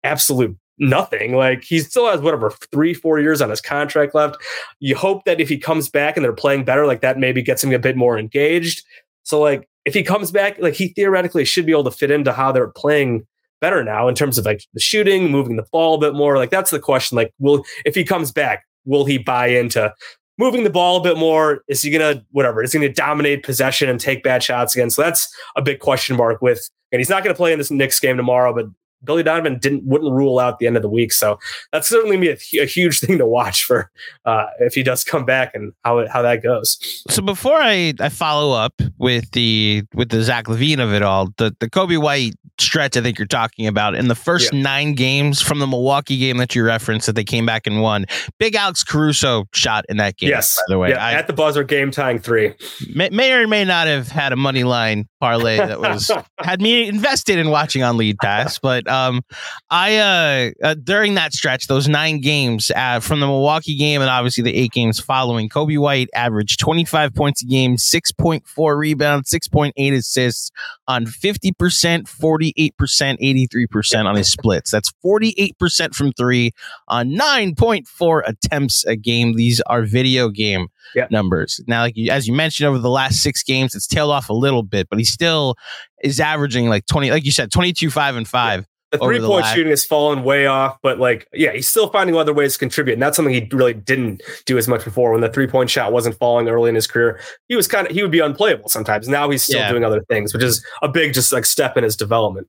absolute 0.03 0.57
nothing. 0.77 1.35
Like 1.35 1.63
he 1.63 1.79
still 1.79 2.09
has 2.09 2.21
whatever 2.21 2.51
three, 2.71 2.93
four 2.93 3.19
years 3.19 3.41
on 3.41 3.49
his 3.49 3.61
contract 3.61 4.15
left. 4.15 4.37
You 4.79 4.95
hope 4.95 5.25
that 5.25 5.39
if 5.39 5.49
he 5.49 5.57
comes 5.57 5.89
back 5.89 6.17
and 6.17 6.23
they're 6.23 6.33
playing 6.33 6.65
better, 6.65 6.85
like 6.85 7.01
that 7.01 7.19
maybe 7.19 7.41
gets 7.41 7.63
him 7.63 7.71
a 7.71 7.79
bit 7.79 7.95
more 7.95 8.17
engaged. 8.17 8.83
So 9.23 9.39
like 9.39 9.67
if 9.85 9.93
he 9.93 10.03
comes 10.03 10.31
back, 10.31 10.57
like 10.59 10.73
he 10.73 10.89
theoretically 10.89 11.45
should 11.45 11.65
be 11.65 11.71
able 11.71 11.83
to 11.85 11.91
fit 11.91 12.11
into 12.11 12.33
how 12.33 12.51
they're 12.51 12.67
playing 12.67 13.25
better 13.61 13.83
now 13.83 14.07
in 14.07 14.15
terms 14.15 14.37
of 14.37 14.45
like 14.45 14.65
the 14.73 14.79
shooting, 14.79 15.31
moving 15.31 15.55
the 15.55 15.65
ball 15.71 15.95
a 15.95 15.99
bit 15.99 16.13
more. 16.13 16.37
Like 16.37 16.49
that's 16.49 16.71
the 16.71 16.79
question. 16.79 17.15
Like, 17.15 17.33
will 17.39 17.63
if 17.85 17.95
he 17.95 18.03
comes 18.03 18.31
back, 18.31 18.65
will 18.85 19.05
he 19.05 19.17
buy 19.17 19.47
into 19.47 19.93
moving 20.37 20.63
the 20.63 20.69
ball 20.69 20.97
a 20.97 21.03
bit 21.03 21.17
more? 21.17 21.63
Is 21.67 21.81
he 21.81 21.91
gonna 21.91 22.23
whatever? 22.31 22.63
Is 22.63 22.73
he 22.73 22.79
gonna 22.79 22.93
dominate 22.93 23.43
possession 23.43 23.89
and 23.89 23.99
take 23.99 24.23
bad 24.23 24.43
shots 24.43 24.75
again? 24.75 24.89
So 24.89 25.01
that's 25.01 25.33
a 25.55 25.61
big 25.61 25.79
question 25.79 26.15
mark 26.15 26.41
with 26.41 26.69
and 26.91 26.99
he's 26.99 27.09
not 27.09 27.23
to 27.33 27.37
play 27.37 27.51
in 27.51 27.57
this 27.57 27.71
Knicks 27.71 27.99
game 27.99 28.17
tomorrow, 28.17 28.53
but 28.53 28.67
Billy 29.03 29.23
Donovan 29.23 29.59
didn't 29.59 29.83
wouldn't 29.85 30.11
rule 30.11 30.39
out 30.39 30.59
the 30.59 30.67
end 30.67 30.75
of 30.75 30.81
the 30.81 30.89
week. 30.89 31.11
So 31.11 31.39
that's 31.71 31.87
certainly 31.87 32.17
be 32.17 32.29
a, 32.29 32.61
a 32.61 32.65
huge 32.65 32.99
thing 33.01 33.17
to 33.17 33.25
watch 33.25 33.63
for 33.63 33.91
uh, 34.25 34.45
if 34.59 34.73
he 34.73 34.83
does 34.83 35.03
come 35.03 35.25
back 35.25 35.53
and 35.53 35.73
how 35.83 35.99
it, 35.99 36.09
how 36.09 36.21
that 36.21 36.43
goes. 36.43 36.77
So 37.09 37.21
before 37.21 37.57
I, 37.57 37.93
I 37.99 38.09
follow 38.09 38.55
up 38.55 38.81
with 38.97 39.31
the 39.31 39.83
with 39.93 40.09
the 40.09 40.23
Zach 40.23 40.45
LaVine 40.45 40.79
of 40.79 40.93
it 40.93 41.01
all, 41.01 41.29
the 41.37 41.55
the 41.59 41.69
Coby 41.69 41.97
White 41.97 42.33
stretch 42.59 42.95
I 42.95 43.01
think 43.01 43.17
you're 43.17 43.25
talking 43.27 43.67
about 43.67 43.95
in 43.95 44.07
the 44.07 44.15
first 44.15 44.53
yeah. 44.53 44.61
nine 44.61 44.93
games 44.93 45.41
from 45.41 45.59
the 45.59 45.67
Milwaukee 45.67 46.17
game 46.17 46.37
that 46.37 46.55
you 46.55 46.63
referenced 46.63 47.07
that 47.07 47.13
they 47.13 47.23
came 47.23 47.45
back 47.45 47.65
and 47.65 47.81
won. 47.81 48.05
Big 48.39 48.55
Alex 48.55 48.83
Caruso 48.83 49.45
shot 49.53 49.85
in 49.89 49.97
that 49.97 50.17
game. 50.17 50.29
Yes, 50.29 50.61
by 50.67 50.73
the 50.73 50.79
way, 50.79 50.89
yeah, 50.89 51.03
I, 51.03 51.13
at 51.13 51.27
the 51.27 51.33
buzzer, 51.33 51.63
game 51.63 51.91
tying 51.91 52.19
three. 52.19 52.53
May, 52.93 53.09
may 53.09 53.33
or 53.33 53.47
may 53.47 53.65
not 53.65 53.87
have 53.87 54.07
had 54.07 54.33
a 54.33 54.35
money 54.35 54.63
line 54.63 55.07
parlay 55.23 55.55
that 55.55 55.79
was 55.79 56.11
had 56.39 56.61
me 56.61 56.85
invested 56.85 57.39
in 57.39 57.49
watching 57.49 57.81
on 57.81 57.95
League 57.95 58.17
Pass, 58.21 58.59
but 58.59 58.85
um, 58.89 59.21
I 59.69 59.95
uh, 59.97 60.51
uh, 60.61 60.75
during 60.83 61.13
that 61.13 61.31
stretch, 61.31 61.67
those 61.67 61.87
nine 61.87 62.19
games 62.19 62.71
uh, 62.75 62.99
from 62.99 63.21
the 63.21 63.25
Milwaukee 63.25 63.77
game 63.77 64.01
and 64.01 64.09
obviously 64.09 64.43
the 64.43 64.53
eight 64.53 64.71
games 64.71 64.99
following, 64.99 65.47
Coby 65.47 65.79
White 65.79 66.09
averaged 66.13 66.59
25 66.59 67.13
points 67.13 67.41
a 67.41 67.45
game, 67.45 67.77
6.4 67.77 68.77
rebounds, 68.77 69.29
6.8 69.29 69.93
assists 69.93 70.51
on 70.89 71.05
50%, 71.05 71.53
48%, 71.53 72.73
83% 72.81 74.05
on 74.05 74.15
his 74.15 74.29
splits. 74.29 74.71
That's 74.71 74.91
48% 75.05 75.95
from 75.95 76.11
three 76.11 76.51
on 76.89 77.11
9.4 77.11 78.23
attempts 78.27 78.83
a 78.85 78.97
game. 78.97 79.35
These 79.35 79.61
are 79.61 79.83
video 79.83 80.27
game 80.27 80.67
yep. 80.95 81.11
numbers. 81.11 81.59
Now, 81.67 81.81
like 81.81 81.95
you, 81.95 82.11
as 82.11 82.27
you 82.27 82.33
mentioned, 82.33 82.67
over 82.67 82.77
the 82.77 82.89
last 82.89 83.21
six 83.21 83.43
games, 83.43 83.75
it's 83.75 83.87
tailed 83.87 84.11
off 84.11 84.29
a 84.29 84.33
little 84.33 84.63
bit, 84.63 84.87
but 84.89 84.99
he 84.99 85.05
still 85.05 85.55
is 86.03 86.19
averaging 86.19 86.69
like 86.69 86.85
20, 86.85 87.11
like 87.11 87.25
you 87.25 87.31
said, 87.31 87.51
22, 87.51 87.89
5 87.89 88.15
and 88.15 88.27
5. 88.27 88.59
Yep 88.59 88.67
the 88.93 88.99
three 88.99 89.17
the 89.17 89.27
point 89.27 89.45
shooting 89.47 89.71
has 89.71 89.83
fallen 89.83 90.23
way 90.23 90.45
off, 90.45 90.77
but 90.83 90.99
like, 90.99 91.27
yeah, 91.33 91.51
he's 91.51 91.67
still 91.67 91.89
finding 91.89 92.15
other 92.15 92.33
ways 92.33 92.53
to 92.53 92.59
contribute. 92.59 92.93
And 92.93 93.01
that's 93.01 93.15
something 93.15 93.33
he 93.33 93.47
really 93.51 93.73
didn't 93.73 94.21
do 94.45 94.57
as 94.57 94.67
much 94.67 94.83
before 94.83 95.11
when 95.11 95.21
the 95.21 95.29
three 95.29 95.47
point 95.47 95.69
shot 95.69 95.91
wasn't 95.91 96.15
falling 96.17 96.47
early 96.47 96.69
in 96.69 96.75
his 96.75 96.85
career. 96.85 97.19
He 97.47 97.55
was 97.55 97.67
kind 97.67 97.87
of, 97.87 97.93
he 97.93 98.03
would 98.03 98.11
be 98.11 98.19
unplayable 98.19 98.69
sometimes. 98.69 99.09
Now 99.09 99.29
he's 99.29 99.43
still 99.43 99.59
Yeah. 99.59 99.71
doing 99.71 99.83
other 99.83 100.03
things, 100.09 100.33
which 100.33 100.43
is 100.43 100.63
a 100.83 100.87
big, 100.87 101.13
just 101.13 101.33
like 101.33 101.45
step 101.45 101.75
in 101.75 101.83
his 101.83 101.95
development. 101.95 102.47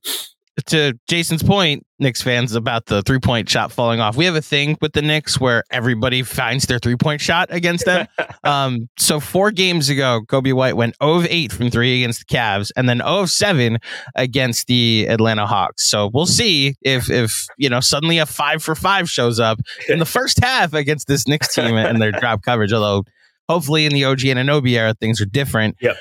To 0.67 0.97
Jason's 1.09 1.43
point, 1.43 1.85
Knicks 1.99 2.21
fans 2.21 2.55
about 2.55 2.85
the 2.85 3.01
three 3.01 3.19
point 3.19 3.49
shot 3.49 3.73
falling 3.73 3.99
off. 3.99 4.15
We 4.15 4.23
have 4.23 4.35
a 4.35 4.41
thing 4.41 4.77
with 4.79 4.93
the 4.93 5.01
Knicks 5.01 5.37
where 5.37 5.63
everybody 5.69 6.23
finds 6.23 6.65
their 6.65 6.79
three 6.79 6.95
point 6.95 7.19
shot 7.19 7.49
against 7.51 7.85
them. 7.85 8.07
um, 8.45 8.87
so 8.97 9.19
four 9.19 9.51
games 9.51 9.89
ago, 9.89 10.21
Coby 10.27 10.53
White 10.53 10.77
went 10.77 10.95
0 11.03 11.15
of 11.15 11.27
8 11.29 11.51
from 11.51 11.69
three 11.69 12.01
against 12.01 12.25
the 12.27 12.33
Cavs, 12.33 12.71
and 12.77 12.87
then 12.87 12.99
0 12.99 13.23
of 13.23 13.29
7 13.31 13.79
against 14.15 14.67
the 14.67 15.07
Atlanta 15.09 15.45
Hawks. 15.45 15.89
So 15.89 16.09
we'll 16.13 16.25
see 16.25 16.75
if 16.81 17.09
if 17.09 17.47
you 17.57 17.69
know 17.69 17.81
suddenly 17.81 18.17
a 18.17 18.25
five 18.25 18.63
for 18.63 18.75
five 18.75 19.09
shows 19.09 19.39
up 19.39 19.59
in 19.89 19.99
the 19.99 20.05
first 20.05 20.39
half 20.41 20.73
against 20.73 21.07
this 21.07 21.27
Knicks 21.27 21.53
team 21.53 21.75
and 21.75 22.01
their 22.01 22.11
drop 22.19 22.43
coverage. 22.43 22.71
Although 22.71 23.03
hopefully 23.49 23.85
in 23.85 23.91
the 23.91 24.05
OG 24.05 24.19
Anunoby 24.19 24.71
era 24.71 24.93
things 24.93 25.19
are 25.19 25.25
different. 25.25 25.75
Yep. 25.81 25.97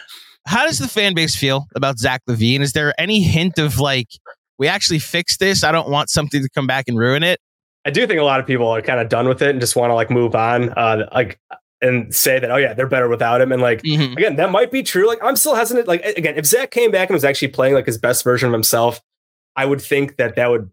How 0.46 0.66
does 0.66 0.78
the 0.78 0.88
fan 0.88 1.14
base 1.14 1.34
feel 1.34 1.66
about 1.74 1.98
Zach 1.98 2.22
LaVine? 2.28 2.60
Is 2.60 2.72
there 2.72 2.92
any 2.98 3.22
hint 3.22 3.58
of 3.58 3.80
like 3.80 4.08
we 4.58 4.68
actually 4.68 4.98
fixed 4.98 5.40
this? 5.40 5.64
I 5.64 5.72
don't 5.72 5.88
want 5.90 6.10
something 6.10 6.42
to 6.42 6.48
come 6.50 6.66
back 6.66 6.84
and 6.88 6.98
ruin 6.98 7.22
it. 7.22 7.40
I 7.84 7.90
do 7.90 8.06
think 8.06 8.18
a 8.20 8.24
lot 8.24 8.40
of 8.40 8.46
people 8.46 8.68
are 8.68 8.80
kind 8.82 9.00
of 9.00 9.08
done 9.08 9.28
with 9.28 9.42
it 9.42 9.50
and 9.50 9.60
just 9.60 9.76
want 9.76 9.90
to 9.90 9.94
like 9.94 10.10
move 10.10 10.34
on, 10.34 10.70
uh, 10.70 11.06
like, 11.12 11.38
and 11.82 12.14
say 12.14 12.38
that, 12.38 12.50
oh, 12.50 12.56
yeah, 12.56 12.72
they're 12.72 12.86
better 12.86 13.08
without 13.10 13.42
him. 13.42 13.52
And 13.52 13.60
like, 13.60 13.82
Mhm. 13.82 14.12
again, 14.16 14.36
that 14.36 14.50
might 14.50 14.70
be 14.70 14.82
true. 14.82 15.06
Like, 15.06 15.18
I'm 15.22 15.36
still 15.36 15.54
hesitant. 15.54 15.86
Like, 15.86 16.02
again, 16.16 16.34
if 16.38 16.46
Zach 16.46 16.70
came 16.70 16.90
back 16.90 17.10
and 17.10 17.14
was 17.14 17.24
actually 17.24 17.48
playing 17.48 17.74
like 17.74 17.84
his 17.84 17.98
best 17.98 18.24
version 18.24 18.46
of 18.48 18.52
himself, 18.54 19.02
I 19.56 19.66
would 19.66 19.82
think 19.82 20.16
that 20.16 20.34
that 20.36 20.50
would 20.50 20.70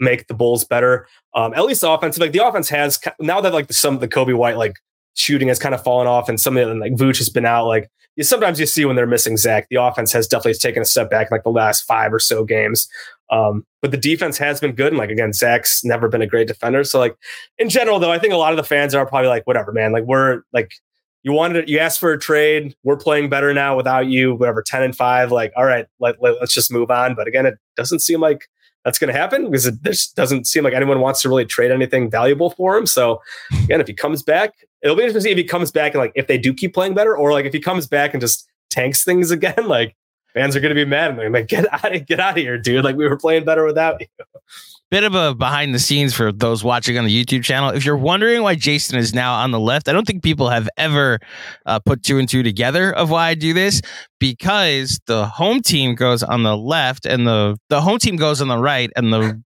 make 0.00 0.28
the 0.28 0.34
Bulls 0.34 0.64
better. 0.64 1.06
Um, 1.34 1.52
at 1.52 1.64
least 1.66 1.82
offensive. 1.86 2.20
Like, 2.22 2.32
the 2.32 2.46
offense 2.46 2.70
has 2.70 2.98
now 3.20 3.42
that 3.42 3.52
like 3.52 3.70
some 3.70 3.94
of 3.94 4.00
the 4.00 4.08
Coby 4.08 4.34
White 4.34 4.56
like 4.56 4.76
shooting 5.14 5.48
has 5.48 5.58
kind 5.58 5.74
of 5.74 5.82
fallen 5.84 6.06
off, 6.06 6.28
and 6.30 6.40
some 6.40 6.56
of 6.56 6.66
the 6.66 6.74
like 6.74 6.92
Vooch 6.92 7.18
has 7.18 7.28
been 7.28 7.44
out. 7.44 7.66
Like, 7.66 7.90
you, 8.16 8.24
sometimes 8.24 8.58
you 8.58 8.64
see 8.64 8.86
when 8.86 8.96
they're 8.96 9.06
missing 9.06 9.36
Zach, 9.36 9.66
the 9.68 9.76
offense 9.76 10.10
has 10.14 10.26
definitely 10.26 10.54
taken 10.54 10.80
a 10.80 10.86
step 10.86 11.10
back 11.10 11.28
in 11.30 11.34
like 11.34 11.44
the 11.44 11.50
last 11.50 11.82
five 11.82 12.14
or 12.14 12.18
so 12.18 12.44
games. 12.44 12.88
Um, 13.30 13.64
but 13.82 13.90
the 13.90 13.96
defense 13.96 14.38
has 14.38 14.60
been 14.60 14.72
good. 14.72 14.88
And 14.88 14.98
like, 14.98 15.10
again, 15.10 15.32
Zach's 15.32 15.84
never 15.84 16.08
been 16.08 16.22
a 16.22 16.26
great 16.26 16.48
defender. 16.48 16.84
So, 16.84 16.98
like, 16.98 17.16
in 17.58 17.68
general, 17.68 17.98
though, 17.98 18.12
I 18.12 18.18
think 18.18 18.32
a 18.32 18.36
lot 18.36 18.52
of 18.52 18.56
the 18.56 18.64
fans 18.64 18.94
are 18.94 19.06
probably 19.06 19.28
like, 19.28 19.46
whatever, 19.46 19.72
man. 19.72 19.92
Like, 19.92 20.04
we're 20.04 20.42
like, 20.52 20.72
you 21.22 21.32
wanted 21.32 21.68
you 21.68 21.80
asked 21.80 21.98
for 21.98 22.12
a 22.12 22.18
trade. 22.18 22.76
We're 22.84 22.96
playing 22.96 23.28
better 23.28 23.52
now 23.52 23.76
without 23.76 24.06
you. 24.06 24.36
Whatever, 24.36 24.62
ten 24.62 24.84
and 24.84 24.94
five. 24.94 25.32
Like, 25.32 25.52
all 25.56 25.64
right, 25.64 25.86
let, 25.98 26.22
let, 26.22 26.36
us 26.36 26.52
just 26.52 26.70
move 26.70 26.88
on. 26.88 27.16
But 27.16 27.26
again, 27.26 27.46
it 27.46 27.54
doesn't 27.76 27.98
seem 27.98 28.20
like 28.20 28.46
that's 28.84 29.00
going 29.00 29.12
to 29.12 29.18
happen 29.18 29.50
because 29.50 29.66
it 29.66 29.82
just 29.82 30.14
doesn't 30.14 30.46
seem 30.46 30.62
like 30.62 30.72
anyone 30.72 31.00
wants 31.00 31.20
to 31.22 31.28
really 31.28 31.44
trade 31.44 31.72
anything 31.72 32.08
valuable 32.08 32.50
for 32.50 32.76
him. 32.76 32.86
So 32.86 33.20
again, 33.64 33.80
if 33.80 33.88
he 33.88 33.92
comes 33.92 34.22
back, 34.22 34.52
it'll 34.82 34.94
be 34.94 35.02
interesting 35.02 35.18
to 35.18 35.24
see 35.24 35.30
if 35.32 35.36
he 35.36 35.42
comes 35.42 35.72
back 35.72 35.94
and 35.94 36.00
like 36.00 36.12
if 36.14 36.28
they 36.28 36.38
do 36.38 36.54
keep 36.54 36.72
playing 36.72 36.94
better, 36.94 37.16
or 37.16 37.32
like 37.32 37.44
if 37.44 37.52
he 37.52 37.58
comes 37.58 37.88
back 37.88 38.14
and 38.14 38.20
just 38.20 38.48
tanks 38.70 39.02
things 39.02 39.30
again. 39.32 39.66
Like 39.66 39.96
fans 40.36 40.54
are 40.54 40.60
going 40.60 40.70
to 40.70 40.74
be 40.74 40.84
mad 40.84 41.10
and 41.10 41.18
they're 41.18 41.30
like, 41.30 41.48
get 41.48 41.66
out 41.72 41.94
of 41.94 42.06
get 42.06 42.20
out 42.20 42.32
of 42.32 42.36
here, 42.36 42.58
dude. 42.58 42.84
Like 42.84 42.96
we 42.96 43.08
were 43.08 43.16
playing 43.16 43.44
better 43.44 43.64
without 43.64 44.00
you. 44.00 44.06
Bit 44.88 45.02
of 45.02 45.16
a 45.16 45.34
behind 45.34 45.74
the 45.74 45.80
scenes 45.80 46.14
for 46.14 46.30
those 46.30 46.62
watching 46.62 46.96
on 46.96 47.04
the 47.04 47.24
YouTube 47.24 47.42
channel. 47.42 47.70
If 47.70 47.84
you're 47.84 47.96
wondering 47.96 48.42
why 48.42 48.54
Jason 48.54 48.98
is 48.98 49.12
now 49.12 49.34
on 49.34 49.50
the 49.50 49.58
left, 49.58 49.88
I 49.88 49.92
don't 49.92 50.06
think 50.06 50.22
people 50.22 50.48
have 50.48 50.68
ever 50.76 51.18
uh, 51.64 51.80
put 51.80 52.04
two 52.04 52.18
and 52.18 52.28
two 52.28 52.44
together 52.44 52.92
of 52.92 53.10
why 53.10 53.28
I 53.28 53.34
do 53.34 53.52
this 53.52 53.82
because 54.20 55.00
the 55.06 55.26
home 55.26 55.60
team 55.60 55.96
goes 55.96 56.22
on 56.22 56.44
the 56.44 56.56
left 56.56 57.04
and 57.04 57.26
the 57.26 57.56
the 57.68 57.80
home 57.80 57.98
team 57.98 58.16
goes 58.16 58.40
on 58.40 58.46
the 58.46 58.58
right 58.58 58.90
and 58.94 59.12
the 59.12 59.42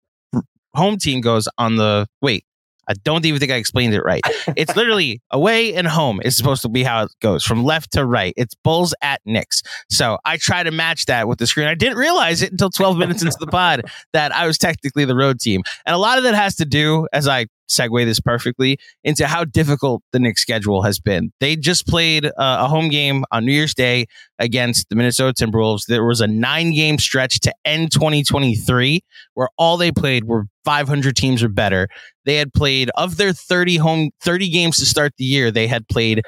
home 0.76 0.98
team 0.98 1.22
goes 1.22 1.48
on 1.58 1.78
the 1.78 2.08
wait. 2.22 2.44
I 2.90 2.94
don't 3.04 3.26
even 3.26 3.40
think 3.40 3.52
I 3.52 3.56
explained 3.56 3.94
it 3.94 4.02
right. 4.02 4.22
It's 4.58 4.76
literally 4.76 5.22
away 5.30 5.76
and 5.76 5.88
home 5.88 6.20
is 6.24 6.36
supposed 6.36 6.64
to 6.64 6.70
be 6.70 6.84
how 6.84 7.04
it 7.04 7.12
goes 7.22 7.44
from 7.44 7.64
left 7.64 7.94
to 7.94 8.04
right. 8.04 8.34
It's 8.36 8.56
Bulls 8.56 8.96
at 9.02 9.22
Knicks. 9.26 9.62
So 9.90 10.18
I 10.26 10.38
try 10.38 10.64
to 10.64 10.72
match 10.72 11.06
that 11.06 11.28
with 11.28 11.38
the 11.38 11.48
screen. 11.48 11.68
I 11.68 11.76
didn't 11.76 11.98
realize 11.98 12.42
it 12.42 12.52
until 12.52 12.72
12 12.72 12.98
minutes 12.98 13.22
into 13.22 13.38
the 13.40 13.48
pod 13.48 13.84
that 14.14 14.36
I 14.36 14.48
was 14.48 14.58
technically 14.58 15.06
the 15.06 15.16
road 15.16 15.40
team. 15.40 15.62
And 15.86 15.96
a 15.96 16.00
lot 16.00 16.18
of 16.18 16.24
that 16.24 16.34
has 16.34 16.56
to 16.56 16.66
do, 16.66 17.08
as 17.14 17.28
I 17.28 17.46
segue 17.70 18.06
this 18.06 18.20
perfectly, 18.20 18.78
into 19.04 19.28
how 19.28 19.46
difficult 19.46 20.04
the 20.12 20.20
Knicks 20.20 20.42
schedule 20.42 20.84
has 20.84 21.00
been. 21.00 21.32
They 21.40 21.56
just 21.56 21.88
played 21.88 22.26
uh, 22.26 22.32
a 22.38 22.68
home 22.68 22.90
game 22.90 23.24
on 23.32 23.46
New 23.46 23.54
Year's 23.54 23.74
Day 23.74 24.06
against 24.40 24.90
the 24.90 24.96
Minnesota 24.96 25.46
Timberwolves. 25.46 25.86
There 25.88 26.06
was 26.06 26.22
a 26.22 26.28
nine 26.28 26.74
game 26.74 26.98
stretch 26.98 27.40
to 27.42 27.54
end 27.66 27.92
2023 27.92 29.02
where 29.34 29.50
all 29.58 29.78
they 29.78 29.92
played 29.92 30.26
were 30.26 30.46
500 30.66 31.16
teams 31.16 31.44
or 31.44 31.50
better. 31.50 31.88
They 32.26 32.36
had 32.36 32.54
played 32.54 32.90
of 32.96 33.18
their 33.18 33.34
30 33.34 33.78
home 33.78 34.12
30 34.22 34.50
games 34.50 34.78
to 34.78 34.86
start 34.86 35.14
the 35.18 35.26
year. 35.26 35.52
They 35.52 35.68
had 35.68 35.88
played, 35.88 36.20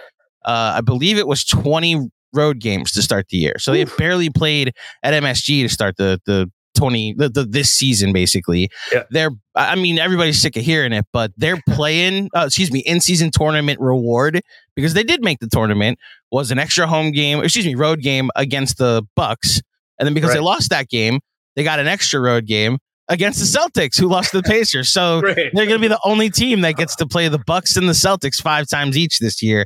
uh, 0.45 0.73
I 0.77 0.81
believe 0.81 1.17
it 1.17 1.27
was 1.27 1.43
20 1.43 2.09
road 2.33 2.59
games 2.59 2.91
to 2.93 3.01
start 3.01 3.27
the 3.29 3.37
year. 3.37 3.55
So 3.59 3.71
they 3.71 3.79
had 3.79 3.95
barely 3.97 4.29
played 4.29 4.73
at 5.03 5.13
MSG 5.13 5.63
to 5.63 5.69
start 5.69 5.97
the 5.97 6.19
the 6.25 6.49
20 6.75 7.13
the, 7.17 7.29
the 7.29 7.43
this 7.45 7.69
season 7.71 8.13
basically. 8.13 8.69
Yeah. 8.91 9.03
They're 9.09 9.31
I 9.55 9.75
mean 9.75 9.99
everybody's 9.99 10.41
sick 10.41 10.55
of 10.55 10.63
hearing 10.63 10.93
it, 10.93 11.05
but 11.13 11.31
they're 11.37 11.61
playing 11.69 12.29
uh, 12.35 12.43
excuse 12.47 12.71
me, 12.71 12.79
in-season 12.79 13.31
tournament 13.31 13.79
reward 13.79 14.41
because 14.75 14.93
they 14.93 15.03
did 15.03 15.23
make 15.23 15.39
the 15.39 15.47
tournament 15.47 15.99
was 16.31 16.51
an 16.51 16.59
extra 16.59 16.87
home 16.87 17.11
game, 17.11 17.43
excuse 17.43 17.65
me, 17.65 17.75
road 17.75 18.01
game 18.01 18.29
against 18.35 18.77
the 18.77 19.03
Bucks. 19.15 19.61
And 19.99 20.07
then 20.07 20.13
because 20.13 20.33
they 20.33 20.39
lost 20.39 20.69
that 20.71 20.87
game, 20.89 21.19
they 21.55 21.63
got 21.63 21.79
an 21.79 21.87
extra 21.87 22.19
road 22.19 22.45
game 22.47 22.77
against 23.09 23.39
the 23.39 23.45
Celtics 23.59 23.99
who 23.99 24.07
lost 24.07 24.31
to 24.31 24.37
the 24.37 24.43
Pacers. 24.43 24.87
So 24.89 25.19
Right. 25.23 25.35
they're 25.53 25.65
going 25.65 25.69
to 25.69 25.79
be 25.79 25.89
the 25.89 25.99
only 26.05 26.29
team 26.29 26.61
that 26.61 26.77
gets 26.77 26.95
to 26.95 27.05
play 27.05 27.27
the 27.27 27.39
Bucks 27.45 27.75
and 27.75 27.87
the 27.89 27.93
Celtics 27.93 28.41
five 28.41 28.67
times 28.69 28.97
each 28.97 29.19
this 29.19 29.43
year. 29.43 29.65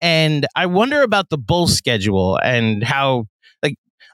And 0.00 0.46
I 0.54 0.66
wonder 0.66 1.02
about 1.02 1.28
the 1.30 1.36
Bulls 1.38 1.76
schedule 1.76 2.38
and 2.42 2.84
how 2.84 3.24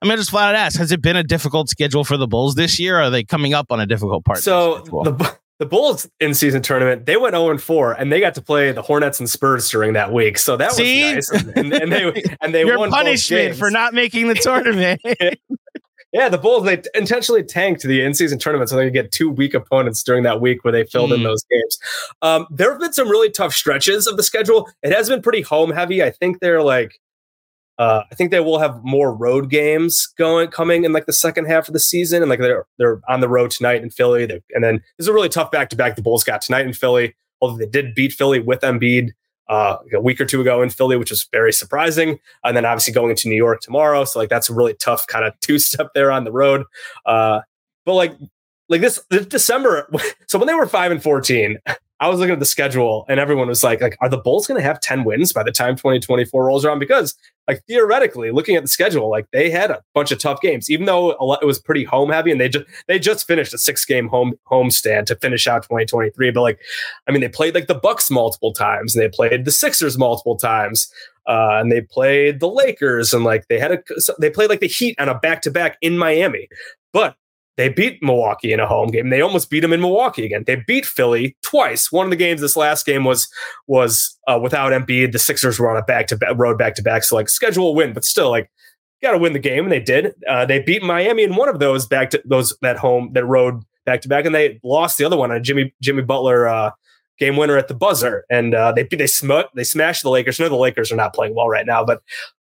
I'm 0.03 0.09
gonna 0.09 0.17
just 0.19 0.31
flat 0.31 0.49
out 0.49 0.55
ask: 0.55 0.79
Has 0.79 0.93
it 0.93 1.03
been 1.03 1.17
a 1.17 1.23
difficult 1.25 1.69
schedule 1.69 2.05
for 2.05 2.17
the 2.17 2.27
Bulls 2.27 2.55
this 2.55 2.79
year? 2.79 2.99
Or 2.99 3.03
are 3.03 3.11
they 3.11 3.25
coming 3.25 3.55
up 3.55 3.67
on 3.71 3.81
a 3.81 3.87
difficult 3.87 4.25
part? 4.25 4.39
So 4.39 4.79
the 4.81 5.37
the 5.59 5.67
Bulls 5.67 6.09
in 6.21 6.33
season 6.33 6.63
tournament, 6.63 7.05
they 7.05 7.19
went 7.19 7.35
0 7.35 7.51
and 7.51 7.63
4 7.63 7.93
and 7.93 8.11
they 8.11 8.19
got 8.19 8.35
to 8.37 8.41
play 8.41 8.73
the 8.73 8.81
Hornets 8.81 9.21
and 9.21 9.29
Spurs 9.29 9.69
during 9.69 9.93
that 9.93 10.11
week. 10.11 10.39
So 10.39 10.57
that 10.57 10.73
See? 10.73 11.15
was 11.15 11.31
nice. 11.31 11.45
And, 11.55 11.73
and 11.75 11.93
they 11.93 12.25
and 12.41 12.55
they 12.55 12.65
your 12.65 12.79
won 12.79 12.91
punishment 12.91 13.57
for 13.57 13.71
not 13.71 13.93
making 13.93 14.29
the 14.29 14.35
tournament. 14.35 15.03
Yeah, 16.13 16.29
the 16.29 16.39
Bulls 16.39 16.65
they 16.65 16.83
intentionally 16.97 17.45
tanked 17.45 17.83
the 17.85 18.03
in-season 18.03 18.41
tournament 18.41 18.69
so 18.69 18.75
they 18.75 18.87
could 18.87 18.93
get 18.95 19.13
two 19.13 19.31
weak 19.31 19.55
opponents 19.55 20.03
during 20.03 20.25
that 20.25 20.41
week 20.41 20.65
where 20.65 20.73
they 20.73 20.83
filled 20.83 21.13
in 21.13 21.19
Hmm. 21.21 21.25
those 21.27 21.45
games. 21.49 21.79
Um, 22.21 22.49
there 22.51 22.69
have 22.73 22.81
been 22.81 22.93
some 22.93 23.09
really 23.09 23.31
tough 23.31 23.55
stretches 23.55 24.09
of 24.09 24.17
the 24.17 24.25
schedule. 24.25 24.69
It 24.83 24.93
has 24.93 25.09
been 25.09 25.23
pretty 25.23 25.43
home 25.43 25.71
heavy. 25.71 26.03
I 26.03 26.11
think 26.11 26.41
they're 26.41 26.65
like, 26.65 26.99
uh, 27.81 28.05
I 28.13 28.15
think 28.15 28.31
they 28.31 28.41
will 28.41 28.59
have 28.59 28.85
more 28.85 29.11
road 29.15 29.49
games 29.49 30.07
going 30.19 30.49
coming 30.49 30.85
in 30.85 30.93
like 30.93 31.07
the 31.07 31.15
second 31.15 31.47
half 31.47 31.67
of 31.67 31.73
the 31.73 31.81
season, 31.81 32.23
and 32.23 32.29
like 32.29 32.39
they're 32.39 32.67
they're 32.77 33.01
on 33.09 33.21
the 33.21 33.29
road 33.29 33.51
tonight 33.51 33.83
in 33.83 33.89
Philly, 33.89 34.25
and 34.25 34.63
then 34.63 34.83
there's 34.99 35.09
a 35.09 35.15
really 35.15 35.31
tough 35.31 35.51
back 35.51 35.71
to 35.71 35.77
back 35.77 35.97
the 35.97 36.03
Bulls 36.03 36.23
got 36.23 36.43
tonight 36.43 36.67
in 36.67 36.75
Philly. 36.75 37.15
Although 37.41 37.57
they 37.57 37.65
did 37.65 37.95
beat 37.95 38.13
Philly 38.13 38.39
with 38.39 38.61
Embiid 38.61 39.13
uh, 39.49 39.79
a 39.95 40.01
week 40.01 40.21
or 40.21 40.27
two 40.27 40.43
ago 40.43 40.61
in 40.61 40.69
Philly, 40.69 40.99
which 40.99 41.09
was 41.09 41.27
very 41.33 41.55
surprising. 41.55 42.19
And 42.45 42.55
then 42.55 42.67
obviously 42.67 42.93
going 42.93 43.11
into 43.11 43.29
New 43.29 43.37
York 43.37 43.63
tomorrow. 43.63 44.05
So 44.05 44.19
like 44.19 44.29
that's 44.29 44.51
a 44.51 44.55
really 44.55 44.75
tough 44.75 45.07
kind 45.07 45.25
of 45.25 45.33
two 45.41 45.59
step 45.59 45.89
there 45.95 46.13
on 46.13 46.25
the 46.25 46.33
road. 46.33 46.65
Uh, 47.07 47.41
but 47.87 47.95
like 47.95 48.13
like 48.69 48.83
this, 48.83 49.03
this 49.09 49.25
December, 49.25 49.91
so 50.29 50.39
when 50.39 50.47
they 50.47 50.55
were 50.55 50.67
five 50.67 50.93
and 50.93 51.03
fourteen, 51.03 51.59
I 52.01 52.09
was 52.09 52.19
looking 52.19 52.33
at 52.33 52.39
the 52.39 52.47
schedule 52.47 53.05
and 53.09 53.21
everyone 53.21 53.47
was 53.47 53.63
like, 53.63 53.83
like, 53.83 53.97
are 54.01 54.09
the 54.09 54.17
Bulls 54.17 54.47
going 54.47 54.59
to 54.59 54.67
have 54.67 54.81
10 54.81 55.05
wins 55.05 55.35
by 55.35 55.43
the 55.43 55.53
time 55.53 55.77
2024 55.77 56.47
rolls 56.47 56.65
around? 56.65 56.79
Because 56.79 57.15
like 57.47 57.63
theoretically, 57.67 58.31
looking 58.31 58.57
at 58.57 58.63
the 58.63 58.69
schedule, 58.69 59.11
like 59.11 59.27
they 59.33 59.51
had 59.51 59.71
a 59.71 59.83
bunch 59.95 60.11
of 60.11 60.19
tough 60.19 60.41
games, 60.41 60.71
even 60.71 60.87
though 60.87 61.09
lot, 61.21 61.43
it 61.43 61.47
was 61.47 61.59
pretty 61.59 61.85
home 61.85 62.11
heavy 62.11 62.31
and 62.31 62.41
they 62.41 62.49
just, 62.49 62.65
they 62.89 62.99
just 62.99 63.27
finished 63.27 63.53
a 63.53 63.59
six 63.59 63.85
game 63.85 64.09
home 64.09 64.33
home 64.45 64.71
stand 64.71 65.07
to 65.09 65.17
finish 65.17 65.47
out 65.47 65.63
2023. 65.65 66.31
But 66.31 66.41
like, 66.41 66.61
I 67.07 67.13
mean, 67.13 67.21
they 67.21 67.29
played 67.29 67.55
like 67.55 67.67
the 67.67 67.75
Bucks 67.75 68.11
multiple 68.11 68.55
times 68.55 68.95
and 68.95 69.03
they 69.03 69.09
played 69.09 69.45
the 69.45 69.53
Sixers 69.53 69.99
multiple 69.99 70.37
times. 70.37 70.91
Uh, 71.27 71.59
and 71.61 71.71
they 71.71 71.83
played 71.83 72.41
the 72.41 72.49
Lakers 72.49 73.13
and 73.13 73.25
like 73.25 73.47
they 73.49 73.59
had 73.59 73.73
a, 73.73 73.83
they 74.19 74.31
played 74.31 74.49
like 74.49 74.61
the 74.61 74.67
Heat 74.67 74.99
on 74.99 75.09
a 75.09 75.19
back 75.19 75.43
to 75.43 75.51
back 75.51 75.77
in 75.83 75.99
Miami. 75.99 76.49
But 76.93 77.15
they 77.61 77.69
beat 77.69 78.03
Milwaukee 78.03 78.55
in 78.55 78.59
a 78.59 78.67
home 78.67 78.89
game. 78.89 79.11
They 79.11 79.21
almost 79.21 79.51
beat 79.51 79.61
them 79.61 79.75
in 79.75 79.83
Milwaukee 79.83 80.25
again. 80.25 80.45
They 80.47 80.57
beat 80.67 80.87
Philly 80.87 81.37
twice. 81.43 81.93
One 81.93 82.07
of 82.07 82.11
the 82.11 82.17
games 82.17 82.41
this 82.41 82.57
last 82.57 82.87
game 82.87 83.05
was 83.05 83.29
was 83.67 84.19
uh, 84.27 84.41
without 84.43 84.73
Embiid. 84.73 85.13
The 85.13 85.19
Sixers 85.19 85.61
were 85.61 85.71
on 85.71 85.77
a 85.77 85.83
back 85.83 86.07
to 86.07 86.17
back 86.17 86.37
road 86.37 86.57
back 86.57 86.75
to 86.77 86.83
back. 86.83 87.05
So 87.05 87.17
like 87.17 87.29
schedule 87.29 87.75
win, 87.75 87.93
but 87.93 88.05
still 88.05 88.31
like 88.31 88.51
got 89.03 89.13
to 89.13 89.19
win 89.19 89.35
the 89.35 89.39
game, 89.39 89.65
and 89.65 89.73
they 89.73 89.81
did. 89.81 90.15
Uh, 90.27 90.47
they 90.47 90.61
beat 90.61 90.83
Miami 90.83 91.23
in 91.23 91.37
one 91.37 91.51
of 91.51 91.59
those 91.59 91.87
back 91.87 92.09
to 92.11 92.23
those 92.25 92.57
that 92.63 92.79
home 92.79 93.11
that 93.13 93.27
road 93.27 93.63
back 93.85 94.01
to 94.03 94.09
back, 94.09 94.25
and 94.25 94.35
they 94.35 94.59
lost 94.65 94.97
the 94.97 95.05
other 95.05 95.19
one 95.19 95.31
on 95.31 95.45
Jimmy 95.45 95.75
Jimmy 95.83 96.03
Butler. 96.03 96.49
Uh, 96.49 96.71
Game 97.19 97.37
winner 97.37 97.59
at 97.59 97.69
the 97.69 97.75
buzzer, 97.75 98.25
and 98.31 98.55
uh, 98.55 98.73
they 98.73 98.85
they 98.85 99.07
sm- 99.07 99.51
they 99.55 99.63
smashed 99.63 100.03
the 100.03 100.09
Lakers. 100.09 100.41
No, 100.41 100.49
the 100.49 100.57
Lakers 100.57 100.91
are 100.91 100.97
not 100.97 101.15
playing 101.15 101.35
well 101.35 101.51
right 101.51 101.67
now, 101.67 101.85
but 101.85 102.01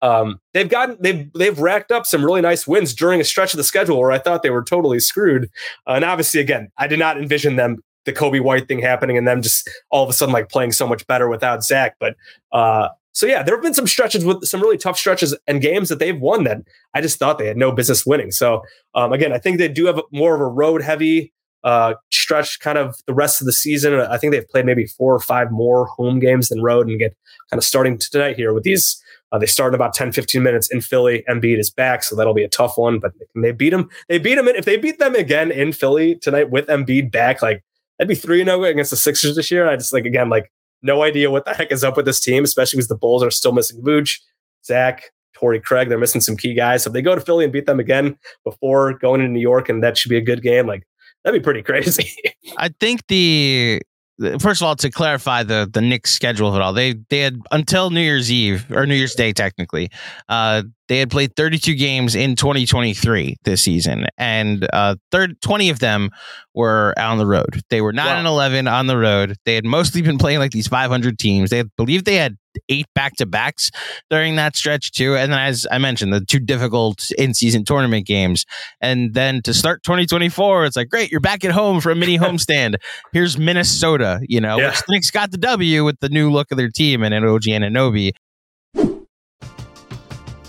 um, 0.04 0.40
they've 0.54 0.70
gotten 0.70 0.98
they've 1.00 1.32
they've 1.34 1.58
racked 1.58 1.90
up 1.90 2.06
some 2.06 2.24
really 2.24 2.42
nice 2.42 2.68
wins 2.68 2.94
during 2.94 3.22
a 3.22 3.24
stretch 3.24 3.54
of 3.54 3.58
the 3.58 3.64
schedule 3.64 4.00
where 4.00 4.12
I 4.12 4.20
thought 4.20 4.44
they 4.44 4.50
were 4.50 4.64
totally 4.64 5.00
screwed. 5.00 5.46
Uh, 5.88 5.94
and 5.94 6.06
obviously, 6.06 6.42
again, 6.42 6.70
I 6.78 6.88
did 6.88 7.00
not 7.00 7.18
envision 7.18 7.56
them 7.56 7.78
the 8.04 8.12
Coby 8.12 8.44
White 8.44 8.68
thing 8.68 8.80
happening 8.80 9.18
and 9.18 9.26
them 9.26 9.42
just 9.42 9.70
all 9.90 10.04
of 10.04 10.10
a 10.10 10.14
sudden 10.14 10.34
like 10.34 10.50
playing 10.50 10.74
so 10.74 10.86
much 10.86 11.08
better 11.08 11.30
without 11.30 11.64
Zach. 11.64 11.96
But 12.02 12.16
uh, 12.52 12.90
so 13.14 13.26
yeah, 13.26 13.44
there 13.44 13.56
have 13.56 13.64
been 13.64 13.74
some 13.74 13.88
stretches 13.88 14.26
with 14.26 14.44
some 14.44 14.60
really 14.60 14.78
tough 14.78 14.98
stretches 14.98 15.38
and 15.48 15.62
games 15.62 15.88
that 15.88 16.00
they've 16.00 16.20
won 16.20 16.44
that 16.44 16.58
I 16.94 17.00
just 17.00 17.18
thought 17.18 17.38
they 17.38 17.48
had 17.48 17.56
no 17.56 17.72
business 17.72 18.06
winning. 18.06 18.32
So 18.32 18.62
um, 18.96 19.14
again, 19.14 19.32
I 19.32 19.38
think 19.38 19.58
they 19.58 19.70
do 19.70 19.86
have 19.86 20.02
more 20.12 20.36
of 20.36 20.42
a 20.42 20.48
road 20.48 20.82
heavy 20.82 21.32
uh, 21.64 21.94
stretch 22.12 22.60
kind 22.60 22.78
of 22.78 22.96
the 23.08 23.14
rest 23.14 23.42
of 23.42 23.46
the 23.46 23.54
season. 23.54 23.94
I 23.94 24.18
think 24.18 24.32
they've 24.34 24.48
played 24.48 24.66
maybe 24.66 24.86
four 24.86 25.14
or 25.14 25.20
five 25.20 25.52
more 25.52 25.86
home 25.86 26.20
games 26.20 26.50
than 26.50 26.62
road 26.62 26.88
and 26.88 27.00
get 27.00 27.16
kind 27.50 27.58
of 27.58 27.64
starting 27.64 27.98
tonight 27.98 28.36
here 28.36 28.54
with 28.54 28.64
these. 28.64 29.02
Uh, 29.32 29.40
they 29.40 29.46
start 29.46 29.74
in 29.74 29.76
about 29.76 29.94
10, 29.94 30.12
15 30.12 30.44
minutes 30.44 30.72
in 30.72 30.82
Philly. 30.82 31.24
Embiid 31.28 31.58
is 31.58 31.70
back, 31.70 32.04
so 32.04 32.16
that'll 32.16 32.34
be 32.34 32.44
a 32.44 32.50
tough 32.50 32.78
one. 32.78 33.00
But 33.00 33.14
can 33.32 33.42
they 33.42 33.52
beat 33.52 33.72
them. 33.72 33.90
They 34.08 34.20
beat 34.20 34.36
them. 34.36 34.48
If 34.48 34.66
they 34.66 34.78
beat 34.78 35.00
them 35.00 35.16
again 35.16 35.52
in 35.52 35.74
Philly 35.74 36.16
tonight 36.16 36.52
with 36.52 36.68
Embiid 36.68 37.12
back, 37.12 37.42
like 37.42 37.64
that'd 37.98 38.10
be 38.10 38.16
3 38.16 38.44
0 38.44 38.64
against 38.64 38.92
the 38.92 38.98
Sixers 38.98 39.36
this 39.36 39.50
year. 39.50 39.68
I 39.68 39.76
just 39.76 39.94
like, 39.94 40.06
again, 40.06 40.30
like 40.30 40.52
no 40.82 41.02
idea 41.02 41.32
what 41.32 41.46
the 41.46 41.54
heck 41.54 41.72
is 41.72 41.84
up 41.84 41.98
with 41.98 42.06
this 42.06 42.20
team, 42.20 42.44
especially 42.44 42.78
because 42.78 42.90
the 42.90 42.96
Bulls 42.96 43.24
are 43.24 43.32
still 43.32 43.54
missing 43.54 43.82
Vooch, 43.82 44.20
Zach, 44.66 45.12
Torrey 45.34 45.60
Craig. 45.60 45.90
They're 45.90 45.98
missing 45.98 46.22
some 46.22 46.38
key 46.38 46.54
guys. 46.54 46.84
So 46.84 46.90
if 46.90 46.94
they 46.94 47.02
go 47.02 47.16
to 47.16 47.22
Philly 47.22 47.46
and 47.46 47.54
beat 47.54 47.66
them 47.66 47.80
again 47.80 48.18
before 48.44 48.94
going 48.94 49.22
to 49.22 49.28
New 49.28 49.40
York, 49.40 49.70
and 49.70 49.82
that 49.82 49.98
should 49.98 50.10
be 50.10 50.18
a 50.18 50.22
good 50.22 50.44
game, 50.44 50.68
like 50.68 50.84
that'd 51.24 51.40
be 51.40 51.44
pretty 51.44 51.62
crazy. 51.62 52.12
I 52.58 52.70
think 52.70 53.08
the 53.08 53.82
first 54.40 54.62
of 54.62 54.68
all 54.68 54.76
to 54.76 54.90
clarify 54.92 55.44
the 55.44 55.70
the 55.72 55.82
Knicks 55.82 56.12
schedule 56.12 56.56
it 56.56 56.62
all. 56.62 56.74
They 56.74 56.94
they 57.10 57.20
had 57.20 57.40
until 57.52 57.90
New 57.90 58.02
Year's 58.02 58.32
Eve 58.32 58.66
or 58.72 58.86
New 58.86 58.96
Year's 58.96 59.16
Day 59.16 59.34
technically. 59.34 59.90
Uh, 60.30 60.64
they 60.88 61.00
had 61.00 61.10
played 61.10 61.36
32 61.36 61.76
games 61.76 62.16
in 62.16 62.36
2023 62.36 63.38
this 63.44 63.62
season, 63.62 64.06
and 64.18 64.68
uh, 64.74 64.96
third 65.12 65.40
20 65.42 65.70
of 65.70 65.80
them 65.80 66.10
were 66.54 66.94
on 66.98 67.18
the 67.18 67.26
road. 67.26 67.62
They 67.70 67.82
were 67.82 67.94
nine 67.94 68.08
wow. 68.08 68.18
and 68.18 68.28
11 68.28 68.68
on 68.68 68.88
the 68.88 68.98
road. 68.98 69.36
They 69.46 69.56
had 69.56 69.66
mostly 69.66 70.02
been 70.02 70.18
playing 70.18 70.40
like 70.40 70.52
these 70.52 70.68
500 70.68 71.18
teams. 71.18 71.50
They 71.50 71.64
believe 71.78 72.04
they 72.04 72.16
had 72.16 72.38
eight 72.70 72.86
back 72.94 73.16
to 73.18 73.26
backs 73.26 73.72
during 74.10 74.36
that 74.36 74.56
stretch 74.56 74.92
too. 74.92 75.16
And 75.16 75.32
then, 75.32 75.40
as 75.40 75.66
I 75.72 75.78
mentioned, 75.78 76.14
the 76.14 76.22
two 76.22 76.40
difficult 76.40 77.12
in 77.18 77.34
season 77.34 77.66
tournament 77.66 78.06
games. 78.06 78.46
And 78.82 79.14
then 79.14 79.42
to 79.44 79.54
start 79.54 79.84
2024, 79.84 80.66
it's 80.66 80.76
like, 80.76 80.90
great, 80.90 81.12
you're 81.12 81.20
back 81.20 81.44
at 81.44 81.52
home 81.52 81.82
for 81.82 81.92
a 81.92 81.96
mini 81.96 82.18
homestand. 82.20 82.76
Here's 83.12 83.38
Minnesota, 83.38 84.20
you 84.24 84.42
know, 84.42 84.58
yeah. 84.58 84.70
which 84.70 84.80
the 84.80 84.86
Knicks 84.90 85.12
got 85.12 85.32
the 85.32 85.38
W 85.38 85.84
with 85.84 86.00
the 86.00 86.10
new 86.10 86.32
look 86.32 86.52
of 86.52 86.58
their 86.58 86.70
team 86.70 87.04
and 87.04 87.14
an 87.14 87.26
OG 87.26 87.44
Anunoby. 87.44 88.12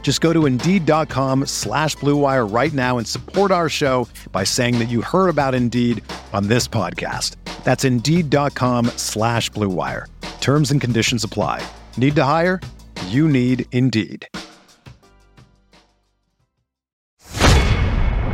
Just 0.00 0.22
go 0.22 0.32
to 0.32 0.46
Indeed.com 0.46 1.44
slash 1.44 1.96
BlueWire 1.98 2.50
right 2.50 2.72
now 2.72 2.96
and 2.96 3.06
support 3.06 3.50
our 3.50 3.68
show 3.68 4.08
by 4.32 4.44
saying 4.44 4.78
that 4.78 4.88
you 4.88 5.02
heard 5.02 5.28
about 5.28 5.54
Indeed 5.54 6.02
on 6.32 6.48
this 6.48 6.66
podcast. 6.66 7.36
That's 7.62 7.84
Indeed.com 7.84 8.86
slash 8.96 9.50
BlueWire. 9.50 10.06
Terms 10.40 10.70
and 10.70 10.80
conditions 10.80 11.24
apply. 11.24 11.62
Need 11.98 12.16
to 12.16 12.24
hire? 12.24 12.58
You 13.08 13.28
need 13.28 13.66
Indeed. 13.72 14.26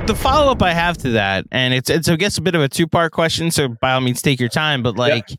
The 0.06 0.14
follow 0.14 0.52
up 0.52 0.62
I 0.62 0.74
have 0.74 0.98
to 0.98 1.10
that, 1.12 1.46
and 1.50 1.72
it's 1.72 1.88
it's 1.88 2.10
I 2.10 2.16
guess 2.16 2.36
a 2.36 2.42
bit 2.42 2.54
of 2.54 2.60
a 2.60 2.68
two 2.68 2.86
part 2.86 3.12
question, 3.12 3.50
so 3.50 3.68
by 3.68 3.94
all 3.94 4.02
means 4.02 4.20
take 4.20 4.38
your 4.38 4.50
time. 4.50 4.82
But 4.82 4.96
like, 4.96 5.34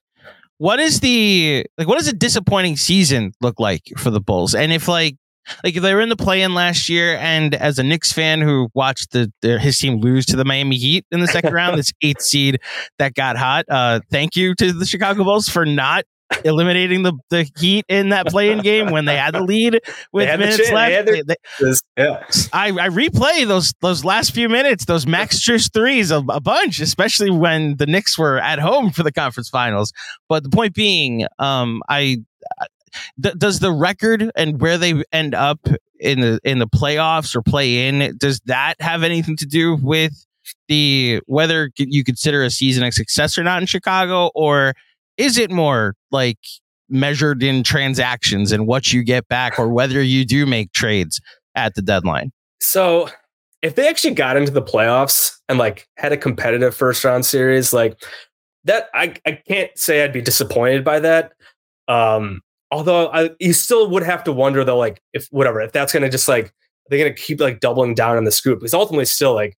what 0.57 0.79
is 0.79 1.01
the 1.01 1.67
like? 1.77 1.87
What 1.87 1.99
does 1.99 2.07
a 2.07 2.13
disappointing 2.13 2.75
season 2.77 3.33
look 3.41 3.59
like 3.59 3.83
for 3.97 4.09
the 4.09 4.19
Bulls? 4.19 4.55
And 4.55 4.73
if 4.73 4.87
like 4.87 5.17
like 5.63 5.75
if 5.75 5.81
they 5.81 5.93
were 5.93 6.01
in 6.01 6.09
the 6.09 6.15
play-in 6.15 6.53
last 6.53 6.89
year, 6.89 7.17
and 7.17 7.55
as 7.55 7.79
a 7.79 7.83
Knicks 7.83 8.11
fan 8.11 8.41
who 8.41 8.69
watched 8.73 9.11
the, 9.11 9.31
the 9.41 9.59
his 9.59 9.77
team 9.77 9.99
lose 9.99 10.25
to 10.27 10.35
the 10.35 10.45
Miami 10.45 10.77
Heat 10.77 11.05
in 11.11 11.19
the 11.19 11.27
second 11.27 11.53
round, 11.53 11.77
this 11.77 11.93
eighth 12.01 12.21
seed 12.21 12.59
that 12.99 13.13
got 13.13 13.37
hot. 13.37 13.65
Uh, 13.69 13.99
thank 14.11 14.35
you 14.35 14.55
to 14.55 14.73
the 14.73 14.85
Chicago 14.85 15.23
Bulls 15.23 15.49
for 15.49 15.65
not 15.65 16.05
eliminating 16.43 17.03
the, 17.03 17.13
the 17.29 17.49
Heat 17.57 17.85
in 17.87 18.09
that 18.09 18.27
play-in 18.27 18.59
game 18.59 18.91
when 18.91 19.05
they 19.05 19.15
had 19.15 19.33
the 19.33 19.41
lead 19.41 19.79
with 20.11 20.39
minutes 20.39 20.71
left. 20.71 21.07
They, 21.07 21.21
they, 21.21 21.35
yeah. 21.97 22.23
I, 22.51 22.69
I 22.69 22.89
replay 22.89 23.47
those 23.47 23.73
those 23.81 24.03
last 24.03 24.33
few 24.33 24.49
minutes, 24.49 24.85
those 24.85 25.05
Max 25.05 25.39
Strus 25.39 25.71
threes 25.71 26.11
a, 26.11 26.17
a, 26.29 26.41
bunch, 26.41 26.79
especially 26.79 27.29
when 27.29 27.77
the 27.77 27.85
Knicks 27.85 28.17
were 28.17 28.39
at 28.39 28.59
home 28.59 28.91
for 28.91 29.03
the 29.03 29.11
conference 29.11 29.49
finals. 29.49 29.93
But 30.27 30.43
the 30.43 30.49
point 30.49 30.73
being, 30.73 31.25
um, 31.39 31.81
I 31.89 32.17
th- 33.21 33.35
does 33.37 33.59
the 33.59 33.71
record 33.71 34.31
and 34.35 34.61
where 34.61 34.77
they 34.77 35.03
end 35.11 35.33
up 35.33 35.59
in 35.99 36.21
the 36.21 36.39
in 36.43 36.59
the 36.59 36.67
playoffs 36.67 37.35
or 37.35 37.41
play 37.41 37.87
in 37.87 38.15
does 38.17 38.39
that 38.45 38.75
have 38.79 39.03
anything 39.03 39.37
to 39.37 39.45
do 39.45 39.77
with 39.81 40.25
the 40.67 41.21
whether 41.25 41.71
you 41.77 42.03
consider 42.03 42.43
a 42.43 42.49
season 42.49 42.83
a 42.83 42.91
success 42.91 43.37
or 43.37 43.43
not 43.43 43.61
in 43.61 43.65
Chicago 43.65 44.29
or 44.35 44.73
is 45.17 45.37
it 45.37 45.51
more 45.51 45.95
like 46.11 46.39
measured 46.89 47.41
in 47.41 47.63
transactions 47.63 48.51
and 48.51 48.67
what 48.67 48.93
you 48.93 49.03
get 49.03 49.27
back 49.27 49.57
or 49.57 49.69
whether 49.69 50.01
you 50.01 50.25
do 50.25 50.45
make 50.45 50.71
trades 50.71 51.19
at 51.55 51.73
the 51.75 51.81
deadline 51.81 52.31
so 52.59 53.09
if 53.61 53.75
they 53.75 53.87
actually 53.87 54.13
got 54.13 54.37
into 54.37 54.51
the 54.51 54.61
playoffs 54.61 55.37
and 55.49 55.57
like 55.57 55.87
had 55.97 56.11
a 56.11 56.17
competitive 56.17 56.75
first 56.75 57.03
round 57.03 57.25
series 57.25 57.73
like 57.73 57.99
that 58.65 58.89
I, 58.93 59.13
I 59.25 59.33
can't 59.47 59.71
say 59.77 60.03
I'd 60.03 60.11
be 60.11 60.21
disappointed 60.21 60.83
by 60.83 60.99
that. 60.99 61.33
Um, 61.87 62.41
although 62.71 63.07
I, 63.07 63.31
you 63.39 63.53
still 63.53 63.89
would 63.89 64.03
have 64.03 64.23
to 64.25 64.31
wonder 64.31 64.63
though, 64.63 64.77
like 64.77 65.01
if 65.13 65.27
whatever, 65.31 65.61
if 65.61 65.71
that's 65.71 65.93
going 65.93 66.03
to 66.03 66.09
just 66.09 66.27
like 66.27 66.53
they're 66.89 66.99
going 66.99 67.13
to 67.13 67.21
keep 67.21 67.39
like 67.39 67.59
doubling 67.59 67.95
down 67.95 68.17
on 68.17 68.23
the 68.23 68.31
scoop 68.31 68.59
because 68.59 68.73
ultimately 68.73 69.05
still 69.05 69.33
like 69.33 69.57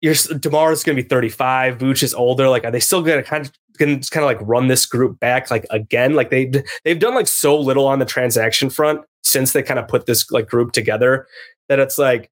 you're 0.00 0.14
Demar's 0.14 0.84
going 0.84 0.96
to 0.96 1.02
be 1.02 1.08
35, 1.08 1.78
Vooch 1.78 2.02
is 2.02 2.12
older. 2.12 2.48
Like, 2.48 2.64
are 2.64 2.70
they 2.70 2.80
still 2.80 3.02
going 3.02 3.22
to 3.22 3.28
kind 3.28 3.46
of 3.46 3.52
can 3.78 4.00
kind 4.02 4.22
of 4.22 4.26
like 4.28 4.38
run 4.46 4.68
this 4.68 4.84
group 4.84 5.18
back 5.18 5.50
like 5.50 5.64
again? 5.70 6.14
Like 6.14 6.30
they 6.30 6.52
they've 6.84 6.98
done 6.98 7.14
like 7.14 7.28
so 7.28 7.58
little 7.58 7.86
on 7.86 8.00
the 8.00 8.04
transaction 8.04 8.70
front 8.70 9.00
since 9.22 9.52
they 9.52 9.62
kind 9.62 9.80
of 9.80 9.88
put 9.88 10.06
this 10.06 10.30
like 10.30 10.48
group 10.48 10.72
together 10.72 11.26
that 11.68 11.78
it's 11.78 11.98
like 11.98 12.30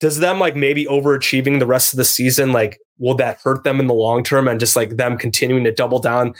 does 0.00 0.18
them 0.18 0.40
like 0.40 0.56
maybe 0.56 0.84
overachieving 0.86 1.60
the 1.60 1.66
rest 1.66 1.92
of 1.92 1.96
the 1.96 2.04
season 2.04 2.52
like 2.52 2.80
will 2.98 3.14
that 3.14 3.40
hurt 3.42 3.62
them 3.62 3.78
in 3.78 3.86
the 3.86 3.94
long 3.94 4.24
term 4.24 4.48
and 4.48 4.58
just 4.58 4.74
like 4.74 4.96
them 4.96 5.16
continuing 5.16 5.62
to 5.62 5.72
double 5.72 6.00
down 6.00 6.34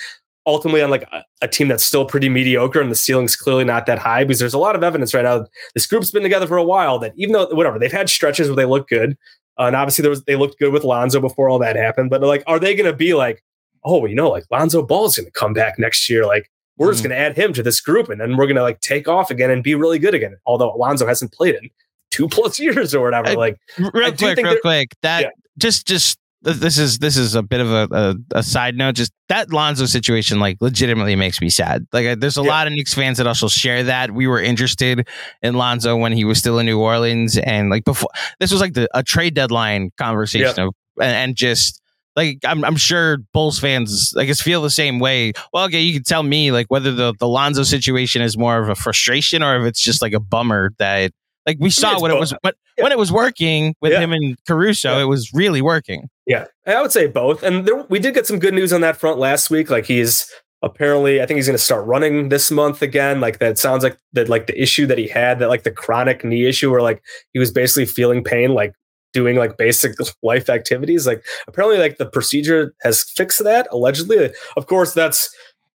ultimately 0.47 0.83
on 0.83 0.91
like 0.91 1.05
a, 1.13 1.25
a, 1.43 1.49
team 1.49 1.69
that's 1.69 1.85
still 1.85 2.05
pretty 2.05 2.29
mediocre 2.29 2.81
and 2.81 2.91
the 2.91 2.97
ceiling's 2.97 3.37
clearly 3.37 3.65
not 3.65 3.87
that 3.87 3.99
high 3.99 4.25
because 4.25 4.41
there's 4.41 4.55
a 4.55 4.59
lot 4.59 4.75
of 4.75 4.83
evidence 4.83 5.15
right 5.15 5.25
now. 5.25 5.47
This 5.75 5.87
group's 5.87 6.11
been 6.11 6.23
together 6.23 6.47
for 6.47 6.57
a 6.57 6.65
while 6.65 6.99
that 6.99 7.13
even 7.17 7.33
though 7.33 7.47
whatever 7.53 7.79
they've 7.79 7.93
had 7.93 8.09
stretches 8.11 8.49
where 8.49 8.57
they 8.57 8.65
look 8.65 8.89
good, 8.89 9.17
uh, 9.59 9.65
and 9.65 9.77
obviously 9.77 10.03
there 10.03 10.11
was 10.11 10.25
they 10.25 10.37
looked 10.37 10.59
good 10.59 10.73
with 10.73 10.85
Lonzo 10.85 11.21
before 11.21 11.49
all 11.49 11.59
that 11.59 11.77
happened. 11.77 12.11
But 12.11 12.23
like, 12.23 12.43
are 12.47 12.59
they 12.59 12.75
going 12.75 12.91
to 12.91 12.97
be 12.97 13.15
like, 13.15 13.43
oh, 13.85 14.07
you 14.07 14.15
know, 14.15 14.31
like 14.31 14.45
Lonzo 14.51 14.83
Ball's 14.83 15.17
going 15.17 15.27
to 15.27 15.33
come 15.33 15.53
back 15.53 15.79
next 15.79 16.09
year? 16.09 16.27
Like 16.27 16.51
we're 16.77 16.89
mm. 16.89 16.93
just 16.93 17.05
going 17.05 17.11
to 17.11 17.19
add 17.19 17.37
him 17.37 17.53
to 17.53 17.63
this 17.63 17.81
group 17.81 18.09
and 18.09 18.21
then 18.21 18.37
we're 18.37 18.47
going 18.47 18.57
to 18.57 18.63
like 18.63 18.81
take 18.81 19.09
off 19.09 19.31
again 19.31 19.51
and 19.51 19.63
be 19.63 19.75
really 19.75 19.99
good 19.99 20.15
again. 20.15 20.37
Although 20.47 20.75
Lonzo 20.75 21.07
hasn't 21.07 21.33
played 21.33 21.55
in 21.55 21.71
two 22.11 22.29
plus 22.31 22.59
years 22.59 22.95
or 22.95 23.05
whatever. 23.05 23.29
I, 23.29 23.35
like 23.35 23.59
real 23.79 24.13
quick, 24.13 24.39
real 24.39 24.61
quick, 24.61 24.89
that 25.03 25.23
yeah. 25.23 25.31
just 25.59 25.87
just 25.87 26.19
this 26.43 26.77
is 26.79 26.99
this 26.99 27.17
is 27.17 27.35
a 27.35 27.43
bit 27.43 27.61
of 27.61 27.71
a, 27.71 27.89
a, 27.93 28.39
a, 28.39 28.43
side 28.43 28.77
note. 28.77 28.97
Just 28.97 29.13
that 29.29 29.53
Lonzo 29.53 29.87
situation, 29.87 30.41
like, 30.41 30.59
legitimately 30.61 31.15
makes 31.15 31.41
me 31.41 31.49
sad. 31.49 31.87
Like, 31.93 32.19
there's 32.19 32.37
a 32.37 32.43
yeah. 32.43 32.49
lot 32.49 32.67
of 32.67 32.73
Knicks 32.73 32.95
fans 32.95 33.19
that 33.19 33.27
also 33.27 33.49
share 33.49 33.85
that. 33.85 34.11
We 34.11 34.27
were 34.27 34.41
interested 34.41 35.09
in 35.43 35.55
Lonzo 35.55 35.97
when 35.97 36.13
he 36.13 36.25
was 36.25 36.39
still 36.39 36.59
in 36.59 36.67
New 36.67 36.81
Orleans, 36.81 37.39
and 37.39 37.71
like 37.71 37.85
before, 37.85 38.11
this 38.41 38.51
was 38.51 38.61
like 38.61 38.75
the 38.75 38.89
a 38.93 39.03
trade 39.03 39.35
deadline 39.35 39.91
conversation 39.97 40.55
yeah. 40.57 40.65
of, 40.65 40.75
and, 41.01 41.17
and, 41.17 41.37
just 41.37 41.81
like 42.17 42.39
I'm, 42.45 42.65
I'm 42.65 42.77
sure 42.77 43.19
Bulls 43.33 43.59
fans 43.59 44.15
I 44.19 44.25
guess 44.25 44.41
feel 44.41 44.63
the 44.63 44.71
same 44.71 44.99
way. 44.99 45.33
Well, 45.53 45.65
okay, 45.67 45.81
you 45.81 45.95
can 45.95 46.03
tell 46.03 46.23
me 46.23 46.51
like 46.51 46.67
whether 46.69 46.93
the 46.93 47.15
the 47.19 47.29
Lonzo 47.29 47.63
situation 47.63 48.21
is 48.21 48.37
more 48.37 48.59
of 48.59 48.69
a 48.69 48.75
frustration 48.75 49.43
or 49.43 49.61
if 49.61 49.67
it's 49.67 49.81
just 49.81 50.03
like 50.03 50.13
a 50.13 50.21
bummer 50.21 50.73
that 50.79 51.13
like 51.47 51.57
we 51.61 51.71
saw 51.71 52.01
when 52.01 52.11
both. 52.11 52.17
it 52.17 52.21
was 52.21 52.35
when, 52.43 52.53
yeah. 52.79 52.85
when 52.85 52.93
it 52.93 52.99
was 52.99 53.11
working 53.11 53.75
with 53.81 53.93
yeah. 53.93 54.01
him 54.01 54.13
and 54.13 54.37
Caruso, 54.47 54.93
yeah. 54.93 55.03
it 55.03 55.07
was 55.07 55.31
really 55.35 55.63
working. 55.63 56.09
Yeah, 56.27 56.47
I 56.67 56.81
would 56.81 56.93
say 56.93 57.07
both. 57.07 57.43
And 57.43 57.67
there, 57.67 57.83
we 57.89 57.99
did 57.99 58.15
get 58.15 58.27
some 58.27 58.39
good 58.39 58.55
news 58.55 58.73
on 58.73 58.81
that 58.83 58.97
front 58.97 59.19
last 59.19 59.51
week. 59.51 59.71
Like 59.71 59.87
he's 59.87 60.31
apparently, 60.63 61.21
I 61.21 61.27
think 61.27 61.37
he's 61.37 61.47
going 61.47 61.59
to 61.59 61.63
start 61.63 61.87
running 61.87 62.29
this 62.29 62.51
month 62.51 62.83
again. 62.83 63.21
Like 63.21 63.39
that 63.41 63.59
sounds 63.59 63.83
like 63.83 63.99
that. 64.13 64.29
Like 64.29 64.47
the 64.47 64.61
issue 64.61 64.87
that 64.87 64.99
he 64.99 65.09
had, 65.09 65.41
that 65.41 65.49
like 65.49 65.65
the 65.65 65.73
chronic 65.73 66.25
knee 66.25 66.47
issue, 66.47 66.71
where 66.71 66.83
like 66.83 67.03
he 67.33 67.39
was 67.39 67.51
basically 67.51 67.87
feeling 67.87 68.23
pain, 68.23 68.55
like 68.55 68.73
doing 69.13 69.37
like 69.37 69.57
basic 69.57 69.95
life 70.23 70.49
activities. 70.49 71.07
Like 71.07 71.25
apparently, 71.49 71.79
like 71.79 71.99
the 71.99 72.07
procedure 72.07 72.75
has 72.83 73.03
fixed 73.03 73.43
that. 73.43 73.67
Allegedly, 73.73 74.31
of 74.57 74.67
course, 74.67 74.95
that's 74.95 75.29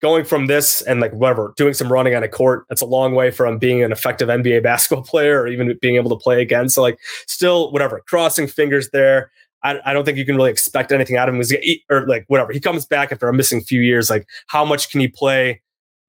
going 0.05 0.23
from 0.23 0.45
this 0.45 0.83
and 0.83 0.99
like 0.99 1.11
whatever, 1.13 1.51
doing 1.57 1.73
some 1.73 1.91
running 1.91 2.13
on 2.13 2.21
a 2.21 2.27
court, 2.27 2.63
that's 2.69 2.81
a 2.83 2.85
long 2.85 3.15
way 3.15 3.31
from 3.31 3.57
being 3.57 3.81
an 3.81 3.91
effective 3.91 4.29
NBA 4.29 4.61
basketball 4.61 5.03
player 5.11 5.41
or 5.41 5.47
even 5.47 5.75
being 5.81 5.95
able 5.95 6.11
to 6.11 6.15
play 6.15 6.43
again. 6.43 6.69
So 6.69 6.83
like 6.83 6.99
still 7.25 7.71
whatever, 7.71 8.03
crossing 8.07 8.45
fingers 8.45 8.91
there. 8.91 9.31
I, 9.63 9.79
I 9.83 9.93
don't 9.93 10.05
think 10.05 10.19
you 10.19 10.25
can 10.25 10.35
really 10.35 10.51
expect 10.51 10.91
anything 10.91 11.17
out 11.17 11.27
of 11.27 11.33
him. 11.33 11.41
Or 11.89 12.05
like 12.05 12.25
whatever, 12.27 12.51
he 12.51 12.59
comes 12.59 12.85
back 12.85 13.11
after 13.11 13.27
a 13.27 13.33
missing 13.33 13.61
few 13.61 13.81
years. 13.81 14.11
Like 14.11 14.27
how 14.45 14.63
much 14.63 14.91
can 14.91 14.99
he 14.99 15.07
play? 15.07 15.63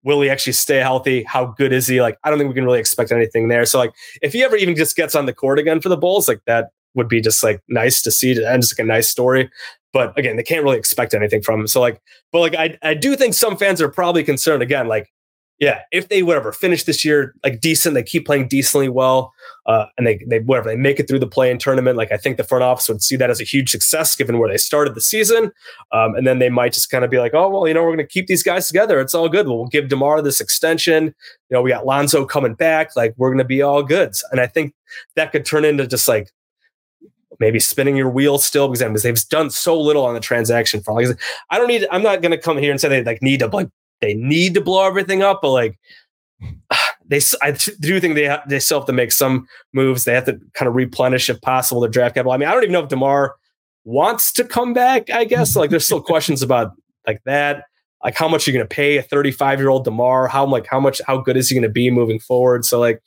Will 0.04 0.20
he 0.20 0.28
actually 0.28 0.52
stay 0.52 0.76
healthy? 0.76 1.22
How 1.22 1.46
good 1.46 1.72
is 1.72 1.86
he? 1.86 2.02
Like 2.02 2.18
I 2.22 2.28
don't 2.28 2.38
think 2.38 2.48
we 2.48 2.54
can 2.54 2.66
really 2.66 2.80
expect 2.80 3.12
anything 3.12 3.48
there. 3.48 3.64
So 3.64 3.78
like 3.78 3.94
if 4.20 4.34
he 4.34 4.44
ever 4.44 4.56
even 4.56 4.76
just 4.76 4.94
gets 4.94 5.14
on 5.14 5.24
the 5.24 5.32
court 5.32 5.58
again 5.58 5.80
for 5.80 5.88
the 5.88 5.96
Bulls, 5.96 6.28
like 6.28 6.42
that 6.46 6.68
would 6.92 7.08
be 7.08 7.22
just 7.22 7.42
like 7.42 7.62
nice 7.68 8.02
to 8.02 8.10
see 8.10 8.32
and 8.44 8.62
just 8.62 8.78
like 8.78 8.84
a 8.84 8.86
nice 8.86 9.08
story. 9.08 9.50
But 9.96 10.12
again, 10.18 10.36
they 10.36 10.42
can't 10.42 10.62
really 10.62 10.76
expect 10.76 11.14
anything 11.14 11.40
from 11.40 11.60
him. 11.60 11.66
So 11.66 11.80
like, 11.80 12.02
but 12.30 12.40
like 12.40 12.54
I 12.54 12.76
I 12.82 12.92
do 12.92 13.16
think 13.16 13.32
some 13.32 13.56
fans 13.56 13.80
are 13.80 13.88
probably 13.88 14.22
concerned 14.24 14.62
again, 14.62 14.88
like, 14.88 15.10
yeah, 15.58 15.80
if 15.90 16.10
they 16.10 16.22
whatever 16.22 16.52
finish 16.52 16.84
this 16.84 17.02
year 17.02 17.34
like 17.42 17.62
decent, 17.62 17.94
they 17.94 18.02
keep 18.02 18.26
playing 18.26 18.48
decently 18.48 18.90
well, 18.90 19.32
uh, 19.64 19.86
and 19.96 20.06
they 20.06 20.22
they 20.28 20.40
whatever 20.40 20.68
they 20.68 20.76
make 20.76 21.00
it 21.00 21.08
through 21.08 21.20
the 21.20 21.26
play-in 21.26 21.56
tournament. 21.56 21.96
Like 21.96 22.12
I 22.12 22.18
think 22.18 22.36
the 22.36 22.44
front 22.44 22.62
office 22.62 22.90
would 22.90 23.02
see 23.02 23.16
that 23.16 23.30
as 23.30 23.40
a 23.40 23.44
huge 23.44 23.70
success 23.70 24.14
given 24.14 24.38
where 24.38 24.50
they 24.50 24.58
started 24.58 24.94
the 24.94 25.00
season, 25.00 25.50
um, 25.92 26.14
and 26.14 26.26
then 26.26 26.40
they 26.40 26.50
might 26.50 26.74
just 26.74 26.90
kind 26.90 27.02
of 27.02 27.10
be 27.10 27.18
like, 27.18 27.32
oh 27.32 27.48
well, 27.48 27.66
you 27.66 27.72
know, 27.72 27.80
we're 27.80 27.96
going 27.96 28.06
to 28.06 28.06
keep 28.06 28.26
these 28.26 28.42
guys 28.42 28.66
together. 28.66 29.00
It's 29.00 29.14
all 29.14 29.30
good. 29.30 29.48
We'll 29.48 29.64
give 29.68 29.88
Demar 29.88 30.20
this 30.20 30.42
extension. 30.42 31.04
You 31.04 31.54
know, 31.54 31.62
we 31.62 31.70
got 31.70 31.86
Lonzo 31.86 32.26
coming 32.26 32.52
back. 32.52 32.94
Like 32.96 33.14
we're 33.16 33.30
going 33.30 33.38
to 33.38 33.44
be 33.44 33.62
all 33.62 33.82
goods, 33.82 34.22
and 34.30 34.42
I 34.42 34.46
think 34.46 34.74
that 35.14 35.32
could 35.32 35.46
turn 35.46 35.64
into 35.64 35.86
just 35.86 36.06
like 36.06 36.28
maybe 37.38 37.58
spinning 37.58 37.96
your 37.96 38.08
wheels 38.08 38.44
still 38.44 38.68
because 38.68 39.02
they've 39.02 39.28
done 39.28 39.50
so 39.50 39.80
little 39.80 40.04
on 40.04 40.14
the 40.14 40.20
transaction 40.20 40.82
front. 40.82 41.08
Like 41.08 41.18
I 41.50 41.58
don't 41.58 41.68
need. 41.68 41.86
I'm 41.90 42.02
not 42.02 42.22
going 42.22 42.32
to 42.32 42.38
come 42.38 42.58
here 42.58 42.70
and 42.70 42.80
say 42.80 42.88
they 42.88 43.04
like 43.04 43.22
need 43.22 43.40
to 43.40 43.46
like 43.48 43.68
they 44.00 44.14
need 44.14 44.54
to 44.54 44.60
blow 44.60 44.86
everything 44.86 45.22
up, 45.22 45.40
but 45.42 45.50
like 45.52 45.78
they, 47.06 47.20
I 47.42 47.52
do 47.52 48.00
think 48.00 48.14
they 48.14 48.36
they 48.48 48.58
still 48.58 48.80
have 48.80 48.86
to 48.86 48.92
make 48.92 49.12
some 49.12 49.46
moves. 49.72 50.04
They 50.04 50.14
have 50.14 50.26
to 50.26 50.40
kind 50.54 50.68
of 50.68 50.74
replenish 50.74 51.30
if 51.30 51.40
possible 51.40 51.80
their 51.80 51.90
draft 51.90 52.14
capital. 52.14 52.32
I 52.32 52.36
mean, 52.36 52.48
I 52.48 52.52
don't 52.52 52.62
even 52.62 52.72
know 52.72 52.82
if 52.82 52.88
Demar 52.88 53.36
wants 53.84 54.32
to 54.32 54.44
come 54.44 54.72
back. 54.72 55.10
I 55.10 55.24
guess 55.24 55.56
like 55.56 55.70
there's 55.70 55.84
still 55.84 56.02
questions 56.02 56.42
about 56.42 56.72
like 57.06 57.22
that. 57.24 57.64
Like 58.04 58.14
how 58.14 58.28
much 58.28 58.46
are 58.46 58.50
you 58.50 58.56
going 58.56 58.68
to 58.68 58.74
pay 58.74 58.98
a 58.98 59.02
35 59.02 59.58
year 59.58 59.68
old 59.68 59.84
Demar? 59.84 60.28
How 60.28 60.46
like 60.46 60.66
how 60.66 60.78
much 60.78 61.00
how 61.06 61.18
good 61.18 61.36
is 61.36 61.48
he 61.48 61.54
going 61.54 61.62
to 61.62 61.68
be 61.68 61.90
moving 61.90 62.18
forward? 62.18 62.64
So 62.64 62.78
like 62.78 63.02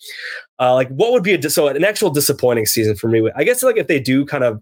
uh, 0.59 0.73
like 0.73 0.89
what 0.89 1.11
would 1.11 1.23
be 1.23 1.33
a 1.33 1.49
so 1.49 1.67
an 1.67 1.83
actual 1.83 2.09
disappointing 2.09 2.65
season 2.65 2.95
for 2.95 3.07
me? 3.07 3.29
I 3.35 3.43
guess 3.43 3.63
like 3.63 3.77
if 3.77 3.87
they 3.87 3.99
do 3.99 4.25
kind 4.25 4.43
of 4.43 4.61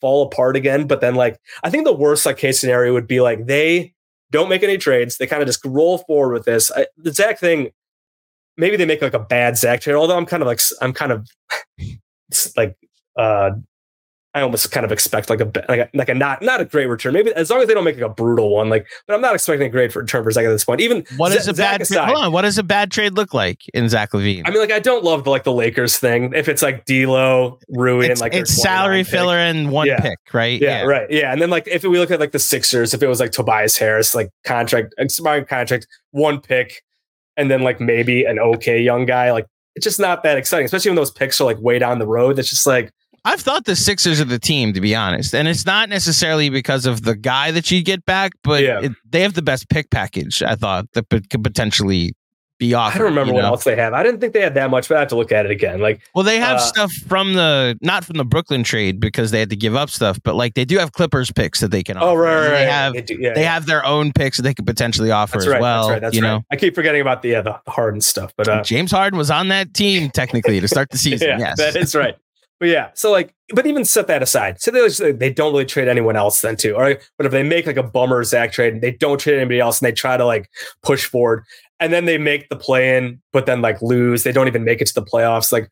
fall 0.00 0.24
apart 0.24 0.56
again, 0.56 0.86
but 0.86 1.00
then 1.00 1.14
like 1.14 1.38
I 1.62 1.70
think 1.70 1.84
the 1.84 1.92
worst 1.92 2.26
like 2.26 2.36
case 2.36 2.60
scenario 2.60 2.92
would 2.92 3.06
be 3.06 3.20
like 3.20 3.46
they 3.46 3.94
don't 4.30 4.48
make 4.48 4.62
any 4.62 4.78
trades. 4.78 5.16
They 5.16 5.26
kind 5.26 5.42
of 5.42 5.48
just 5.48 5.64
roll 5.64 5.98
forward 5.98 6.32
with 6.32 6.44
this. 6.44 6.70
I, 6.70 6.86
the 6.96 7.12
Zach 7.12 7.38
thing, 7.38 7.70
maybe 8.56 8.76
they 8.76 8.86
make 8.86 9.02
like 9.02 9.14
a 9.14 9.18
bad 9.18 9.56
Zach 9.56 9.80
trade. 9.80 9.94
Although 9.94 10.16
I'm 10.16 10.26
kind 10.26 10.42
of 10.42 10.46
like 10.46 10.60
I'm 10.80 10.92
kind 10.92 11.12
of 11.12 11.28
like 12.56 12.76
uh 13.16 13.50
I 14.34 14.40
almost 14.40 14.70
kind 14.72 14.86
of 14.86 14.92
expect 14.92 15.28
like 15.28 15.40
a 15.42 15.52
like 15.68 15.80
a, 15.80 15.90
like 15.92 16.08
a 16.08 16.14
not 16.14 16.40
not 16.40 16.60
a 16.60 16.64
great 16.64 16.86
return. 16.86 17.12
Maybe 17.12 17.34
as 17.34 17.50
long 17.50 17.60
as 17.60 17.68
they 17.68 17.74
don't 17.74 17.84
make 17.84 17.96
like 17.96 18.04
a 18.04 18.14
brutal 18.14 18.48
one. 18.50 18.70
Like, 18.70 18.86
but 19.06 19.14
I'm 19.14 19.20
not 19.20 19.34
expecting 19.34 19.66
a 19.66 19.70
great 19.70 19.94
return 19.94 20.24
for 20.24 20.30
Zach 20.30 20.46
at 20.46 20.48
this 20.48 20.64
point. 20.64 20.80
Even 20.80 21.04
what 21.18 21.32
is 21.32 21.44
Z- 21.44 21.50
a 21.50 21.54
Zach 21.54 21.72
bad 21.72 21.82
aside, 21.82 22.06
hold 22.06 22.24
on? 22.24 22.32
What 22.32 22.42
does 22.42 22.56
a 22.56 22.62
bad 22.62 22.90
trade 22.90 23.12
look 23.12 23.34
like 23.34 23.60
in 23.74 23.90
Zach 23.90 24.12
LaVine? 24.12 24.42
I 24.46 24.50
mean, 24.50 24.60
like 24.60 24.72
I 24.72 24.78
don't 24.80 25.04
love 25.04 25.24
the 25.24 25.30
like 25.30 25.44
the 25.44 25.52
Lakers 25.52 25.98
thing. 25.98 26.32
If 26.34 26.48
it's 26.48 26.62
like 26.62 26.86
D'Lo, 26.86 27.58
Rui, 27.68 28.06
it's, 28.06 28.22
like 28.22 28.32
it's 28.32 28.62
salary 28.62 29.04
filler 29.04 29.36
and 29.36 29.70
one 29.70 29.86
yeah. 29.86 30.00
pick, 30.00 30.18
right? 30.32 30.58
Yeah, 30.60 30.80
yeah, 30.80 30.84
right. 30.84 31.10
Yeah, 31.10 31.32
and 31.32 31.42
then 31.42 31.50
like 31.50 31.68
if 31.68 31.84
we 31.84 31.98
look 31.98 32.10
at 32.10 32.18
like 32.18 32.32
the 32.32 32.38
Sixers, 32.38 32.94
if 32.94 33.02
it 33.02 33.08
was 33.08 33.20
like 33.20 33.32
Tobias 33.32 33.76
Harris, 33.76 34.14
like 34.14 34.30
contract 34.44 34.94
expiring 34.96 35.44
contract, 35.44 35.86
one 36.12 36.40
pick, 36.40 36.82
and 37.36 37.50
then 37.50 37.60
like 37.60 37.80
maybe 37.80 38.24
an 38.24 38.38
okay 38.38 38.80
young 38.80 39.04
guy, 39.04 39.30
like 39.30 39.46
it's 39.74 39.84
just 39.84 40.00
not 40.00 40.22
that 40.22 40.38
exciting, 40.38 40.64
especially 40.64 40.90
when 40.90 40.96
those 40.96 41.10
picks 41.10 41.38
are 41.38 41.44
like 41.44 41.58
way 41.58 41.78
down 41.78 41.98
the 41.98 42.06
road. 42.06 42.36
That's 42.36 42.48
just 42.48 42.66
like 42.66 42.90
I've 43.24 43.40
thought 43.40 43.66
the 43.66 43.76
Sixers 43.76 44.20
are 44.20 44.24
the 44.24 44.38
team, 44.38 44.72
to 44.72 44.80
be 44.80 44.94
honest, 44.94 45.34
and 45.34 45.46
it's 45.46 45.64
not 45.64 45.88
necessarily 45.88 46.50
because 46.50 46.86
of 46.86 47.02
the 47.02 47.14
guy 47.14 47.52
that 47.52 47.70
you 47.70 47.82
get 47.82 48.04
back, 48.04 48.32
but 48.42 48.62
yeah. 48.62 48.80
it, 48.80 48.92
they 49.08 49.20
have 49.20 49.34
the 49.34 49.42
best 49.42 49.68
pick 49.68 49.90
package. 49.90 50.42
I 50.42 50.56
thought 50.56 50.86
that 50.94 51.08
could 51.08 51.44
potentially 51.44 52.14
be 52.62 52.74
offered. 52.74 52.96
I 52.96 52.98
don't 52.98 53.08
remember 53.08 53.32
what 53.34 53.42
know? 53.42 53.48
else 53.48 53.64
they 53.64 53.76
have. 53.76 53.92
I 53.92 54.02
didn't 54.02 54.20
think 54.20 54.32
they 54.32 54.40
had 54.40 54.54
that 54.54 54.70
much, 54.70 54.88
but 54.88 54.96
I 54.96 55.00
have 55.00 55.08
to 55.08 55.16
look 55.16 55.32
at 55.32 55.44
it 55.44 55.50
again. 55.50 55.80
Like, 55.80 56.00
well, 56.14 56.24
they 56.24 56.38
have 56.38 56.56
uh, 56.56 56.60
stuff 56.60 56.92
from 57.06 57.34
the 57.34 57.76
not 57.80 58.04
from 58.04 58.18
the 58.18 58.24
Brooklyn 58.24 58.62
trade 58.62 59.00
because 59.00 59.30
they 59.30 59.40
had 59.40 59.50
to 59.50 59.56
give 59.56 59.74
up 59.74 59.90
stuff, 59.90 60.18
but 60.22 60.36
like 60.36 60.54
they 60.54 60.64
do 60.64 60.78
have 60.78 60.92
Clippers 60.92 61.30
picks 61.32 61.60
that 61.60 61.72
they 61.72 61.82
can. 61.82 61.96
Oh, 61.98 62.10
offer. 62.10 62.20
right, 62.20 62.34
right, 62.34 62.50
They 62.50 62.64
have 62.66 62.92
they, 62.94 63.02
do, 63.02 63.16
yeah, 63.20 63.34
they 63.34 63.42
yeah. 63.42 63.52
have 63.52 63.66
their 63.66 63.84
own 63.84 64.12
picks 64.12 64.36
that 64.36 64.44
they 64.44 64.54
could 64.54 64.66
potentially 64.66 65.10
offer 65.10 65.38
that's 65.38 65.46
as 65.46 65.52
right, 65.52 65.60
well. 65.60 65.88
That's 65.88 65.92
right. 65.92 66.02
That's 66.02 66.16
you 66.16 66.22
right. 66.22 66.28
know, 66.28 66.44
I 66.50 66.56
keep 66.56 66.74
forgetting 66.74 67.00
about 67.00 67.22
the 67.22 67.30
yeah, 67.30 67.40
the 67.42 67.60
Harden 67.66 68.00
stuff, 68.00 68.32
but 68.36 68.48
uh, 68.48 68.62
James 68.62 68.92
Harden 68.92 69.18
was 69.18 69.30
on 69.30 69.48
that 69.48 69.74
team 69.74 70.10
technically 70.10 70.60
to 70.60 70.68
start 70.68 70.90
the 70.90 70.98
season. 70.98 71.28
yeah, 71.28 71.38
yes, 71.38 71.58
that 71.58 71.76
is 71.76 71.94
right. 71.94 72.16
But 72.62 72.68
yeah, 72.68 72.90
so 72.94 73.10
like, 73.10 73.34
but 73.52 73.66
even 73.66 73.84
set 73.84 74.06
that 74.06 74.22
aside. 74.22 74.60
So 74.60 74.70
they 74.70 75.10
they 75.10 75.32
don't 75.32 75.52
really 75.52 75.64
trade 75.64 75.88
anyone 75.88 76.14
else 76.14 76.42
then 76.42 76.54
too. 76.54 76.76
Or 76.76 76.96
but 77.16 77.26
if 77.26 77.32
they 77.32 77.42
make 77.42 77.66
like 77.66 77.76
a 77.76 77.82
bummer 77.82 78.22
Zach 78.22 78.52
trade, 78.52 78.80
they 78.80 78.92
don't 78.92 79.18
trade 79.18 79.38
anybody 79.38 79.58
else, 79.58 79.80
and 79.80 79.88
they 79.88 79.92
try 79.92 80.16
to 80.16 80.24
like 80.24 80.48
push 80.80 81.04
forward, 81.04 81.42
and 81.80 81.92
then 81.92 82.04
they 82.04 82.18
make 82.18 82.48
the 82.50 82.56
play 82.56 82.96
in, 82.96 83.20
but 83.32 83.46
then 83.46 83.62
like 83.62 83.82
lose. 83.82 84.22
They 84.22 84.30
don't 84.30 84.46
even 84.46 84.62
make 84.62 84.80
it 84.80 84.86
to 84.86 84.94
the 84.94 85.02
playoffs. 85.02 85.50
Like, 85.50 85.68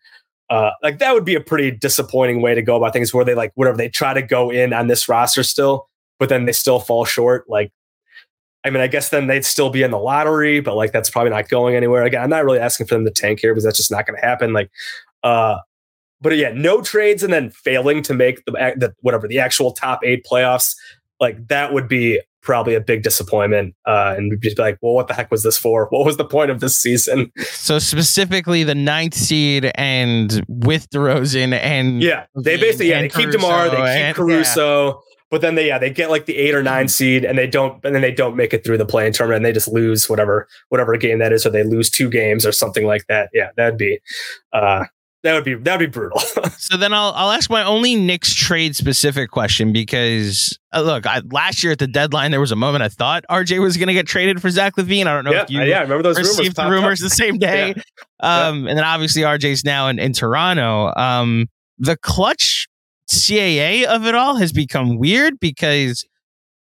uh, 0.49 0.73
like 0.83 0.99
that 0.99 1.15
would 1.15 1.25
be 1.25 1.37
a 1.37 1.41
pretty 1.41 1.71
disappointing 1.71 2.43
way 2.43 2.57
to 2.57 2.63
go 2.63 2.75
about 2.75 2.93
things. 2.93 3.15
Where 3.15 3.25
they 3.25 3.37
like 3.37 3.53
whatever 3.55 3.77
they 3.77 3.89
try 3.89 4.13
to 4.13 4.21
go 4.21 4.51
in 4.51 4.73
on 4.73 4.89
this 4.89 5.09
roster 5.09 5.45
still, 5.45 5.89
but 6.19 6.29
then 6.29 6.45
they 6.45 6.53
still 6.53 6.81
fall 6.81 7.05
short. 7.05 7.49
Like 7.49 7.71
I 8.65 8.71
mean, 8.71 8.81
I 8.81 8.89
guess 8.89 9.11
then 9.11 9.29
they'd 9.29 9.45
still 9.45 9.71
be 9.71 9.85
in 9.85 9.93
the 9.93 9.99
lottery, 9.99 10.59
but 10.59 10.75
like 10.75 10.91
that's 10.91 11.09
probably 11.09 11.31
not 11.31 11.49
going 11.49 11.77
anywhere. 11.77 12.03
Again, 12.03 12.21
I'm 12.21 12.31
not 12.31 12.45
really 12.45 12.59
asking 12.59 12.89
for 12.89 12.97
them 12.97 13.05
to 13.05 13.13
tank 13.13 13.39
here 13.39 13.55
because 13.55 13.63
that's 13.63 13.77
just 13.77 13.93
not 13.93 14.07
going 14.07 14.21
to 14.21 14.27
happen. 14.27 14.53
Like, 14.53 14.73
uh, 15.23 15.59
but 16.21 16.37
yeah, 16.37 16.53
no 16.55 16.83
trades 16.83 17.23
and 17.23 17.33
then 17.33 17.51
failing 17.51 18.03
to 18.03 18.15
make 18.15 18.45
the, 18.45 18.53
the 18.77 18.95
whatever 19.01 19.27
the 19.27 19.39
actual 19.39 19.73
top 19.73 20.01
eight 20.05 20.27
playoffs, 20.31 20.75
like 21.19 21.49
that 21.49 21.73
would 21.73 21.89
be 21.89 22.21
probably 22.43 22.75
a 22.75 22.81
big 22.81 23.03
disappointment. 23.03 23.75
Uh, 23.87 24.15
and 24.17 24.31
we'd 24.31 24.41
just 24.41 24.57
be 24.57 24.63
like, 24.63 24.79
well, 24.81 24.95
what 24.95 25.09
the 25.09 25.15
heck 25.15 25.31
was 25.31 25.43
this 25.43 25.59
for? 25.59 25.87
What 25.91 26.07
was 26.07 26.17
the 26.17 26.25
point 26.25 26.51
of 26.51 26.61
this 26.61 26.77
season? 26.77 27.31
So 27.51 27.79
specifically 27.79 28.65
the 28.65 28.75
ninth 28.75 29.15
seed 29.15 29.71
and 29.75 30.45
with 30.49 30.89
DeRozan 30.91 31.53
and 31.53 32.03
yeah, 32.03 32.25
they 32.35 32.57
basically 32.57 32.89
yeah 32.89 33.03
they 33.03 33.09
keep 33.09 33.31
Demar, 33.31 33.69
they 33.69 33.77
keep 33.77 33.85
and, 33.85 34.17
Caruso. 34.17 34.87
Yeah. 34.87 34.93
But 35.31 35.41
then 35.43 35.55
they 35.55 35.69
yeah 35.69 35.79
they 35.79 35.91
get 35.91 36.11
like 36.11 36.27
the 36.27 36.37
eight 36.37 36.55
or 36.55 36.63
nine 36.63 36.89
seed 36.89 37.25
and 37.25 37.39
they 37.39 37.47
don't 37.47 37.85
and 37.85 37.95
then 37.95 38.03
they 38.03 38.11
don't 38.11 38.35
make 38.35 38.53
it 38.53 38.65
through 38.65 38.79
the 38.79 38.87
play-in 38.87 39.13
tournament 39.13 39.37
and 39.37 39.45
they 39.45 39.53
just 39.53 39.69
lose 39.69 40.09
whatever 40.09 40.49
whatever 40.71 40.97
game 40.97 41.21
that 41.21 41.33
is 41.33 41.47
or 41.47 41.51
they 41.51 41.63
lose 41.63 41.91
two 41.91 42.09
games 42.09 42.45
or 42.45 42.51
something 42.51 42.87
like 42.87 43.07
that. 43.09 43.31
Yeah, 43.33 43.51
that'd 43.57 43.79
be 43.79 44.01
uh 44.53 44.85
that 45.23 45.35
would 45.35 45.45
be 45.45 45.55
that'd 45.55 45.79
be 45.79 45.93
brutal. 45.93 46.19
so 46.59 46.77
then 46.77 46.95
I'll 46.95 47.13
I'll 47.15 47.31
ask 47.31 47.51
my 47.51 47.63
only 47.63 47.95
Knicks 47.95 48.33
trade 48.33 48.75
specific 48.75 49.31
question 49.31 49.73
because 49.73 50.59
uh, 50.73 50.81
look, 50.81 51.07
I, 51.07 51.21
last 51.31 51.63
year 51.63 51.73
at 51.73 51.79
the 51.79 51.87
deadline 51.87 52.31
there 52.31 52.41
was 52.41 52.53
a 52.53 52.57
moment 52.57 52.83
I 52.83 52.89
thought 52.89 53.25
RJ 53.31 53.61
was 53.61 53.77
going 53.77 53.89
to 53.89 53.93
get 53.93 54.07
traded 54.07 54.41
for 54.41 54.49
Zach 54.51 54.77
LaVine. 54.77 55.07
I 55.07 55.15
don't 55.15 55.25
know 55.25 55.33
yeah, 55.33 55.43
if 55.43 55.51
you 55.51 55.61
yeah, 55.63 55.79
I 55.79 55.83
remember 55.83 56.03
those 56.03 56.19
received 56.19 56.57
rumors, 56.59 56.71
the 56.71 56.71
rumors 56.71 57.01
the 57.01 57.11
same 57.11 57.39
day. 57.39 57.75
yeah. 57.77 57.83
Um, 58.23 58.69
and 58.69 58.77
then 58.77 58.85
obviously 58.85 59.23
RJ's 59.23 59.65
now 59.65 59.89
in, 59.89 59.99
in 59.99 60.13
Toronto. 60.13 60.93
Um, 60.95 61.47
the 61.79 61.97
Klutch 61.97 62.69
CAA 63.11 63.85
of 63.85 64.05
it 64.05 64.15
all 64.15 64.37
has 64.37 64.53
become 64.53 64.99
weird 64.99 65.41
because 65.41 66.05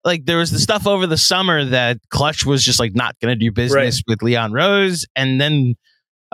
like 0.04 0.26
there 0.26 0.36
was 0.36 0.50
the 0.50 0.58
stuff 0.58 0.86
over 0.86 1.06
the 1.06 1.16
summer 1.16 1.64
that 1.64 1.98
Klutch 2.10 2.46
was 2.46 2.62
just 2.62 2.78
like 2.78 2.94
not 2.94 3.18
going 3.20 3.32
to 3.32 3.38
do 3.42 3.50
business 3.50 3.96
right. 3.96 4.02
with 4.06 4.22
Leon 4.22 4.52
Rose, 4.52 5.06
and 5.16 5.40
then 5.40 5.74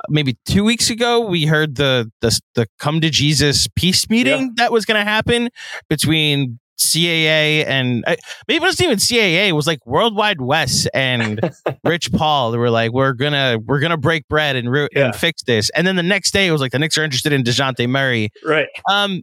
maybe 0.08 0.36
two 0.44 0.64
weeks 0.64 0.90
ago 0.90 1.20
we 1.20 1.44
heard 1.44 1.76
the 1.76 2.10
the, 2.20 2.40
the 2.54 2.66
come 2.78 3.00
to 3.00 3.10
jesus 3.10 3.68
peace 3.76 4.08
meeting 4.08 4.52
that 4.56 4.72
was 4.72 4.84
going 4.84 4.98
to 4.98 5.04
happen 5.04 5.48
between 5.88 6.58
caa 6.78 7.64
and 7.66 8.02
uh, 8.06 8.16
maybe 8.48 8.56
it 8.56 8.62
wasn't 8.62 8.84
even 8.86 8.98
caa 8.98 9.48
it 9.48 9.52
was 9.52 9.66
like 9.66 9.84
World 9.86 10.16
Wide 10.16 10.40
Wes 10.40 10.86
and 10.94 11.40
rich 11.84 12.10
paul 12.12 12.50
they 12.50 12.58
were 12.58 12.70
like 12.70 12.92
we're 12.92 13.12
gonna 13.12 13.58
we're 13.64 13.80
gonna 13.80 13.96
break 13.96 14.26
bread 14.28 14.56
and, 14.56 14.74
yeah. 14.92 15.06
and 15.06 15.14
fix 15.14 15.42
this 15.42 15.70
and 15.70 15.86
then 15.86 15.96
the 15.96 16.02
next 16.02 16.32
day 16.32 16.46
it 16.46 16.52
was 16.52 16.60
like 16.60 16.72
the 16.72 16.78
knicks 16.78 16.96
are 16.98 17.04
interested 17.04 17.32
in 17.32 17.42
DeJounte 17.42 17.88
murray 17.88 18.30
right 18.44 18.68
um 18.90 19.22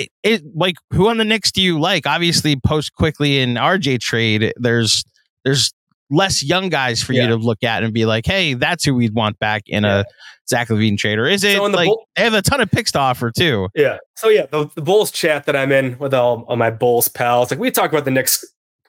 it, 0.00 0.08
it 0.22 0.42
like 0.54 0.76
who 0.92 1.08
on 1.08 1.18
the 1.18 1.24
Knicks 1.24 1.52
do 1.52 1.60
you 1.60 1.78
like? 1.78 2.06
Obviously, 2.06 2.56
post 2.56 2.94
Quickley 2.94 3.38
in 3.38 3.54
RJ 3.54 4.00
trade, 4.00 4.52
there's 4.56 5.04
there's 5.44 5.72
less 6.10 6.42
young 6.42 6.68
guys 6.68 7.02
for 7.02 7.12
yeah. 7.12 7.22
you 7.22 7.28
to 7.28 7.36
look 7.36 7.62
at 7.62 7.82
and 7.82 7.94
be 7.94 8.04
like, 8.04 8.26
hey, 8.26 8.54
that's 8.54 8.84
who 8.84 8.94
we'd 8.94 9.14
want 9.14 9.38
back 9.38 9.62
in 9.66 9.84
yeah. 9.84 10.00
a 10.00 10.04
Zach 10.48 10.68
LaVine 10.68 10.98
trade. 10.98 11.18
Or 11.18 11.26
is 11.26 11.44
it 11.44 11.56
so 11.56 11.64
like 11.64 11.86
Bull- 11.86 12.08
they 12.16 12.24
have 12.24 12.34
a 12.34 12.42
ton 12.42 12.60
of 12.60 12.70
picks 12.70 12.92
to 12.92 12.98
offer 12.98 13.30
too? 13.30 13.68
Yeah. 13.74 13.98
So 14.16 14.28
yeah, 14.28 14.46
the, 14.46 14.68
the 14.74 14.82
Bulls 14.82 15.10
chat 15.10 15.46
that 15.46 15.56
I'm 15.56 15.72
in 15.72 15.98
with 15.98 16.12
all, 16.12 16.44
all 16.48 16.56
my 16.56 16.70
Bulls 16.70 17.08
pals, 17.08 17.50
like 17.50 17.60
we 17.60 17.70
talk 17.70 17.90
about 17.90 18.04
the 18.04 18.10
Knicks 18.10 18.44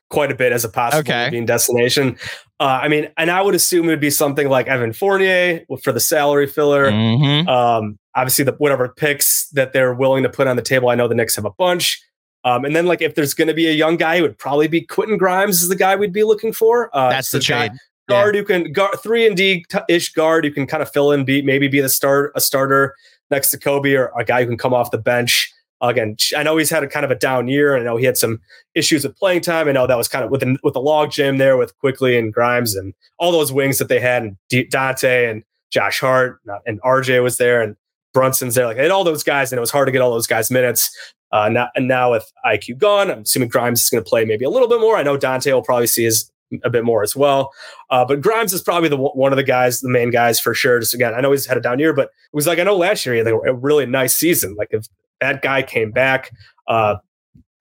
quite 0.09 0.31
a 0.31 0.35
bit 0.35 0.51
as 0.51 0.65
a 0.65 0.69
possible 0.69 0.99
okay. 0.99 1.29
being 1.29 1.45
destination. 1.45 2.17
Uh, 2.59 2.79
I 2.83 2.89
mean, 2.89 3.09
and 3.17 3.31
I 3.31 3.41
would 3.41 3.55
assume 3.55 3.85
it 3.85 3.89
would 3.89 4.01
be 4.01 4.09
something 4.09 4.49
like 4.49 4.67
Evan 4.67 4.93
Fournier 4.93 5.61
for 5.83 5.91
the 5.91 5.99
salary 5.99 6.47
filler. 6.47 6.91
Mm-hmm. 6.91 7.47
Um, 7.47 7.97
obviously, 8.15 8.45
the 8.45 8.51
whatever 8.53 8.89
picks 8.89 9.49
that 9.53 9.73
they're 9.73 9.93
willing 9.93 10.23
to 10.23 10.29
put 10.29 10.47
on 10.47 10.57
the 10.57 10.61
table. 10.61 10.89
I 10.89 10.95
know 10.95 11.07
the 11.07 11.15
Knicks 11.15 11.35
have 11.37 11.45
a 11.45 11.51
bunch. 11.57 11.99
Um, 12.43 12.65
and 12.65 12.75
then, 12.75 12.85
like, 12.85 13.01
if 13.01 13.15
there's 13.15 13.33
going 13.33 13.47
to 13.47 13.53
be 13.53 13.67
a 13.67 13.73
young 13.73 13.97
guy, 13.97 14.15
it 14.15 14.21
would 14.21 14.37
probably 14.37 14.67
be 14.67 14.81
Quentin 14.81 15.17
Grimes 15.17 15.61
is 15.61 15.69
the 15.69 15.75
guy 15.75 15.95
we'd 15.95 16.13
be 16.13 16.23
looking 16.23 16.53
for. 16.53 16.95
Uh, 16.95 17.09
That's 17.09 17.31
the 17.31 17.39
trade. 17.39 17.71
Guard 18.09 18.35
yeah. 18.35 18.41
who 18.41 18.45
can 18.45 18.73
guard 18.73 18.97
three 19.01 19.27
and 19.27 19.37
D 19.37 19.63
ish 19.87 20.11
guard 20.11 20.43
who 20.43 20.51
can 20.51 20.65
kind 20.65 20.81
of 20.81 20.91
fill 20.91 21.11
in, 21.11 21.23
be 21.23 21.41
maybe 21.41 21.67
be 21.67 21.79
the 21.79 21.89
start 21.89 22.31
a 22.35 22.41
starter 22.41 22.95
next 23.29 23.51
to 23.51 23.59
Coby 23.59 23.97
or 23.97 24.11
a 24.19 24.25
guy 24.25 24.41
who 24.41 24.47
can 24.47 24.57
come 24.57 24.73
off 24.73 24.91
the 24.91 24.97
bench. 24.97 25.53
Again, 25.81 26.15
I 26.37 26.43
know 26.43 26.57
he's 26.57 26.69
had 26.69 26.83
a 26.83 26.87
kind 26.87 27.05
of 27.05 27.09
a 27.09 27.15
down 27.15 27.47
year. 27.47 27.75
I 27.75 27.79
know 27.79 27.97
he 27.97 28.05
had 28.05 28.17
some 28.17 28.39
issues 28.75 29.03
with 29.03 29.17
playing 29.17 29.41
time. 29.41 29.67
I 29.67 29.71
know 29.71 29.87
that 29.87 29.97
was 29.97 30.07
kind 30.07 30.23
of 30.23 30.29
with 30.29 30.41
the, 30.41 30.57
with 30.61 30.75
the 30.75 30.81
log 30.81 31.09
jam 31.09 31.37
there 31.37 31.57
with 31.57 31.75
Quickley 31.79 32.19
and 32.19 32.31
Grimes 32.31 32.75
and 32.75 32.93
all 33.17 33.31
those 33.31 33.51
wings 33.51 33.79
that 33.79 33.87
they 33.87 33.99
had, 33.99 34.21
and 34.21 34.37
D- 34.49 34.67
Donte 34.67 35.29
and 35.31 35.43
Josh 35.71 35.99
Hart 35.99 36.39
and 36.67 36.81
RJ 36.81 37.23
was 37.23 37.37
there 37.37 37.61
and 37.61 37.75
Brunson's 38.13 38.55
there. 38.55 38.67
Like 38.67 38.77
they 38.77 38.83
had 38.83 38.91
all 38.91 39.03
those 39.03 39.23
guys, 39.23 39.51
and 39.51 39.57
it 39.57 39.61
was 39.61 39.71
hard 39.71 39.87
to 39.87 39.91
get 39.91 40.01
all 40.01 40.11
those 40.11 40.27
guys 40.27 40.51
minutes. 40.51 40.95
Uh, 41.31 41.49
now, 41.49 41.69
and 41.75 41.87
now 41.87 42.11
with 42.11 42.31
IQ 42.45 42.77
gone, 42.77 43.09
I'm 43.09 43.19
assuming 43.19 43.49
Grimes 43.49 43.81
is 43.81 43.89
going 43.89 44.03
to 44.03 44.09
play 44.09 44.25
maybe 44.25 44.45
a 44.45 44.49
little 44.49 44.67
bit 44.67 44.79
more. 44.79 44.97
I 44.97 45.03
know 45.03 45.17
Donte 45.17 45.51
will 45.51 45.61
probably 45.61 45.87
see 45.87 46.03
his 46.03 46.31
a 46.63 46.69
bit 46.69 46.83
more 46.83 47.01
as 47.03 47.15
well. 47.15 47.51
Uh, 47.89 48.05
but 48.05 48.21
Grimes 48.21 48.53
is 48.53 48.61
probably 48.61 48.89
the 48.89 48.97
one 48.97 49.31
of 49.31 49.37
the 49.37 49.43
guys, 49.43 49.81
the 49.81 49.89
main 49.89 50.11
guys 50.11 50.39
for 50.39 50.53
sure. 50.53 50.79
Just 50.79 50.93
again, 50.93 51.13
I 51.13 51.21
know 51.21 51.31
he's 51.31 51.45
had 51.45 51.57
a 51.57 51.61
down 51.61 51.79
year, 51.79 51.93
but 51.93 52.05
it 52.05 52.35
was 52.35 52.47
like 52.47 52.59
I 52.59 52.63
know 52.63 52.75
last 52.75 53.05
year 53.05 53.15
he 53.15 53.19
had 53.19 53.27
a 53.27 53.53
really 53.53 53.85
nice 53.85 54.15
season. 54.15 54.55
Like 54.55 54.69
if 54.71 54.87
that 55.19 55.41
guy 55.41 55.63
came 55.63 55.91
back, 55.91 56.31
uh, 56.67 56.97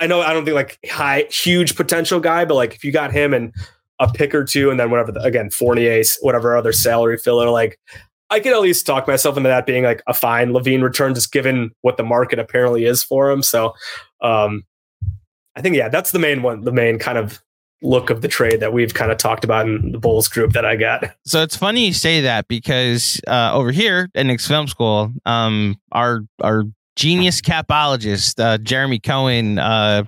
I 0.00 0.06
know 0.06 0.20
I 0.22 0.32
don't 0.32 0.44
think 0.44 0.54
like 0.54 0.78
high, 0.88 1.26
huge 1.30 1.76
potential 1.76 2.20
guy, 2.20 2.44
but 2.44 2.54
like 2.54 2.74
if 2.74 2.84
you 2.84 2.92
got 2.92 3.12
him 3.12 3.34
and 3.34 3.54
a 4.00 4.10
pick 4.10 4.34
or 4.34 4.44
two, 4.44 4.70
and 4.70 4.80
then 4.80 4.90
whatever 4.90 5.12
the, 5.12 5.20
again 5.20 5.50
Fournier, 5.50 6.02
whatever 6.22 6.56
other 6.56 6.72
salary 6.72 7.18
filler, 7.18 7.50
like 7.50 7.78
I 8.30 8.40
could 8.40 8.52
at 8.52 8.60
least 8.60 8.86
talk 8.86 9.08
myself 9.08 9.36
into 9.36 9.48
that 9.48 9.66
being 9.66 9.84
like 9.84 10.02
a 10.06 10.14
fine 10.14 10.50
LaVine 10.50 10.82
return, 10.82 11.14
just 11.14 11.32
given 11.32 11.70
what 11.80 11.96
the 11.96 12.04
market 12.04 12.38
apparently 12.38 12.84
is 12.84 13.02
for 13.02 13.30
him. 13.30 13.42
So, 13.42 13.74
um, 14.22 14.64
I 15.56 15.62
think 15.62 15.76
yeah, 15.76 15.88
that's 15.88 16.12
the 16.12 16.18
main 16.18 16.42
one, 16.42 16.62
the 16.62 16.72
main 16.72 16.98
kind 16.98 17.18
of 17.18 17.42
look 17.82 18.10
of 18.10 18.20
the 18.20 18.28
trade 18.28 18.60
that 18.60 18.72
we've 18.72 18.94
kind 18.94 19.10
of 19.10 19.18
talked 19.18 19.42
about 19.42 19.66
in 19.66 19.92
the 19.92 19.98
Bulls 19.98 20.28
group 20.28 20.52
that 20.52 20.64
I 20.64 20.76
got. 20.76 21.04
So 21.26 21.42
it's 21.42 21.56
funny 21.56 21.86
you 21.86 21.92
say 21.92 22.22
that 22.22 22.48
because 22.48 23.20
uh, 23.28 23.52
over 23.54 23.70
here 23.70 24.08
at 24.14 24.26
Knicks 24.26 24.48
Film 24.48 24.66
School, 24.66 25.12
um, 25.26 25.76
our 25.92 26.22
our 26.42 26.64
genius 26.96 27.40
capologist 27.40 28.42
uh, 28.42 28.58
Jeremy 28.58 28.98
Cohen 28.98 29.58
uh, 29.58 30.04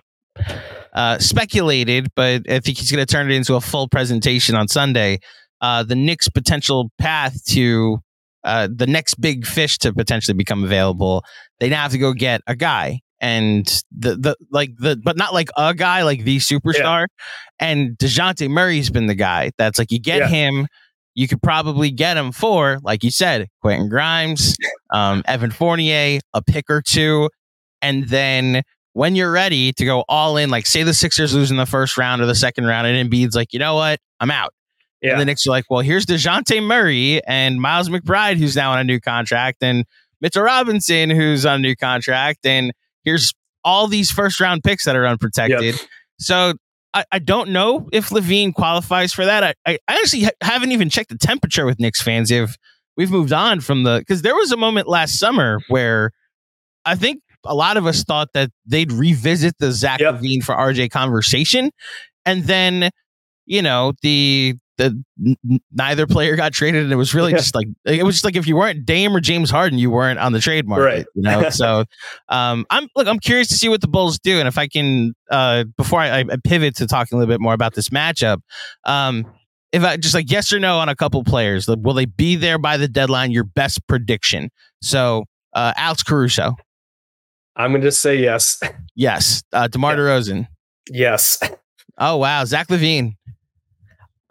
uh, 0.95 1.19
speculated, 1.19 2.09
but 2.17 2.51
I 2.51 2.59
think 2.59 2.79
he's 2.79 2.91
going 2.91 3.05
to 3.05 3.11
turn 3.11 3.31
it 3.31 3.35
into 3.35 3.55
a 3.55 3.61
full 3.61 3.89
presentation 3.89 4.55
on 4.57 4.69
Sunday. 4.69 5.21
Uh, 5.61 5.85
the 5.85 5.95
Knicks' 5.95 6.29
potential 6.29 6.91
path 6.99 7.45
to 7.51 8.01
uh, 8.45 8.69
the 8.75 8.87
next 8.87 9.21
big 9.21 9.47
fish 9.47 9.79
to 9.79 9.93
potentially 9.93 10.35
become 10.35 10.65
available, 10.65 11.25
they 11.61 11.69
now 11.69 11.83
have 11.83 11.93
to 11.93 11.99
go 11.99 12.13
get 12.13 12.41
a 12.47 12.57
guy 12.57 13.01
and 13.23 13.83
the 13.97 14.17
the 14.17 14.37
like 14.51 14.77
the 14.79 15.01
but 15.03 15.17
not 15.17 15.33
like 15.33 15.49
a 15.57 15.73
guy 15.73 16.03
like 16.03 16.25
the 16.25 16.39
superstar. 16.39 17.07
Yeah. 17.07 17.67
And 17.67 17.97
Dejounte 17.97 18.51
Murray's 18.51 18.91
been 18.91 19.07
the 19.07 19.15
guy 19.15 19.53
that's 19.57 19.79
like 19.79 19.93
you 19.93 20.01
get 20.01 20.19
yeah. 20.19 20.29
him, 20.29 20.67
you 21.15 21.29
could 21.29 21.41
probably 21.41 21.93
get 21.93 22.17
him 22.17 22.33
for, 22.33 22.81
like 22.83 23.05
you 23.05 23.13
said, 23.13 23.47
Quentin 23.63 23.89
Grimes, 23.89 24.57
um, 24.93 25.23
Evan 25.27 25.53
Fournier, 25.53 26.21
a 26.35 26.43
pick 26.43 26.65
or 26.69 26.83
two, 26.83 27.31
and 27.81 28.09
then 28.09 28.63
when 28.95 29.15
you're 29.15 29.33
ready 29.33 29.73
to 29.73 29.85
go 29.85 30.05
all 30.09 30.37
in, 30.37 30.51
like 30.51 30.67
say 30.67 30.83
the 30.83 30.93
Sixers 30.93 31.33
lose 31.33 31.51
in 31.51 31.57
the 31.57 31.65
first 31.65 31.97
round 31.97 32.21
or 32.21 32.27
the 32.27 32.35
second 32.35 32.67
round, 32.67 32.87
and 32.89 33.11
Embiid's 33.11 33.37
like, 33.37 33.53
you 33.53 33.61
know 33.61 33.77
what, 33.77 34.01
I'm 34.21 34.31
out. 34.31 34.53
Yeah. 35.03 35.13
And 35.13 35.21
the 35.21 35.25
Knicks 35.25 35.47
are 35.47 35.51
like, 35.51 35.65
well, 35.69 35.81
here's 35.81 36.07
DeJounte 36.07 36.65
Murray 36.65 37.23
and 37.27 37.61
Miles 37.61 37.89
McBride, 37.89 38.37
who's 38.37 38.55
now 38.55 38.73
on 38.73 38.79
a 38.79 38.85
new 38.85 39.01
contract, 39.01 39.59
and 39.63 39.85
Mitchell 40.21 40.43
Robinson, 40.43 41.11
who's 41.11 41.45
on 41.45 41.57
a 41.57 41.59
new 41.59 41.75
contract, 41.75 42.47
and 42.47 42.73
here's 43.05 43.35
all 43.65 43.89
these 43.89 44.11
first 44.11 44.41
round 44.41 44.63
picks 44.63 44.85
that 44.85 44.97
are 44.97 45.07
unprotected. 45.07 45.75
Yep. 45.75 45.89
So 46.19 46.55
I, 46.95 47.05
I, 47.13 47.19
don't 47.19 47.51
know 47.51 47.89
if 47.93 48.11
LaVine 48.11 48.55
qualifies 48.55 49.13
for 49.13 49.25
that. 49.25 49.43
I, 49.43 49.55
I 49.67 49.79
actually 49.89 50.25
ha- 50.25 50.31
haven't 50.41 50.73
even 50.73 50.89
checked 50.91 51.11
the 51.11 51.19
temperature 51.19 51.65
with 51.65 51.81
Knicks 51.81 52.01
fans 52.01 52.31
if 52.31 52.57
we've 52.97 53.11
moved 53.11 53.33
on 53.33 53.61
from 53.61 53.83
the 53.83 53.99
because 53.99 54.23
there 54.23 54.35
was 54.35 54.53
a 54.53 54.57
moment 54.57 54.89
last 54.89 55.19
summer 55.19 55.61
where 55.69 56.13
I 56.85 56.95
think 56.95 57.23
a 57.45 57.55
lot 57.55 57.77
of 57.77 57.87
us 57.87 58.05
thought 58.05 58.29
that 58.35 58.51
they'd 58.67 58.93
revisit 58.93 59.57
the 59.59 59.73
Zach 59.73 60.01
yep. 60.01 60.17
LaVine 60.17 60.43
for 60.43 60.55
RJ 60.55 60.91
conversation, 60.91 61.71
and 62.25 62.45
then 62.45 62.91
you 63.47 63.63
know 63.63 63.93
the 64.03 64.57
the 64.79 65.03
n- 65.25 65.61
neither 65.73 66.07
player 66.07 66.37
got 66.37 66.53
traded, 66.53 66.85
and 66.85 66.93
it 66.93 66.97
was 66.97 67.15
really 67.15 67.33
yeah. 67.33 67.39
just 67.39 67.55
like 67.55 67.67
it 67.85 68.05
was 68.05 68.17
just 68.17 68.25
like 68.25 68.37
if 68.37 68.47
you 68.47 68.57
weren't 68.57 68.87
Dame 68.87 69.15
or 69.15 69.21
James 69.21 69.51
Harden, 69.51 69.79
you 69.79 69.91
weren't 69.91 70.19
on 70.19 70.33
the 70.33 70.41
trade 70.41 70.67
market, 70.67 70.85
right. 70.85 71.07
you 71.15 71.23
know. 71.23 71.51
so, 71.51 71.85
um, 72.29 72.67
I'm 72.71 72.89
look, 72.97 73.07
I'm 73.07 73.19
curious 73.19 73.49
to 73.49 73.55
see 73.55 73.69
what 73.69 73.81
the 73.81 73.89
Bulls 73.89 74.19
do, 74.19 74.39
and 74.39 74.49
if 74.49 74.59
I 74.59 74.69
can, 74.69 75.15
uh, 75.31 75.65
before 75.77 76.01
I, 76.01 76.21
I 76.21 76.37
pivot 76.45 76.77
to 76.77 76.87
talking 76.87 77.17
a 77.17 77.19
little 77.19 77.33
bit 77.33 77.41
more 77.41 77.55
about 77.55 77.75
this 77.75 77.91
matchup, 77.91 78.39
um, 78.85 79.27
if 79.73 79.85
I 79.85 79.97
just 79.97 80.15
like 80.15 80.31
yes 80.31 80.53
or 80.53 80.59
no 80.59 80.79
on 80.79 80.89
a 80.89 80.97
couple 80.97 81.23
players, 81.25 81.67
will 81.69 81.95
they 81.95 82.07
be 82.07 82.37
there 82.37 82.59
by 82.59 82.77
the 82.77 82.89
deadline? 82.89 83.31
Your 83.31 83.45
best 83.45 83.87
prediction. 83.87 84.51
So, 84.81 85.25
uh, 85.53 85.73
Alex 85.77 86.03
Caruso. 86.03 86.57
I'm 87.55 87.73
going 87.73 87.83
to 87.83 87.89
just 87.89 88.01
say 88.01 88.17
yes. 88.17 88.63
Yes. 88.95 89.43
Uh, 89.53 89.69
DeMar. 89.69 89.97
DeRozan. 89.97 90.49
Yes. 90.91 91.39
Oh 91.99 92.17
wow, 92.17 92.45
Zach 92.45 92.69
LaVine. 92.69 93.17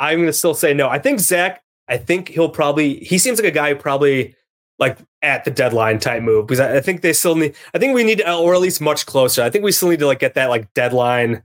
I'm 0.01 0.17
going 0.17 0.27
to 0.27 0.33
still 0.33 0.53
say 0.53 0.73
no. 0.73 0.89
I 0.89 0.99
think 0.99 1.21
Zach, 1.21 1.61
I 1.87 1.97
think 1.97 2.27
he'll 2.27 2.49
probably, 2.49 2.95
he 2.95 3.17
seems 3.17 3.39
like 3.39 3.47
a 3.47 3.55
guy 3.55 3.69
who 3.69 3.75
probably 3.75 4.35
like 4.79 4.97
at 5.21 5.45
the 5.45 5.51
deadline 5.51 5.99
type 5.99 6.23
move 6.23 6.47
because 6.47 6.59
I, 6.59 6.77
I 6.77 6.81
think 6.81 7.01
they 7.01 7.13
still 7.13 7.35
need, 7.35 7.55
I 7.73 7.77
think 7.77 7.95
we 7.95 8.03
need, 8.03 8.17
to, 8.17 8.33
or 8.35 8.55
at 8.55 8.59
least 8.59 8.81
much 8.81 9.05
closer. 9.05 9.43
I 9.43 9.49
think 9.49 9.63
we 9.63 9.71
still 9.71 9.89
need 9.89 9.99
to 9.99 10.07
like 10.07 10.19
get 10.19 10.33
that 10.33 10.49
like 10.49 10.73
deadline, 10.73 11.43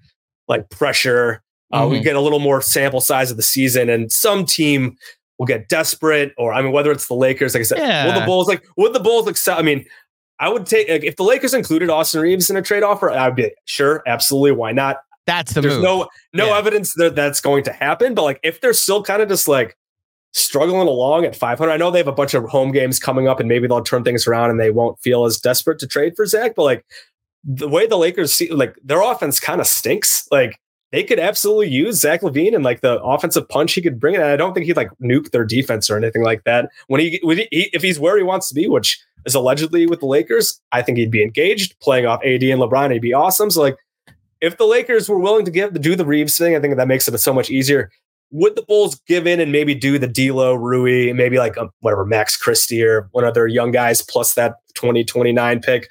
like 0.49 0.71
pressure. 0.71 1.43
Uh, 1.71 1.83
mm-hmm. 1.83 1.93
We 1.93 2.01
get 2.01 2.17
a 2.17 2.21
little 2.21 2.39
more 2.39 2.63
sample 2.63 3.01
size 3.01 3.31
of 3.31 3.37
the 3.37 3.43
season 3.43 3.91
and 3.91 4.11
some 4.11 4.47
team 4.47 4.97
will 5.39 5.47
get 5.47 5.69
desperate 5.69 6.33
or, 6.39 6.55
I 6.55 6.63
mean, 6.63 6.73
whether 6.73 6.91
it's 6.91 7.09
the 7.09 7.15
Lakers, 7.15 7.55
like 7.55 7.61
I 7.61 7.65
said, 7.65 7.79
yeah. 7.79 8.07
will 8.07 8.19
the 8.19 8.25
Bulls 8.25 8.49
like, 8.49 8.65
would 8.79 8.95
the 8.95 9.01
Bulls 9.01 9.29
accept? 9.29 9.61
I 9.61 9.63
mean, 9.63 9.85
I 10.39 10.49
would 10.49 10.65
take, 10.65 10.89
like, 10.89 11.05
if 11.05 11.17
the 11.17 11.25
Lakers 11.25 11.53
included 11.55 11.91
Austin 11.91 12.21
Reaves 12.21 12.49
in 12.49 12.57
a 12.57 12.63
trade 12.63 12.83
offer, 12.83 13.11
I'd 13.11 13.37
be 13.37 13.51
sure, 13.65 14.03
absolutely. 14.07 14.53
Why 14.53 14.73
not? 14.73 14.99
That's 15.27 15.53
the 15.53 15.61
There's 15.61 15.75
move. 15.75 15.83
no 15.83 16.09
no 16.33 16.47
yeah. 16.49 16.59
evidence 16.59 16.95
that 16.95 17.17
that's 17.17 17.41
going 17.41 17.65
to 17.65 17.73
happen, 17.73 18.15
but 18.15 18.23
like 18.23 18.41
if 18.43 18.61
they're 18.61 18.73
still 18.73 19.03
kind 19.03 19.23
of 19.23 19.29
just 19.29 19.49
like 19.49 19.77
struggling 20.33 20.87
along 20.87 21.25
at 21.25 21.35
500, 21.35 21.71
I 21.71 21.77
know 21.77 21.91
they 21.91 21.99
have 21.99 22.07
a 22.07 22.13
bunch 22.13 22.35
of 22.35 22.45
home 22.45 22.71
games 22.71 22.99
coming 22.99 23.27
up, 23.27 23.41
and 23.41 23.49
maybe 23.49 23.67
they'll 23.67 23.83
turn 23.83 24.05
things 24.05 24.27
around 24.27 24.51
and 24.51 24.61
they 24.61 24.71
won't 24.71 25.01
feel 25.01 25.25
as 25.25 25.39
desperate 25.39 25.79
to 25.81 25.87
trade 25.87 26.15
for 26.15 26.27
Zach. 26.27 26.55
But 26.55 26.63
like 26.63 26.87
the 27.45 27.69
way 27.69 27.87
the 27.87 27.97
Lakers 27.97 28.33
see, 28.33 28.51
like 28.51 28.77
their 28.85 29.01
offense 29.01 29.41
kind 29.41 29.61
of 29.61 29.67
stinks. 29.67 30.29
Like 30.31 30.61
they 30.93 31.03
could 31.05 31.19
absolutely 31.19 31.69
use 31.69 32.01
Zach 32.01 32.23
LaVine 32.23 32.55
and 32.55 32.65
like 32.65 32.81
the 32.81 33.03
offensive 33.03 33.49
punch 33.49 33.73
he 33.73 33.83
could 33.83 33.99
bring. 33.99 34.15
And 34.15 34.25
I 34.25 34.37
don't 34.37 34.53
think 34.53 34.67
he'd 34.67 34.77
like 34.77 34.91
nuke 35.03 35.31
their 35.31 35.45
defense 35.45 35.89
or 35.89 35.97
anything 35.97 36.23
like 36.23 36.45
that. 36.45 36.71
When 36.89 37.01
he, 37.01 37.21
when 37.23 37.39
he 37.39 37.49
if 37.51 37.83
he's 37.83 37.99
where 37.99 38.17
he 38.17 38.23
wants 38.23 38.49
to 38.49 38.55
be, 38.55 38.69
which 38.69 39.01
is 39.25 39.35
allegedly 39.35 39.87
with 39.87 40.01
the 40.01 40.07
Lakers, 40.07 40.61
I 40.73 40.83
think 40.83 40.99
he'd 40.99 41.11
be 41.11 41.23
engaged 41.23 41.79
playing 41.81 42.07
off 42.07 42.21
AD 42.25 42.43
and 42.43 42.61
LeBron. 42.61 42.93
He'd 42.93 43.03
be 43.03 43.13
awesome. 43.13 43.51
So 43.51 43.61
like 43.63 43.77
if 44.41 44.57
the 44.57 44.67
Lakers 44.67 45.09
were 45.09 45.19
willing 45.19 45.45
to 45.45 45.51
give 45.51 45.73
to 45.73 45.79
do 45.79 45.97
the 45.97 46.05
Reaves 46.05 46.37
thing, 46.37 46.55
I 46.55 46.61
think 46.61 46.77
that 46.77 46.89
makes 46.89 47.09
it 47.09 47.19
so 47.19 47.33
much 47.33 47.51
easier. 47.51 47.91
Would 48.33 48.57
the 48.57 48.63
Bulls 48.63 49.01
give 49.07 49.27
in 49.27 49.41
and 49.41 49.53
maybe 49.53 49.75
do 49.75 49.99
the 49.99 50.09
D'Lo, 50.09 50.55
Rui, 50.55 51.13
maybe 51.13 51.39
like 51.39 51.57
a, 51.57 51.63
um, 51.63 51.71
whatever 51.81 52.05
Max 52.05 52.37
Christie 52.37 52.83
or 52.83 53.09
one 53.13 53.25
of 53.25 53.35
their 53.35 53.47
young 53.47 53.71
guys 53.71 54.03
plus 54.03 54.35
that 54.35 54.57
2029 54.75 55.61
pick 55.61 55.89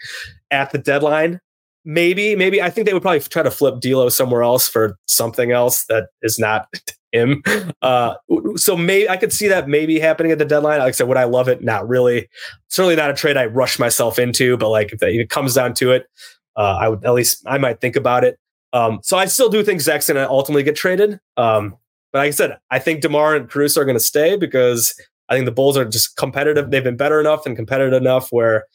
at 0.52 0.72
the 0.72 0.78
deadline? 0.78 1.40
Maybe, 1.86 2.36
maybe 2.36 2.62
I 2.62 2.70
think 2.70 2.88
they 2.88 2.94
would 2.94 3.04
probably 3.04 3.22
try 3.22 3.44
to 3.44 3.52
flip 3.52 3.80
D'Lo 3.80 4.10
somewhere 4.10 4.44
else 4.44 4.68
for 4.68 4.98
something 5.06 5.52
else 5.52 5.86
that 5.86 6.10
is 6.22 6.38
not 6.38 6.68
him. 7.12 7.42
Uh, 7.82 8.16
so 8.56 8.76
maybe 8.76 9.10
I 9.10 9.18
could 9.18 9.32
see 9.32 9.48
that 9.48 9.70
maybe 9.70 10.00
happening 10.00 10.32
at 10.32 10.38
the 10.38 10.46
deadline. 10.46 10.80
Like 10.80 10.90
I 10.90 10.92
said, 10.92 11.08
would 11.08 11.18
I 11.18 11.24
love 11.24 11.48
it? 11.48 11.64
Not 11.64 11.88
really. 11.88 12.28
Certainly 12.68 12.98
not 12.98 13.10
a 13.10 13.14
trade 13.14 13.38
I 13.38 13.46
rush 13.46 13.80
myself 13.80 14.20
into, 14.20 14.58
but 14.58 14.70
like 14.70 14.92
if 14.92 15.02
it 15.02 15.30
comes 15.30 15.54
down 15.54 15.74
to 15.76 15.92
it, 15.92 16.08
uh, 16.56 16.78
I 16.80 16.90
would 16.90 17.06
at 17.06 17.14
least 17.14 17.44
I 17.46 17.58
might 17.58 17.82
think 17.82 17.96
about 17.96 18.24
it. 18.24 18.40
Um, 18.74 19.00
so 19.04 19.18
I 19.18 19.26
still 19.26 19.50
do 19.50 19.64
think 19.64 19.82
Zach's 19.82 20.08
going 20.08 20.18
to 20.18 20.30
ultimately 20.30 20.64
get 20.64 20.76
traded. 20.76 21.20
Um, 21.38 21.78
but 22.12 22.20
like 22.20 22.28
I 22.28 22.32
said, 22.32 22.58
I 22.72 22.80
think 22.80 23.02
Demar 23.02 23.36
and 23.36 23.50
Caruso 23.50 23.82
are 23.82 23.86
going 23.86 23.98
to 23.98 24.04
stay 24.04 24.36
because 24.36 25.00
I 25.30 25.36
think 25.36 25.46
the 25.46 25.52
Bulls 25.52 25.78
are 25.78 25.86
just 25.86 26.18
competitive. 26.18 26.72
They've 26.72 26.84
been 26.84 26.98
better 26.98 27.20
enough 27.20 27.46
and 27.46 27.56
competitive 27.56 27.94
enough 27.94 28.30
where 28.32 28.66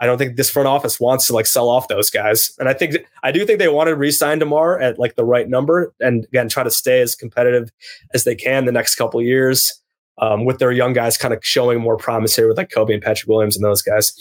I 0.00 0.06
don't 0.06 0.18
think 0.18 0.36
this 0.36 0.50
front 0.50 0.68
office 0.68 1.00
wants 1.00 1.26
to 1.26 1.32
like 1.32 1.46
sell 1.46 1.68
off 1.68 1.88
those 1.88 2.08
guys. 2.08 2.52
And 2.58 2.68
I 2.68 2.72
think 2.72 2.96
I 3.22 3.32
do 3.32 3.44
think 3.44 3.58
they 3.58 3.68
want 3.68 3.88
to 3.88 3.96
re-sign 3.96 4.38
Demar 4.38 4.78
at 4.78 4.98
like 4.98 5.16
the 5.16 5.24
right 5.24 5.48
number 5.48 5.92
and 6.00 6.24
again 6.26 6.48
try 6.48 6.62
to 6.62 6.70
stay 6.70 7.00
as 7.00 7.14
competitive 7.14 7.70
as 8.14 8.24
they 8.24 8.34
can 8.34 8.64
the 8.64 8.72
next 8.72 8.94
couple 8.94 9.20
years 9.20 9.80
um, 10.18 10.44
with 10.44 10.58
their 10.58 10.72
young 10.72 10.92
guys 10.92 11.16
kind 11.16 11.34
of 11.34 11.44
showing 11.44 11.80
more 11.80 11.96
promise 11.96 12.36
here 12.36 12.48
with 12.48 12.56
like 12.56 12.70
Coby 12.70 12.94
and 12.94 13.02
Patrick 13.02 13.28
Williams 13.28 13.56
and 13.56 13.64
those 13.64 13.82
guys. 13.82 14.12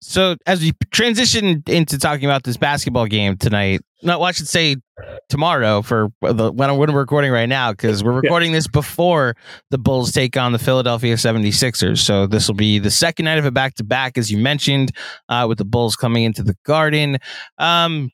So 0.00 0.36
as 0.46 0.60
we 0.60 0.72
transition 0.90 1.62
into 1.66 1.98
talking 1.98 2.26
about 2.26 2.42
this 2.44 2.56
basketball 2.56 3.06
game 3.06 3.36
tonight, 3.36 3.80
no, 4.02 4.18
well, 4.18 4.28
I 4.28 4.32
should 4.32 4.48
say 4.48 4.76
tomorrow 5.28 5.80
for 5.80 6.12
the 6.20 6.50
when, 6.52 6.76
when 6.76 6.92
we're 6.92 7.00
recording 7.00 7.30
right 7.30 7.48
now 7.48 7.72
because 7.72 8.02
we're 8.02 8.12
recording 8.12 8.50
yeah. 8.50 8.58
this 8.58 8.66
before 8.66 9.36
the 9.70 9.78
Bulls 9.78 10.12
take 10.12 10.36
on 10.36 10.52
the 10.52 10.58
Philadelphia 10.58 11.14
76ers. 11.14 11.98
So 11.98 12.26
this 12.26 12.48
will 12.48 12.56
be 12.56 12.78
the 12.78 12.90
second 12.90 13.26
night 13.26 13.38
of 13.38 13.44
a 13.44 13.52
back 13.52 13.74
to 13.76 13.84
back, 13.84 14.18
as 14.18 14.30
you 14.30 14.38
mentioned, 14.38 14.90
uh, 15.28 15.46
with 15.48 15.58
the 15.58 15.64
Bulls 15.64 15.94
coming 15.94 16.24
into 16.24 16.42
the 16.42 16.56
Garden. 16.64 17.18
Um, 17.58 18.10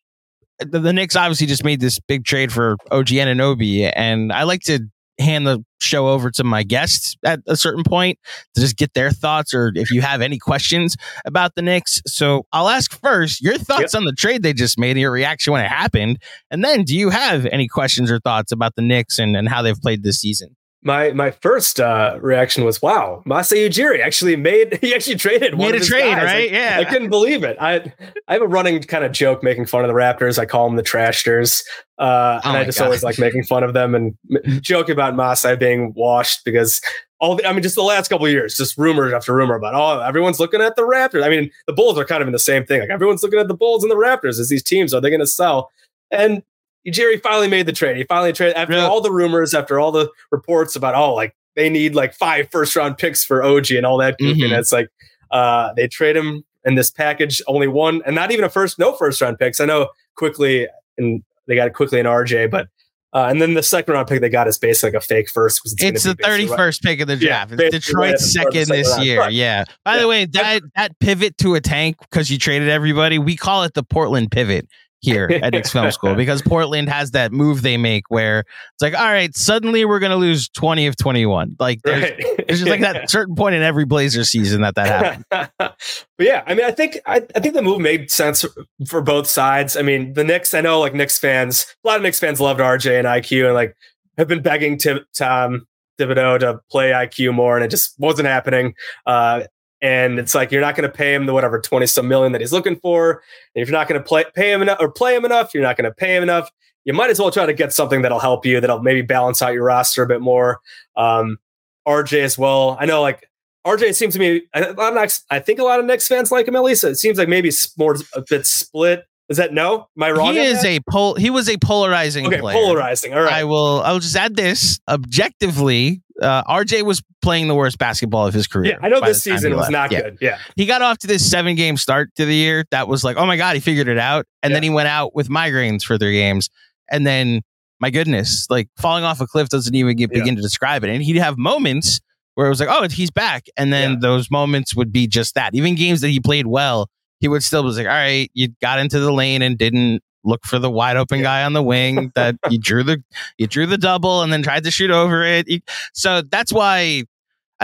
the, 0.58 0.78
the 0.78 0.92
Knicks 0.92 1.16
obviously 1.16 1.46
just 1.46 1.64
made 1.64 1.80
this 1.80 1.98
big 2.00 2.24
trade 2.24 2.52
for 2.52 2.76
OG 2.90 3.06
Anunoby, 3.08 3.90
and 3.94 4.32
I 4.32 4.42
like 4.42 4.60
to 4.62 4.80
hand 5.18 5.46
the 5.46 5.64
show 5.80 6.08
over 6.08 6.30
to 6.30 6.44
my 6.44 6.62
guests 6.62 7.16
at 7.24 7.40
a 7.46 7.56
certain 7.56 7.84
point 7.84 8.18
to 8.54 8.60
just 8.60 8.76
get 8.76 8.94
their 8.94 9.10
thoughts 9.10 9.54
or 9.54 9.72
if 9.74 9.90
you 9.90 10.00
have 10.00 10.20
any 10.20 10.38
questions 10.38 10.96
about 11.24 11.54
the 11.54 11.62
Knicks. 11.62 12.02
So 12.06 12.46
I'll 12.52 12.68
ask 12.68 12.98
first 13.00 13.40
your 13.40 13.58
thoughts 13.58 13.94
yep. 13.94 14.00
on 14.00 14.04
the 14.04 14.12
trade 14.12 14.42
they 14.42 14.52
just 14.52 14.78
made, 14.78 14.92
and 14.92 15.00
your 15.00 15.12
reaction 15.12 15.52
when 15.52 15.64
it 15.64 15.68
happened. 15.68 16.18
And 16.50 16.64
then 16.64 16.84
do 16.84 16.96
you 16.96 17.10
have 17.10 17.46
any 17.46 17.68
questions 17.68 18.10
or 18.10 18.18
thoughts 18.20 18.52
about 18.52 18.74
the 18.76 18.82
Knicks 18.82 19.18
and, 19.18 19.36
and 19.36 19.48
how 19.48 19.62
they've 19.62 19.80
played 19.80 20.02
this 20.02 20.20
season? 20.20 20.56
My 20.82 21.10
my 21.12 21.30
first 21.30 21.80
uh, 21.80 22.18
reaction 22.20 22.64
was, 22.64 22.80
"Wow, 22.80 23.22
Masai 23.26 23.68
Ujiri 23.68 24.00
actually 24.00 24.36
made 24.36 24.78
he 24.80 24.94
actually 24.94 25.16
traded 25.16 25.58
made 25.58 25.74
a 25.74 25.80
trade, 25.80 26.14
guys. 26.14 26.22
right? 26.22 26.52
I, 26.52 26.54
yeah, 26.54 26.76
I 26.78 26.84
couldn't 26.84 27.10
believe 27.10 27.42
it. 27.42 27.56
I 27.60 27.92
I 28.28 28.34
have 28.34 28.42
a 28.42 28.46
running 28.46 28.80
kind 28.82 29.04
of 29.04 29.12
joke 29.12 29.42
making 29.42 29.66
fun 29.66 29.84
of 29.84 29.88
the 29.88 29.94
Raptors. 29.94 30.38
I 30.38 30.46
call 30.46 30.68
them 30.68 30.76
the 30.76 30.82
Trashters, 30.82 31.64
uh, 31.98 32.40
oh 32.44 32.48
and 32.48 32.58
I 32.58 32.64
just 32.64 32.78
God. 32.78 32.84
always 32.86 33.02
like 33.02 33.18
making 33.18 33.42
fun 33.44 33.64
of 33.64 33.74
them 33.74 33.94
and 33.94 34.16
joking 34.62 34.92
about 34.92 35.16
Masai 35.16 35.56
being 35.56 35.92
washed 35.96 36.44
because 36.44 36.80
all 37.20 37.34
the, 37.34 37.44
I 37.44 37.52
mean, 37.52 37.62
just 37.64 37.74
the 37.74 37.82
last 37.82 38.08
couple 38.08 38.28
years, 38.28 38.56
just 38.56 38.78
rumor 38.78 39.12
after 39.12 39.34
rumor 39.34 39.56
about 39.56 39.74
oh, 39.74 40.00
everyone's 40.00 40.38
looking 40.38 40.60
at 40.60 40.76
the 40.76 40.82
Raptors. 40.82 41.24
I 41.24 41.28
mean, 41.28 41.50
the 41.66 41.72
Bulls 41.72 41.98
are 41.98 42.04
kind 42.04 42.22
of 42.22 42.28
in 42.28 42.32
the 42.32 42.38
same 42.38 42.64
thing. 42.64 42.80
Like 42.80 42.90
everyone's 42.90 43.24
looking 43.24 43.40
at 43.40 43.48
the 43.48 43.54
Bulls 43.54 43.82
and 43.82 43.90
the 43.90 43.96
Raptors 43.96 44.38
as 44.38 44.48
these 44.48 44.62
teams. 44.62 44.94
Are 44.94 45.00
they 45.00 45.10
going 45.10 45.18
to 45.20 45.26
sell? 45.26 45.70
And 46.12 46.42
Jerry 46.90 47.18
finally 47.18 47.48
made 47.48 47.66
the 47.66 47.72
trade. 47.72 47.96
He 47.96 48.04
finally 48.04 48.32
traded 48.32 48.56
after 48.56 48.74
yeah. 48.74 48.86
all 48.86 49.00
the 49.00 49.12
rumors, 49.12 49.54
after 49.54 49.78
all 49.78 49.92
the 49.92 50.10
reports 50.30 50.76
about 50.76 50.94
oh, 50.94 51.14
like 51.14 51.34
they 51.56 51.68
need 51.68 51.94
like 51.94 52.14
five 52.14 52.48
first 52.50 52.76
round 52.76 52.98
picks 52.98 53.24
for 53.24 53.42
OG 53.42 53.72
and 53.72 53.84
all 53.84 53.98
that. 53.98 54.18
Mm-hmm. 54.20 54.42
And 54.44 54.52
it's 54.52 54.72
like 54.72 54.88
uh, 55.30 55.72
they 55.74 55.88
trade 55.88 56.16
him 56.16 56.44
in 56.64 56.74
this 56.74 56.90
package, 56.90 57.42
only 57.46 57.68
one, 57.68 58.02
and 58.06 58.14
not 58.14 58.30
even 58.30 58.44
a 58.44 58.48
first, 58.48 58.78
no 58.78 58.92
first 58.94 59.20
round 59.20 59.38
picks. 59.38 59.60
I 59.60 59.64
know 59.64 59.88
Quickley, 60.16 60.68
and 60.96 61.22
they 61.46 61.54
got 61.54 61.66
it 61.66 61.74
Quickley 61.74 61.98
in 61.98 62.06
RJ, 62.06 62.50
but 62.50 62.68
uh, 63.14 63.26
and 63.30 63.40
then 63.40 63.54
the 63.54 63.62
second 63.62 63.94
round 63.94 64.06
pick 64.06 64.20
they 64.20 64.28
got 64.28 64.46
is 64.46 64.58
basically 64.58 64.90
like 64.90 65.02
a 65.02 65.06
fake 65.06 65.30
first. 65.30 65.62
It's, 65.64 65.82
it's 65.82 66.02
the 66.04 66.14
thirty 66.14 66.46
first 66.46 66.82
pick 66.82 67.00
of 67.00 67.08
the 67.08 67.16
draft. 67.16 67.52
Yeah, 67.52 67.66
it's 67.66 67.86
Detroit's 67.86 67.94
right 67.94 68.18
second 68.18 68.68
this 68.68 68.90
round. 68.90 69.04
year. 69.04 69.18
Right. 69.20 69.32
Yeah. 69.32 69.64
By 69.84 69.94
yeah. 69.94 70.00
the 70.02 70.08
way, 70.08 70.24
that 70.26 70.62
that 70.76 70.98
pivot 71.00 71.38
to 71.38 71.54
a 71.54 71.60
tank 71.60 71.96
because 72.00 72.30
you 72.30 72.38
traded 72.38 72.68
everybody, 72.68 73.18
we 73.18 73.34
call 73.34 73.64
it 73.64 73.72
the 73.72 73.82
Portland 73.82 74.30
pivot 74.30 74.68
here 75.00 75.28
at 75.42 75.52
Knicks 75.52 75.70
Film 75.70 75.90
School 75.90 76.14
because 76.16 76.42
Portland 76.42 76.88
has 76.88 77.12
that 77.12 77.32
move 77.32 77.62
they 77.62 77.76
make 77.76 78.04
where 78.08 78.40
it's 78.40 78.82
like, 78.82 78.94
all 78.94 79.06
right, 79.06 79.34
suddenly 79.36 79.84
we're 79.84 79.98
going 79.98 80.10
to 80.10 80.16
lose 80.16 80.48
20 80.50 80.86
of 80.86 80.96
21. 80.96 81.56
Like, 81.58 81.80
there's, 81.82 82.02
right. 82.02 82.44
there's 82.46 82.60
just 82.60 82.70
like 82.70 82.80
that 82.80 83.10
certain 83.10 83.34
point 83.34 83.54
in 83.54 83.62
every 83.62 83.84
Blazer 83.84 84.24
season 84.24 84.62
that 84.62 84.74
that 84.74 84.88
happened. 84.88 85.50
but 85.58 85.76
yeah, 86.18 86.42
I 86.46 86.54
mean, 86.54 86.64
I 86.64 86.72
think, 86.72 86.98
I, 87.06 87.16
I 87.34 87.40
think 87.40 87.54
the 87.54 87.62
move 87.62 87.80
made 87.80 88.10
sense 88.10 88.44
for 88.86 89.00
both 89.00 89.26
sides. 89.26 89.76
I 89.76 89.82
mean, 89.82 90.14
the 90.14 90.24
Knicks, 90.24 90.54
I 90.54 90.60
know 90.60 90.80
like 90.80 90.94
Knicks 90.94 91.18
fans, 91.18 91.66
a 91.84 91.88
lot 91.88 91.96
of 91.96 92.02
Knicks 92.02 92.18
fans 92.20 92.40
loved 92.40 92.60
RJ 92.60 92.98
and 92.98 93.06
IQ 93.06 93.46
and 93.46 93.54
like 93.54 93.76
have 94.16 94.28
been 94.28 94.42
begging 94.42 94.78
to 94.78 95.04
Tom 95.14 95.66
Thibodeau 95.98 96.38
to 96.40 96.60
play 96.70 96.90
IQ 96.90 97.34
more, 97.34 97.56
and 97.56 97.64
it 97.64 97.70
just 97.70 97.94
wasn't 97.98 98.28
happening. 98.28 98.74
Uh, 99.06 99.42
and 99.80 100.18
it's 100.18 100.34
like 100.34 100.50
you're 100.50 100.60
not 100.60 100.74
going 100.74 100.90
to 100.90 100.96
pay 100.96 101.14
him 101.14 101.26
the 101.26 101.32
whatever 101.32 101.60
20 101.60 101.86
some 101.86 102.08
million 102.08 102.32
that 102.32 102.40
he's 102.40 102.52
looking 102.52 102.76
for. 102.76 103.22
And 103.54 103.62
if 103.62 103.68
you're 103.68 103.78
not 103.78 103.88
going 103.88 104.00
to 104.00 104.06
play 104.06 104.24
pay 104.34 104.52
him 104.52 104.62
enough 104.62 104.78
or 104.80 104.90
play 104.90 105.14
him 105.14 105.24
enough, 105.24 105.54
you're 105.54 105.62
not 105.62 105.76
going 105.76 105.84
to 105.84 105.94
pay 105.94 106.16
him 106.16 106.22
enough. 106.22 106.50
You 106.84 106.92
might 106.92 107.10
as 107.10 107.18
well 107.18 107.30
try 107.30 107.46
to 107.46 107.52
get 107.52 107.72
something 107.72 108.02
that'll 108.02 108.18
help 108.18 108.46
you, 108.46 108.60
that'll 108.60 108.80
maybe 108.80 109.02
balance 109.02 109.42
out 109.42 109.52
your 109.52 109.64
roster 109.64 110.02
a 110.02 110.06
bit 110.06 110.20
more. 110.20 110.60
Um, 110.96 111.38
RJ 111.86 112.20
as 112.20 112.38
well. 112.38 112.76
I 112.80 112.86
know 112.86 113.00
like 113.00 113.28
RJ 113.66 113.94
seems 113.94 114.14
to 114.14 114.20
me 114.20 114.42
of 114.54 114.94
Knicks, 114.94 115.24
I 115.30 115.38
think 115.38 115.58
a 115.58 115.64
lot 115.64 115.80
of 115.80 115.86
Knicks 115.86 116.08
fans 116.08 116.32
like 116.32 116.48
him 116.48 116.56
at 116.56 116.62
least. 116.62 116.84
It 116.84 116.96
seems 116.96 117.18
like 117.18 117.28
maybe 117.28 117.52
more 117.76 117.96
a 118.14 118.22
bit 118.28 118.46
split. 118.46 119.04
Is 119.28 119.36
that 119.36 119.52
no? 119.52 119.88
Am 119.96 120.02
I 120.02 120.10
wrong? 120.10 120.32
He 120.32 120.40
is 120.40 120.62
that? 120.62 120.68
a 120.68 120.80
pol. 120.90 121.14
He 121.14 121.28
was 121.28 121.48
a 121.48 121.58
polarizing. 121.58 122.26
Okay, 122.26 122.40
player. 122.40 122.56
polarizing. 122.56 123.12
All 123.12 123.20
right. 123.20 123.32
I 123.32 123.44
will. 123.44 123.82
I 123.82 123.92
will 123.92 123.98
just 123.98 124.16
add 124.16 124.36
this 124.36 124.80
objectively 124.88 126.02
uh, 126.20 126.42
RJ 126.44 126.82
was 126.82 127.02
playing 127.22 127.48
the 127.48 127.54
worst 127.54 127.78
basketball 127.78 128.26
of 128.26 128.34
his 128.34 128.46
career. 128.46 128.72
Yeah, 128.72 128.78
I 128.82 128.88
know 128.88 129.00
this 129.00 129.22
season 129.22 129.54
was 129.56 129.70
not 129.70 129.92
yeah. 129.92 130.02
good. 130.02 130.18
Yeah. 130.20 130.38
He 130.56 130.66
got 130.66 130.82
off 130.82 130.98
to 130.98 131.06
this 131.06 131.28
seven 131.28 131.54
game 131.54 131.76
start 131.76 132.14
to 132.16 132.24
the 132.24 132.34
year. 132.34 132.64
That 132.70 132.88
was 132.88 133.04
like, 133.04 133.16
oh 133.16 133.26
my 133.26 133.36
God, 133.36 133.54
he 133.54 133.60
figured 133.60 133.88
it 133.88 133.98
out. 133.98 134.26
And 134.42 134.50
yeah. 134.50 134.56
then 134.56 134.62
he 134.62 134.70
went 134.70 134.88
out 134.88 135.14
with 135.14 135.28
migraines 135.28 135.82
for 135.82 135.98
three 135.98 136.14
games. 136.14 136.50
And 136.90 137.06
then, 137.06 137.42
my 137.80 137.90
goodness, 137.90 138.46
like 138.50 138.68
falling 138.76 139.04
off 139.04 139.20
a 139.20 139.26
cliff 139.26 139.48
doesn't 139.48 139.74
even 139.74 139.96
get, 139.96 140.10
begin 140.10 140.28
yeah. 140.28 140.34
to 140.36 140.42
describe 140.42 140.84
it. 140.84 140.90
And 140.90 141.02
he'd 141.02 141.16
have 141.16 141.38
moments 141.38 142.00
where 142.34 142.46
it 142.46 142.50
was 142.50 142.60
like, 142.60 142.68
oh, 142.70 142.86
he's 142.88 143.10
back. 143.10 143.46
And 143.56 143.72
then 143.72 144.00
those 144.00 144.30
moments 144.30 144.74
would 144.74 144.92
be 144.92 145.06
just 145.06 145.34
that. 145.34 145.54
Even 145.54 145.74
games 145.74 146.00
that 146.00 146.08
he 146.08 146.20
played 146.20 146.46
well, 146.46 146.88
he 147.20 147.28
would 147.28 147.42
still 147.42 147.62
be 147.62 147.70
like, 147.70 147.86
all 147.86 147.92
right, 147.92 148.30
you 148.34 148.48
got 148.60 148.78
into 148.78 149.00
the 149.00 149.12
lane 149.12 149.42
and 149.42 149.58
didn't 149.58 150.02
look 150.24 150.44
for 150.44 150.58
the 150.58 150.70
wide 150.70 150.96
open 150.96 151.22
guy 151.22 151.44
on 151.44 151.52
the 151.52 151.62
wing 151.62 152.12
that 152.14 152.36
you 152.50 152.58
drew 152.58 152.82
the 152.82 153.02
you 153.38 153.46
drew 153.46 153.66
the 153.66 153.78
double 153.78 154.22
and 154.22 154.32
then 154.32 154.42
tried 154.42 154.64
to 154.64 154.70
shoot 154.70 154.90
over 154.90 155.22
it. 155.24 155.46
So 155.94 156.22
that's 156.22 156.52
why 156.52 157.04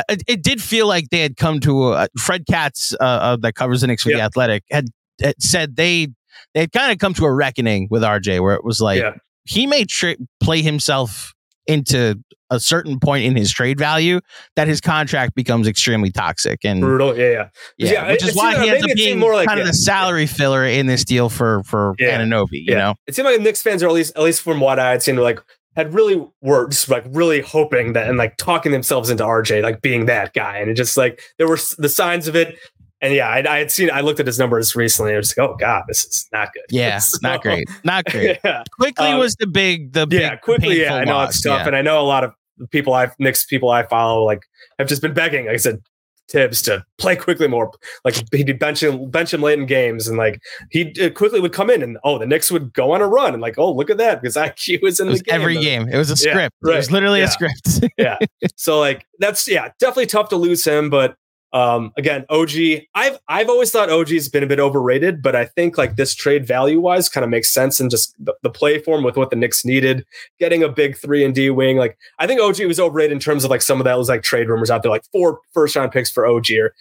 it, 0.08 0.22
it 0.26 0.42
did 0.42 0.62
feel 0.62 0.86
like 0.86 1.10
they 1.10 1.20
had 1.20 1.36
come 1.36 1.60
to 1.60 1.92
a, 1.92 2.08
Fred 2.18 2.46
Katz 2.48 2.94
uh, 2.94 3.04
uh, 3.04 3.36
that 3.36 3.54
covers 3.54 3.82
the 3.82 3.86
Knicks 3.86 4.02
for 4.02 4.10
yeah. 4.10 4.16
the 4.16 4.22
Athletic 4.22 4.64
had, 4.70 4.88
had, 5.20 5.34
said 5.40 5.76
they 5.76 6.08
they 6.54 6.60
had 6.60 6.72
kind 6.72 6.92
of 6.92 6.98
come 6.98 7.14
to 7.14 7.24
a 7.24 7.32
reckoning 7.32 7.88
with 7.90 8.02
RJ 8.02 8.40
where 8.40 8.54
it 8.54 8.64
was 8.64 8.80
like 8.80 9.00
yeah. 9.00 9.12
he 9.44 9.66
may 9.66 9.84
tra- 9.84 10.16
play 10.42 10.62
himself 10.62 11.32
into 11.66 12.22
a 12.50 12.60
certain 12.60 13.00
point 13.00 13.24
in 13.24 13.36
his 13.36 13.52
trade 13.52 13.78
value 13.78 14.20
that 14.56 14.68
his 14.68 14.80
contract 14.80 15.34
becomes 15.34 15.66
extremely 15.66 16.10
toxic 16.10 16.60
and 16.64 16.80
brutal. 16.80 17.16
Yeah, 17.16 17.30
yeah, 17.30 17.48
yeah. 17.78 17.92
yeah 17.92 18.10
which 18.12 18.22
is 18.22 18.36
why 18.36 18.62
he 18.62 18.70
ends 18.70 18.84
up 18.84 18.90
being 18.94 19.18
more 19.18 19.34
like, 19.34 19.48
kind 19.48 19.60
of 19.60 19.66
the 19.66 19.72
salary 19.72 20.26
filler 20.26 20.64
in 20.64 20.86
this 20.86 21.04
deal 21.04 21.28
for 21.28 21.62
for 21.64 21.94
yeah, 21.98 22.20
Anunoby. 22.20 22.48
You 22.52 22.74
know, 22.74 22.94
it 23.06 23.14
seemed 23.14 23.26
like 23.26 23.38
the 23.38 23.42
Knicks 23.42 23.62
fans 23.62 23.82
are 23.82 23.88
at 23.88 23.92
least 23.92 24.16
at 24.16 24.22
least 24.22 24.42
from 24.42 24.60
what 24.60 24.78
I 24.78 24.90
had 24.90 25.02
seen, 25.02 25.16
like 25.16 25.40
had 25.76 25.92
really 25.92 26.24
were 26.40 26.68
just 26.68 26.88
like 26.88 27.04
really 27.08 27.40
hoping 27.40 27.94
that 27.94 28.08
and 28.08 28.16
like 28.16 28.36
talking 28.36 28.70
themselves 28.70 29.10
into 29.10 29.24
RJ 29.24 29.62
like 29.62 29.82
being 29.82 30.06
that 30.06 30.32
guy, 30.32 30.58
and 30.58 30.70
it 30.70 30.74
just 30.74 30.96
like 30.96 31.20
there 31.38 31.48
were 31.48 31.58
the 31.78 31.88
signs 31.88 32.28
of 32.28 32.36
it. 32.36 32.56
And 33.04 33.12
yeah, 33.12 33.28
I, 33.28 33.44
I, 33.46 33.58
had 33.58 33.70
seen, 33.70 33.90
I 33.90 34.00
looked 34.00 34.18
at 34.18 34.26
his 34.26 34.38
numbers 34.38 34.74
recently. 34.74 35.10
And 35.10 35.16
I 35.16 35.18
was 35.18 35.36
like, 35.36 35.46
oh 35.46 35.56
god, 35.56 35.82
this 35.88 36.06
is 36.06 36.26
not 36.32 36.54
good. 36.54 36.64
Yeah, 36.70 36.98
so, 37.00 37.18
not 37.22 37.42
great, 37.42 37.68
not 37.84 38.06
great. 38.06 38.38
yeah. 38.44 38.62
Quickley 38.72 39.08
um, 39.08 39.18
was 39.18 39.34
the 39.34 39.46
big, 39.46 39.92
the 39.92 40.06
yeah, 40.10 40.30
big 40.30 40.40
Quickley. 40.40 40.80
Yeah, 40.80 40.94
I 40.94 41.04
know 41.04 41.12
loss. 41.12 41.34
it's 41.34 41.42
tough, 41.42 41.60
yeah. 41.60 41.66
and 41.66 41.76
I 41.76 41.82
know 41.82 42.00
a 42.00 42.02
lot 42.02 42.24
of 42.24 42.32
people 42.70 42.94
I've 42.94 43.14
Knicks 43.18 43.44
people 43.44 43.68
I 43.68 43.82
follow 43.82 44.24
like 44.24 44.40
have 44.78 44.88
just 44.88 45.02
been 45.02 45.12
begging. 45.12 45.44
Like 45.44 45.54
I 45.54 45.58
said, 45.58 45.82
Thibs 46.30 46.62
to 46.62 46.82
play 46.96 47.14
Quickley 47.14 47.46
more. 47.46 47.70
Like 48.06 48.14
he'd 48.32 48.58
bench 48.58 48.82
him, 48.82 49.10
bench 49.10 49.34
him 49.34 49.42
late 49.42 49.58
in 49.58 49.66
games, 49.66 50.08
and 50.08 50.16
like 50.16 50.40
he 50.70 50.94
uh, 50.98 51.10
Quickley 51.10 51.40
would 51.40 51.52
come 51.52 51.68
in, 51.68 51.82
and 51.82 51.98
oh, 52.04 52.18
the 52.18 52.24
Knicks 52.24 52.50
would 52.50 52.72
go 52.72 52.92
on 52.92 53.02
a 53.02 53.06
run, 53.06 53.34
and 53.34 53.42
like 53.42 53.58
oh, 53.58 53.70
look 53.70 53.90
at 53.90 53.98
that 53.98 54.22
because 54.22 54.34
IQ 54.34 54.80
was 54.82 54.98
in 54.98 55.08
was 55.08 55.18
the 55.18 55.24
game. 55.24 55.42
Every 55.42 55.60
game, 55.60 55.90
it 55.90 55.98
was 55.98 56.08
a 56.08 56.16
script. 56.16 56.38
Yeah, 56.64 56.70
right. 56.70 56.74
It 56.74 56.78
was 56.78 56.90
literally 56.90 57.18
yeah. 57.18 57.26
a 57.26 57.30
script. 57.30 57.80
yeah. 57.98 58.16
So 58.56 58.80
like 58.80 59.06
that's 59.18 59.46
yeah, 59.46 59.68
definitely 59.78 60.06
tough 60.06 60.30
to 60.30 60.36
lose 60.36 60.64
him, 60.64 60.88
but 60.88 61.18
um, 61.54 61.92
again, 61.96 62.26
OG, 62.30 62.50
I've 62.96 63.16
I've 63.28 63.48
always 63.48 63.70
thought 63.70 63.88
OG's 63.88 64.28
been 64.28 64.42
a 64.42 64.46
bit 64.46 64.58
overrated, 64.58 65.22
but 65.22 65.36
I 65.36 65.44
think 65.44 65.78
like 65.78 65.94
this 65.94 66.12
trade 66.12 66.44
value 66.44 66.80
wise 66.80 67.08
kind 67.08 67.22
of 67.22 67.30
makes 67.30 67.54
sense 67.54 67.78
and 67.78 67.88
just 67.88 68.12
the, 68.18 68.34
the, 68.42 68.50
play 68.50 68.80
form 68.80 69.04
with 69.04 69.16
what 69.16 69.30
the 69.30 69.36
Knicks 69.36 69.64
needed, 69.64 70.04
getting 70.40 70.64
a 70.64 70.68
big 70.68 70.96
three 70.96 71.24
and 71.24 71.32
D 71.32 71.50
wing. 71.50 71.76
Like 71.76 71.96
I 72.18 72.26
think 72.26 72.40
OG 72.40 72.66
was 72.66 72.80
overrated 72.80 73.12
in 73.12 73.20
terms 73.20 73.44
of 73.44 73.50
like 73.50 73.62
some 73.62 73.80
of 73.80 73.84
that 73.84 73.96
was 73.96 74.08
like 74.08 74.24
trade 74.24 74.48
rumors 74.48 74.68
out 74.68 74.82
there, 74.82 74.90
like 74.90 75.04
four 75.12 75.38
first 75.52 75.76
round 75.76 75.92
picks 75.92 76.10
for 76.10 76.26
OG. 76.26 76.46
Or, 76.58 76.74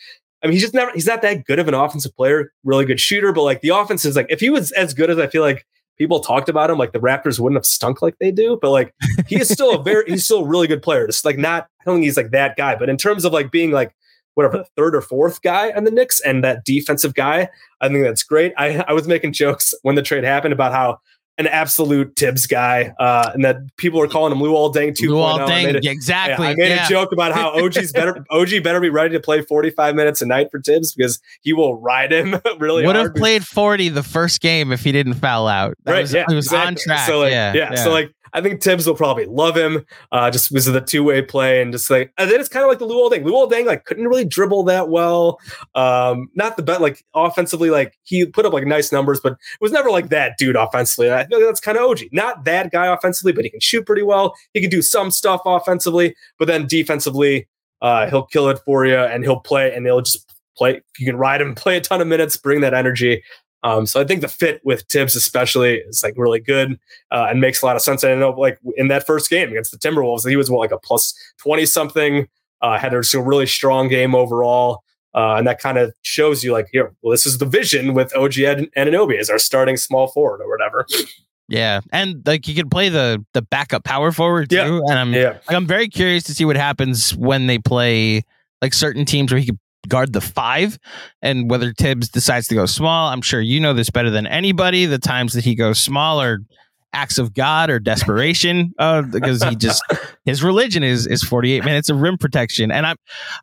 I 0.44 0.48
mean, 0.48 0.54
he's 0.54 0.64
just 0.64 0.74
never 0.74 0.92
he's 0.92 1.06
not 1.06 1.22
that 1.22 1.46
good 1.46 1.60
of 1.60 1.68
an 1.68 1.76
offensive 1.76 2.16
player, 2.16 2.52
really 2.64 2.86
good 2.86 3.00
shooter, 3.00 3.32
but 3.32 3.44
like 3.44 3.62
the 3.62 3.70
offense 3.70 4.06
is 4.06 4.16
like 4.16 4.28
if 4.32 4.40
he 4.40 4.50
was 4.50 4.72
as 4.72 4.96
good 4.96 5.12
as 5.12 5.20
I 5.20 5.28
feel 5.28 5.44
like 5.44 5.68
people 6.00 6.20
talked 6.20 6.50
about 6.50 6.72
him, 6.72 6.80
like 6.80 6.94
the 6.94 7.00
Raptors 7.00 7.40
wouldn't 7.40 7.58
have 7.58 7.66
stunk 7.68 8.02
like 8.02 8.18
they 8.20 8.32
do. 8.32 8.58
But 8.60 8.72
like 8.72 8.96
he 9.28 9.40
is 9.40 9.50
still 9.50 9.76
a 9.76 9.84
very 9.84 10.06
he's 10.08 10.26
still 10.26 10.44
a 10.44 10.48
really 10.48 10.66
good 10.66 10.82
player. 10.82 11.06
Just 11.06 11.26
like 11.26 11.38
not 11.38 11.68
I 11.82 11.84
don't 11.86 11.98
think 11.98 12.06
he's 12.06 12.18
like 12.18 12.32
that 12.32 12.58
guy, 12.58 12.76
but 12.76 12.90
in 12.90 12.98
terms 12.98 13.24
of 13.24 13.34
like 13.34 13.52
being 13.52 13.70
like 13.70 13.94
whatever 14.36 14.58
the 14.58 14.66
third 14.78 14.96
or 14.96 15.02
fourth 15.02 15.42
guy 15.42 15.72
on 15.72 15.84
the 15.84 15.92
Knicks 15.92 16.20
and 16.20 16.44
that 16.44 16.66
defensive 16.66 17.14
guy. 17.14 17.50
I 17.82 17.88
think 17.90 18.04
that's 18.04 18.24
great. 18.24 18.54
I, 18.58 18.84
I 18.88 18.94
was 18.94 19.08
making 19.08 19.34
jokes 19.34 19.74
when 19.82 19.96
the 19.96 20.02
trade 20.02 20.24
happened 20.24 20.54
about 20.54 20.72
how 20.72 21.00
an 21.38 21.48
absolute 21.48 22.16
Thibs 22.16 22.46
guy, 22.46 22.94
uh, 23.00 23.32
and 23.34 23.44
that 23.44 23.58
people 23.78 24.00
are 24.00 24.08
calling 24.08 24.32
him 24.32 24.40
Luol 24.40 24.74
Deng 24.74 24.90
2.0. 24.90 25.08
Luol 25.08 25.48
Deng, 25.48 25.76
a, 25.76 25.90
exactly. 25.90 26.46
Yeah, 26.46 26.52
I 26.52 26.56
made 26.56 26.70
yeah. 26.70 26.86
a 26.86 26.90
joke 26.90 27.12
about 27.12 27.32
how 27.32 27.52
OG's 27.64 27.92
better. 27.92 28.24
OG 28.30 28.64
better 28.64 28.80
be 28.80 28.90
ready 28.90 29.14
to 29.14 29.20
play 29.20 29.42
45 29.42 29.96
minutes 29.96 30.22
a 30.22 30.28
night 30.28 30.50
for 30.52 30.62
Thibs 30.62 30.94
because 30.94 31.20
he 31.42 31.52
will 31.52 31.80
ride 31.82 32.12
him 32.12 32.40
really. 32.60 32.86
Would 32.86 32.96
have 32.96 33.16
played 33.16 33.46
40 33.46 33.90
the 33.90 34.04
first 34.04 34.42
game 34.42 34.72
if 34.72 34.84
he 34.84 34.92
didn't 34.92 35.16
foul 35.16 35.48
out. 35.48 35.76
That 35.86 35.94
right? 35.94 36.02
Was, 36.02 36.14
yeah, 36.14 36.26
he 36.28 36.36
was 36.36 36.46
exactly. 36.46 36.68
on 36.68 36.76
track. 36.76 37.08
So 37.08 37.20
like, 37.20 37.32
yeah, 37.32 37.54
yeah, 37.54 37.76
So 37.76 37.90
like, 37.90 38.14
I 38.34 38.42
think 38.42 38.62
Thibs 38.62 38.88
will 38.88 38.96
probably 38.96 39.26
love 39.26 39.56
him 39.56 39.86
uh, 40.12 40.32
just 40.32 40.50
because 40.50 40.68
of 40.68 40.74
the 40.74 40.82
two 40.82 41.04
way 41.04 41.22
play 41.22 41.62
and 41.62 41.72
just 41.72 41.90
like, 41.90 42.12
and 42.18 42.30
then 42.30 42.40
it's 42.40 42.50
kind 42.50 42.64
of 42.64 42.70
like 42.70 42.80
the 42.80 42.88
Luol 42.88 43.12
Deng. 43.12 43.24
Luol 43.24 43.50
Deng 43.50 43.66
like 43.66 43.86
couldn't 43.86 44.08
really 44.08 44.26
dribble 44.26 44.64
that 44.64 44.90
well. 44.90 45.40
Um, 45.76 46.30
not 46.34 46.58
the 46.58 46.64
best, 46.64 46.82
like 46.82 47.06
offensively, 47.14 47.70
like 47.70 47.98
he 48.04 48.26
put 48.26 48.46
up 48.46 48.54
like 48.54 48.66
nice 48.66 48.92
numbers, 48.92 49.20
but 49.22 49.34
it 49.34 49.62
was 49.62 49.72
never 49.72 49.92
like 49.92 50.10
that 50.10 50.38
dude 50.38 50.56
offensively. 50.56 51.12
I 51.12 51.26
feel 51.28 51.40
like 51.40 51.48
that's 51.48 51.60
kind 51.60 51.78
of 51.78 51.90
OG. 51.90 52.00
Not 52.12 52.46
that 52.46 52.72
guy 52.72 52.88
offensively, 52.88 53.34
but 53.34 53.44
he 53.44 53.52
can 53.52 53.60
shoot 53.60 53.86
pretty 53.86 54.04
well. 54.04 54.34
He 54.54 54.62
can 54.62 54.70
do 54.70 54.82
some 54.82 55.12
stuff 55.12 55.42
offensively, 55.46 56.16
but 56.40 56.48
then 56.48 56.66
defensively, 56.68 57.48
uh, 57.82 58.10
he'll 58.10 58.26
kill 58.26 58.50
it 58.50 58.60
for 58.66 58.86
you 58.86 58.98
and 58.98 59.24
he'll 59.24 59.42
play 59.42 59.74
and 59.74 59.86
he'll 59.86 60.02
just 60.02 60.34
play. 60.58 60.82
You 60.98 61.06
can 61.06 61.18
ride 61.18 61.42
him, 61.42 61.56
play 61.56 61.78
a 61.78 61.82
ton 61.82 62.02
of 62.02 62.08
minutes, 62.08 62.38
bring 62.38 62.62
that 62.62 62.74
energy. 62.74 63.24
Um, 63.64 63.86
so 63.86 64.02
I 64.02 64.04
think 64.04 64.22
the 64.22 64.28
fit 64.28 64.62
with 64.66 64.84
Thibs 64.90 65.16
especially 65.16 65.76
is 65.78 66.04
like 66.04 66.16
really 66.18 66.40
good 66.42 66.78
uh, 67.12 67.28
and 67.30 67.40
makes 67.40 67.62
a 67.62 67.66
lot 67.66 67.76
of 67.78 67.82
sense. 67.82 68.04
And 68.04 68.12
I 68.12 68.16
know 68.16 68.32
like 68.32 68.60
in 68.76 68.90
that 68.90 69.06
first 69.06 69.30
game 69.30 69.50
against 69.50 69.72
the 69.72 69.78
Timberwolves, 69.78 70.28
he 70.30 70.36
was 70.36 70.50
what, 70.52 70.60
like 70.60 70.72
a 70.72 70.78
plus 70.78 71.14
20 71.40 71.66
something, 71.66 72.28
uh, 72.62 72.78
had 72.78 72.94
a 72.94 73.02
really 73.20 73.46
strong 73.46 73.88
game 73.88 74.14
overall. 74.16 74.84
Uh, 75.16 75.36
and 75.36 75.46
that 75.48 75.60
kind 75.60 75.78
of 75.78 75.94
shows 76.02 76.44
you 76.44 76.52
like, 76.52 76.68
here, 76.72 76.92
well, 77.02 77.12
this 77.12 77.26
is 77.26 77.38
the 77.38 77.46
vision 77.46 77.94
with 77.94 78.14
OG 78.16 78.34
Anunoby 78.76 79.18
as 79.20 79.30
our 79.30 79.38
starting 79.40 79.78
small 79.78 80.08
forward 80.08 80.42
or 80.42 80.50
whatever. 80.50 80.86
Yeah, 81.50 81.82
and 81.92 82.26
like 82.26 82.48
you 82.48 82.56
can 82.56 82.70
play 82.70 82.88
the 82.90 83.24
the 83.34 83.42
backup 83.42 83.84
power 83.84 84.12
forward 84.14 84.50
too. 84.50 84.56
Yeah. 84.56 84.80
And 84.90 84.98
I'm 85.00 85.14
Yeah. 85.14 85.38
like 85.48 85.56
I'm 85.56 85.68
very 85.68 85.90
curious 85.90 86.24
to 86.24 86.34
see 86.34 86.46
what 86.46 86.56
happens 86.56 87.14
when 87.16 87.48
they 87.48 87.60
play 87.60 88.24
like 88.62 88.74
certain 88.74 89.04
teams 89.06 89.32
where 89.32 89.40
he 89.40 89.48
could 89.48 89.60
guard 89.88 90.14
the 90.14 90.22
five 90.22 90.78
and 91.22 91.50
whether 91.50 91.74
Thibs 91.74 92.10
decides 92.10 92.48
to 92.48 92.56
go 92.56 92.66
small. 92.66 93.10
I'm 93.10 93.22
sure 93.22 93.42
you 93.42 93.60
know 93.60 93.74
this 93.74 93.90
better 93.90 94.10
than 94.10 94.28
anybody. 94.28 94.86
The 94.86 95.00
times 95.00 95.34
that 95.34 95.44
he 95.44 95.56
goes 95.56 95.80
small 95.80 96.22
are 96.22 96.40
acts 96.94 97.18
of 97.18 97.34
God 97.34 97.70
or 97.70 97.80
desperation 97.80 98.74
uh, 98.80 99.02
because 99.02 99.44
he 99.44 99.56
just 99.56 99.84
his 100.26 100.44
religion 100.44 100.84
is 100.84 101.08
is 101.08 101.24
48 101.24 101.66
minutes 101.66 101.90
of 101.90 102.02
rim 102.02 102.18
protection 102.18 102.72
and 102.72 102.86
I'm 102.86 102.96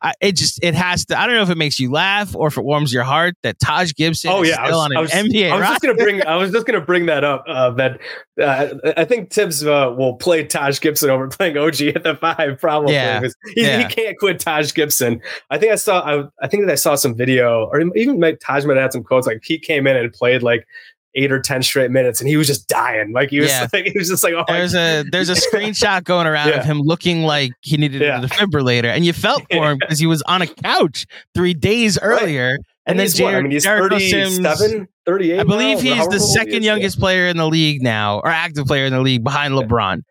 I, 0.03 0.15
it 0.21 0.37
just 0.37 0.63
it 0.63 0.75
has 0.75 1.05
to 1.07 1.19
I 1.19 1.27
don't 1.27 1.37
know 1.37 1.43
if 1.43 1.51
it 1.51 1.59
makes 1.59 1.79
you 1.79 1.91
laugh 1.91 2.35
or 2.35 2.49
if 2.49 2.57
it 2.57 2.65
warms 2.65 2.93
your 2.93 3.05
heart 3.05 3.35
that 3.43 3.59
Taj 3.59 3.93
Gibson 3.95 4.31
Oh 4.31 4.43
yeah, 4.43 4.65
still 4.65 4.79
was, 4.79 4.85
on 4.85 4.93
an 4.93 4.97
I 4.97 5.01
was, 5.01 5.11
NBA 5.11 5.51
I 5.51 5.59
was 5.59 5.69
just 5.69 5.83
gonna 5.83 5.95
bring. 5.95 6.27
I 6.27 6.37
was 6.37 6.53
just 6.53 6.67
gonna 6.67 6.81
bring 6.81 7.07
that 7.07 7.25
up. 7.25 7.45
Uh, 7.47 7.71
that 7.71 8.01
uh, 8.41 8.75
I 8.97 9.05
think 9.05 9.33
Thibs 9.33 9.65
uh, 9.65 9.95
will 9.97 10.15
play 10.15 10.45
Taj 10.45 10.81
Gibson 10.81 11.11
over 11.11 11.29
playing 11.29 11.57
OG 11.57 11.81
at 11.83 12.03
the 12.03 12.17
five. 12.17 12.59
Probably. 12.61 12.95
Yeah, 12.95 13.21
because 13.21 13.37
He, 13.55 13.63
yeah. 13.63 13.79
he 13.79 13.95
can't 13.95 14.19
quit 14.19 14.39
Taj 14.39 14.73
Gibson. 14.73 15.21
I 15.51 15.59
think 15.59 15.73
I 15.73 15.77
saw. 15.77 16.01
I, 16.01 16.25
I 16.43 16.49
think 16.49 16.65
that 16.67 16.73
I 16.73 16.77
saw 16.77 16.95
some 16.95 17.15
video, 17.15 17.67
or 17.67 17.81
even 17.97 18.21
Taj 18.39 18.65
might 18.65 18.75
have 18.75 18.83
had 18.83 18.93
some 18.93 19.05
quotes. 19.05 19.27
Like 19.27 19.43
he 19.43 19.59
came 19.59 19.87
in 19.87 19.97
and 19.97 20.13
played 20.13 20.43
like 20.43 20.67
eight 21.15 21.33
or 21.33 21.41
ten 21.41 21.63
straight 21.63 21.91
minutes, 21.91 22.21
and 22.21 22.29
he 22.29 22.37
was 22.37 22.47
just 22.47 22.69
dying. 22.69 23.13
Like 23.13 23.31
he 23.31 23.41
was. 23.41 23.49
Yeah. 23.49 23.67
Like, 23.73 23.87
he 23.87 23.99
was 23.99 24.09
just 24.09 24.23
like, 24.25 24.35
oh, 24.35 24.45
There's 24.49 24.75
a 24.75 25.05
there's 25.11 25.29
a 25.29 25.35
screenshot 25.51 26.05
going 26.05 26.27
around 26.27 26.49
Yeah. 26.49 26.61
of 26.61 26.65
him 26.65 26.81
looking 26.81 27.23
like 27.23 27.53
he 27.61 27.77
needed 27.77 28.01
Yeah. 28.03 28.23
a 28.23 28.27
defibrillator, 28.27 28.85
and 28.87 29.05
you 29.05 29.13
felt 29.13 29.43
for 29.51 29.73
him 29.73 29.79
because 29.81 29.99
he 29.99 30.07
was 30.07 30.23
on 30.23 30.43
a 30.43 30.47
couch 30.47 31.07
three 31.35 31.55
days 31.55 31.99
earlier. 31.99 32.59
And, 32.87 32.99
then 32.99 33.07
he's 33.07 33.21
what? 33.21 33.35
I 33.35 33.41
mean, 33.43 33.53
he's 33.53 33.63
Jericho 33.65 33.97
37, 33.99 34.57
Sims, 34.57 34.87
38. 35.07 35.39
I 35.41 35.45
believe 35.45 35.85
now, 35.85 35.95
he's 35.95 36.09
the 36.09 36.19
second 36.19 36.65
youngest 36.65 36.99
player 36.99 37.29
in 37.29 37.37
the 37.37 37.47
league 37.47 37.83
now, 37.83 38.19
or 38.21 38.29
active 38.29 38.67
player 38.67 38.87
in 38.87 38.93
the 38.93 39.01
league 39.01 39.23
behind 39.23 39.55
LeBron. 39.55 40.03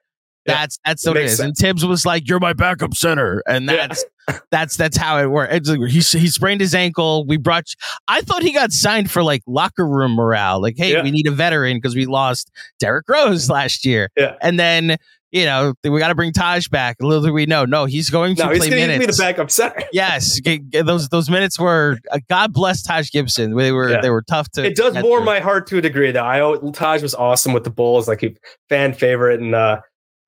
That's 0.53 0.79
that's 0.85 1.05
what 1.05 1.17
it 1.17 1.23
is. 1.25 1.39
And 1.39 1.55
Thibs 1.55 1.85
was 1.85 2.05
like, 2.05 2.27
"You're 2.27 2.39
my 2.39 2.53
backup 2.53 2.93
center," 2.95 3.41
and 3.47 3.65
Yeah. 3.65 3.87
that's 3.87 4.05
that's 4.51 4.77
that's 4.77 4.97
how 4.97 5.17
it 5.19 5.27
worked. 5.27 5.67
He 5.67 5.99
he 5.99 6.27
sprained 6.27 6.61
his 6.61 6.75
ankle. 6.75 7.25
We 7.25 7.37
brought. 7.37 7.65
I 8.07 8.21
thought 8.21 8.43
he 8.43 8.53
got 8.53 8.71
signed 8.71 9.09
for 9.09 9.23
like 9.23 9.41
locker 9.47 9.87
room 9.87 10.11
morale. 10.13 10.61
Like, 10.61 10.75
hey, 10.77 10.93
Yeah. 10.93 11.03
we 11.03 11.11
need 11.11 11.27
a 11.27 11.31
veteran 11.31 11.77
because 11.77 11.95
we 11.95 12.05
lost 12.05 12.51
Derrick 12.79 13.07
Rose 13.09 13.49
last 13.49 13.85
year. 13.85 14.09
Yeah. 14.17 14.35
and 14.41 14.59
then 14.59 14.97
you 15.31 15.45
know 15.45 15.73
we 15.83 15.99
got 15.99 16.07
to 16.07 16.15
bring 16.15 16.33
Taj 16.33 16.67
back. 16.69 16.95
Little 16.99 17.23
do 17.23 17.31
we 17.33 17.45
know, 17.45 17.63
no, 17.65 17.85
he's 17.85 18.09
going 18.09 18.35
to 18.37 18.45
No, 18.45 18.49
he's 18.49 18.59
play 18.61 18.69
going 18.71 18.81
to 18.81 18.87
be 18.93 18.97
minutes. 18.99 19.17
the 19.17 19.23
backup 19.23 19.51
center. 19.51 19.83
Yes, 19.93 20.39
those 20.71 21.09
those 21.09 21.29
minutes 21.29 21.59
were. 21.59 21.97
Uh, 22.11 22.19
God 22.29 22.51
bless 22.53 22.81
Taj 22.83 23.11
Gibson. 23.11 23.55
They 23.55 23.71
were 23.71 23.89
Yeah. 23.91 24.01
they 24.01 24.09
were 24.09 24.23
tough 24.23 24.49
to. 24.53 24.63
it 24.65 24.75
does 24.75 24.93
warm 24.95 25.19
through. 25.21 25.25
my 25.25 25.39
heart 25.39 25.67
to 25.67 25.77
a 25.77 25.81
degree 25.81 26.11
though 26.11 26.23
i 26.23 26.71
taj 26.71 27.01
was 27.03 27.13
awesome 27.15 27.53
with 27.53 27.63
the 27.63 27.69
bulls 27.69 28.07
like 28.07 28.23
fan 28.69 28.93
favorite 28.93 29.39
and 29.39 29.53
uh 29.55 29.79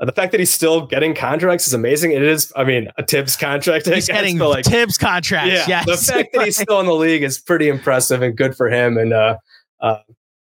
the 0.07 0.11
fact 0.11 0.31
that 0.31 0.39
he's 0.39 0.51
still 0.51 0.85
getting 0.85 1.13
contracts 1.13 1.67
is 1.67 1.73
amazing 1.73 2.11
it 2.11 2.21
is 2.23 2.51
i 2.55 2.63
mean 2.63 2.87
a 2.97 3.05
Thibs 3.05 3.35
contract 3.35 3.85
He's 3.85 4.07
guess, 4.07 4.15
getting 4.15 4.37
like 4.39 4.65
Thibs 4.65 4.97
contracts. 4.97 5.49
yeah 5.49 5.65
yes. 5.67 5.85
the 5.85 6.13
fact 6.13 6.29
that 6.33 6.45
he's 6.45 6.57
still 6.61 6.79
in 6.79 6.85
the 6.87 6.93
league 6.95 7.23
is 7.23 7.37
pretty 7.39 7.69
impressive 7.69 8.21
and 8.21 8.35
good 8.35 8.55
for 8.55 8.69
him 8.69 8.97
and 8.97 9.13
uh 9.13 9.37
uh 9.79 9.97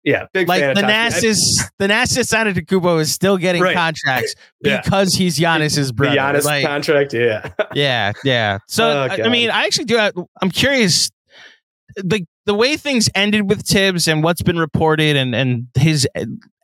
yeah 0.03 0.27
big 0.33 0.49
like 0.49 0.61
fan 0.61 0.75
the. 0.75 0.83
Nasus, 0.83 1.39
the 1.79 1.87
Nasus 1.89 2.33
Antetokounmpo 2.33 3.01
is 3.01 3.13
still 3.13 3.37
getting 3.39 3.63
Right. 3.63 3.75
contracts 3.75 4.35
Yeah. 4.63 4.81
because 4.83 5.15
he's 5.15 5.39
Giannis's 5.39 5.89
the 5.89 5.93
brother. 5.95 6.17
Giannis 6.17 6.45
Like, 6.45 6.65
contract 6.67 7.13
yeah 7.15 7.49
yeah, 7.75 8.13
yeah. 8.25 8.59
So 8.69 8.85
Oh, 8.91 9.09
I, 9.11 9.23
I 9.25 9.29
mean, 9.29 9.51
I 9.51 9.65
actually 9.65 9.87
do. 9.87 9.97
Have, 9.97 10.13
I'm 10.43 10.51
curious. 10.51 11.11
The 11.97 12.27
the 12.47 12.55
way 12.55 12.77
things 12.77 13.09
ended 13.15 13.49
with 13.49 13.63
Thibs 13.67 14.07
and 14.09 14.23
what's 14.23 14.43
been 14.43 14.59
reported 14.59 15.17
and 15.17 15.35
and 15.35 15.69
his 15.75 16.07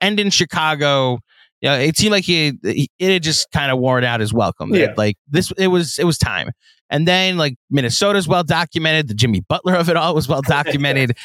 end 0.03 0.21
in 0.21 0.29
Chicago. 0.31 1.19
Yeah, 1.61 1.77
it 1.77 1.97
seemed 1.97 2.13
like 2.13 2.25
he, 2.25 2.55
he 2.63 2.89
it 2.99 3.13
had 3.13 3.23
just 3.23 3.51
kind 3.53 3.71
of 3.71 3.79
worn 3.79 4.03
out 4.03 4.21
his 4.21 4.33
welcome. 4.33 4.75
Yeah. 4.75 4.87
It, 4.91 4.99
like 4.99 5.17
this, 5.29 5.53
it 5.59 5.69
was 5.69 5.99
it 5.99 6.05
was 6.05 6.17
time. 6.17 6.51
And 6.91 7.07
then 7.07 7.37
like 7.37 7.57
Minnesota's 7.71 8.27
well 8.27 8.43
documented. 8.43 9.09
The 9.09 9.15
Jimmy 9.15 9.43
Butler 9.49 9.77
of 9.77 9.89
it 9.89 9.97
all 9.97 10.15
was 10.15 10.29
well 10.29 10.43
documented. 10.47 11.17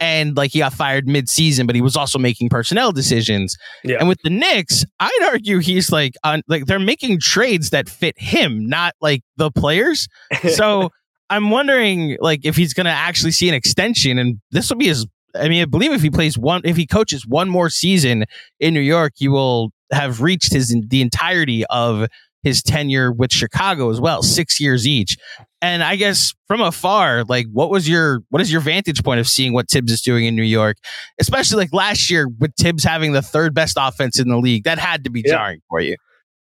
and 0.00 0.36
like 0.36 0.52
he 0.52 0.58
got 0.58 0.74
fired 0.74 1.08
mid 1.08 1.28
season, 1.28 1.66
but 1.66 1.74
he 1.74 1.80
was 1.80 1.96
also 1.96 2.18
making 2.18 2.50
personnel 2.50 2.92
decisions. 2.92 3.56
Yeah. 3.82 3.96
And 3.98 4.08
with 4.08 4.18
the 4.22 4.30
Knicks, 4.30 4.84
I'd 5.00 5.28
argue 5.30 5.58
he's 5.58 5.90
like 5.90 6.14
on 6.22 6.42
like 6.46 6.66
they're 6.66 6.78
making 6.78 7.20
trades 7.20 7.70
that 7.70 7.88
fit 7.88 8.14
him, 8.18 8.66
not 8.66 8.94
like 9.00 9.22
the 9.36 9.50
players. 9.50 10.08
So 10.54 10.90
I'm 11.30 11.50
wondering 11.50 12.18
like 12.20 12.44
if 12.44 12.54
he's 12.54 12.74
gonna 12.74 12.90
actually 12.90 13.32
see 13.32 13.48
an 13.48 13.54
extension 13.54 14.18
and 14.18 14.40
this 14.50 14.68
will 14.68 14.76
be 14.76 14.88
his 14.88 15.06
I 15.34 15.48
mean, 15.48 15.62
I 15.62 15.64
believe 15.64 15.92
if 15.92 16.02
he 16.02 16.10
plays 16.10 16.38
one 16.38 16.60
if 16.64 16.76
he 16.76 16.86
coaches 16.86 17.26
one 17.26 17.48
more 17.48 17.70
season 17.70 18.24
in 18.60 18.74
New 18.74 18.80
York, 18.80 19.14
he 19.16 19.28
will 19.28 19.70
have 19.92 20.20
reached 20.20 20.52
his 20.52 20.74
the 20.88 21.00
entirety 21.00 21.64
of 21.66 22.08
his 22.42 22.62
tenure 22.62 23.10
with 23.10 23.32
Chicago 23.32 23.88
as 23.90 24.00
well, 24.00 24.22
six 24.22 24.60
years 24.60 24.86
each. 24.86 25.16
And 25.62 25.82
I 25.82 25.96
guess 25.96 26.34
from 26.46 26.60
afar, 26.60 27.24
like 27.24 27.46
what 27.50 27.70
was 27.70 27.88
your 27.88 28.20
what 28.28 28.42
is 28.42 28.52
your 28.52 28.60
vantage 28.60 29.02
point 29.02 29.18
of 29.18 29.26
seeing 29.26 29.54
what 29.54 29.70
Thibs 29.70 29.90
is 29.92 30.02
doing 30.02 30.26
in 30.26 30.36
New 30.36 30.42
York? 30.42 30.76
Especially 31.18 31.56
like 31.56 31.72
last 31.72 32.10
year 32.10 32.28
with 32.28 32.54
Thibs 32.56 32.84
having 32.84 33.12
the 33.12 33.22
third 33.22 33.54
best 33.54 33.78
offense 33.80 34.18
in 34.20 34.28
the 34.28 34.36
league. 34.36 34.64
That 34.64 34.78
had 34.78 35.04
to 35.04 35.10
be 35.10 35.22
Yeah. 35.24 35.32
jarring 35.32 35.60
for 35.70 35.80
you. 35.80 35.96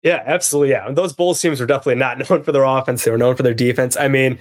Yeah, 0.02 0.22
absolutely. 0.24 0.70
Yeah, 0.70 0.90
those 0.90 1.12
Bulls 1.12 1.40
teams 1.40 1.60
were 1.60 1.66
definitely 1.66 1.96
not 1.96 2.18
known 2.30 2.42
for 2.42 2.52
their 2.52 2.64
offense; 2.64 3.04
they 3.04 3.10
were 3.10 3.18
known 3.18 3.36
for 3.36 3.42
their 3.42 3.54
defense. 3.54 3.96
I 3.96 4.08
mean, 4.08 4.38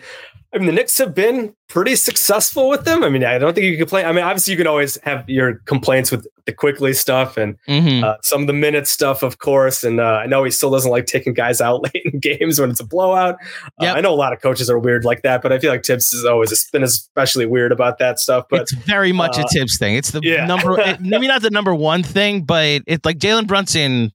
I 0.54 0.58
mean, 0.58 0.66
the 0.68 0.72
Knicks 0.74 0.98
have 0.98 1.14
been 1.14 1.54
pretty 1.68 1.96
successful 1.96 2.70
with 2.70 2.84
them. 2.84 3.04
I 3.04 3.10
mean, 3.10 3.24
I 3.24 3.38
don't 3.38 3.54
think 3.54 3.66
you 3.66 3.74
can 3.74 3.82
complain. 3.82 4.06
I 4.08 4.12
mean, 4.14 4.24
obviously, 4.24 4.52
you 4.52 4.58
can 4.58 4.66
always 4.66 4.98
have 5.04 5.30
your 5.30 5.56
complaints 5.66 6.10
with 6.10 6.26
the 6.46 6.54
Quickley 6.54 6.94
stuff 6.94 7.38
and 7.38 7.56
Mm-hmm. 7.68 8.04
uh, 8.04 8.16
some 8.24 8.42
of 8.42 8.48
the 8.48 8.54
minutes 8.54 8.90
stuff, 8.90 9.22
of 9.22 9.38
course. 9.38 9.84
And 9.84 10.00
uh, 10.00 10.04
I 10.24 10.26
know 10.26 10.44
he 10.44 10.50
still 10.50 10.72
doesn't 10.72 10.90
like 10.90 11.06
taking 11.06 11.34
guys 11.36 11.62
out 11.62 11.84
late 11.94 12.02
in 12.04 12.20
games 12.20 12.60
when 12.60 12.72
it's 12.72 12.80
a 12.80 12.86
blowout. 12.86 13.36
Uh, 13.36 13.82
Yep. 13.82 13.98
I 13.98 14.02
know 14.02 14.12
a 14.12 14.16
lot 14.16 14.34
of 14.34 14.42
coaches 14.42 14.70
are 14.72 14.80
weird 14.80 15.06
like 15.06 15.22
that, 15.22 15.44
but 15.44 15.54
I 15.54 15.60
feel 15.60 15.72
like 15.72 15.86
Thibs 15.86 16.12
has 16.12 16.26
always 16.26 16.68
been 16.72 16.82
especially 16.84 17.46
weird 17.46 17.72
about 17.72 18.00
that 18.00 18.20
stuff. 18.20 18.46
But 18.50 18.62
it's 18.62 18.72
very 18.74 19.12
much 19.12 19.38
a 19.38 19.42
uh, 19.42 19.48
Thibs 19.54 19.78
thing. 19.78 19.96
It's 19.96 20.10
the 20.12 20.22
yeah. 20.24 20.46
number, 20.48 20.80
it, 20.80 21.00
maybe 21.00 21.28
not 21.28 21.44
the 21.44 21.52
number 21.52 21.76
one 21.76 22.02
thing, 22.02 22.42
but 22.44 22.82
it's 22.88 23.06
like 23.06 23.20
Jalen 23.20 23.46
Brunson 23.46 24.12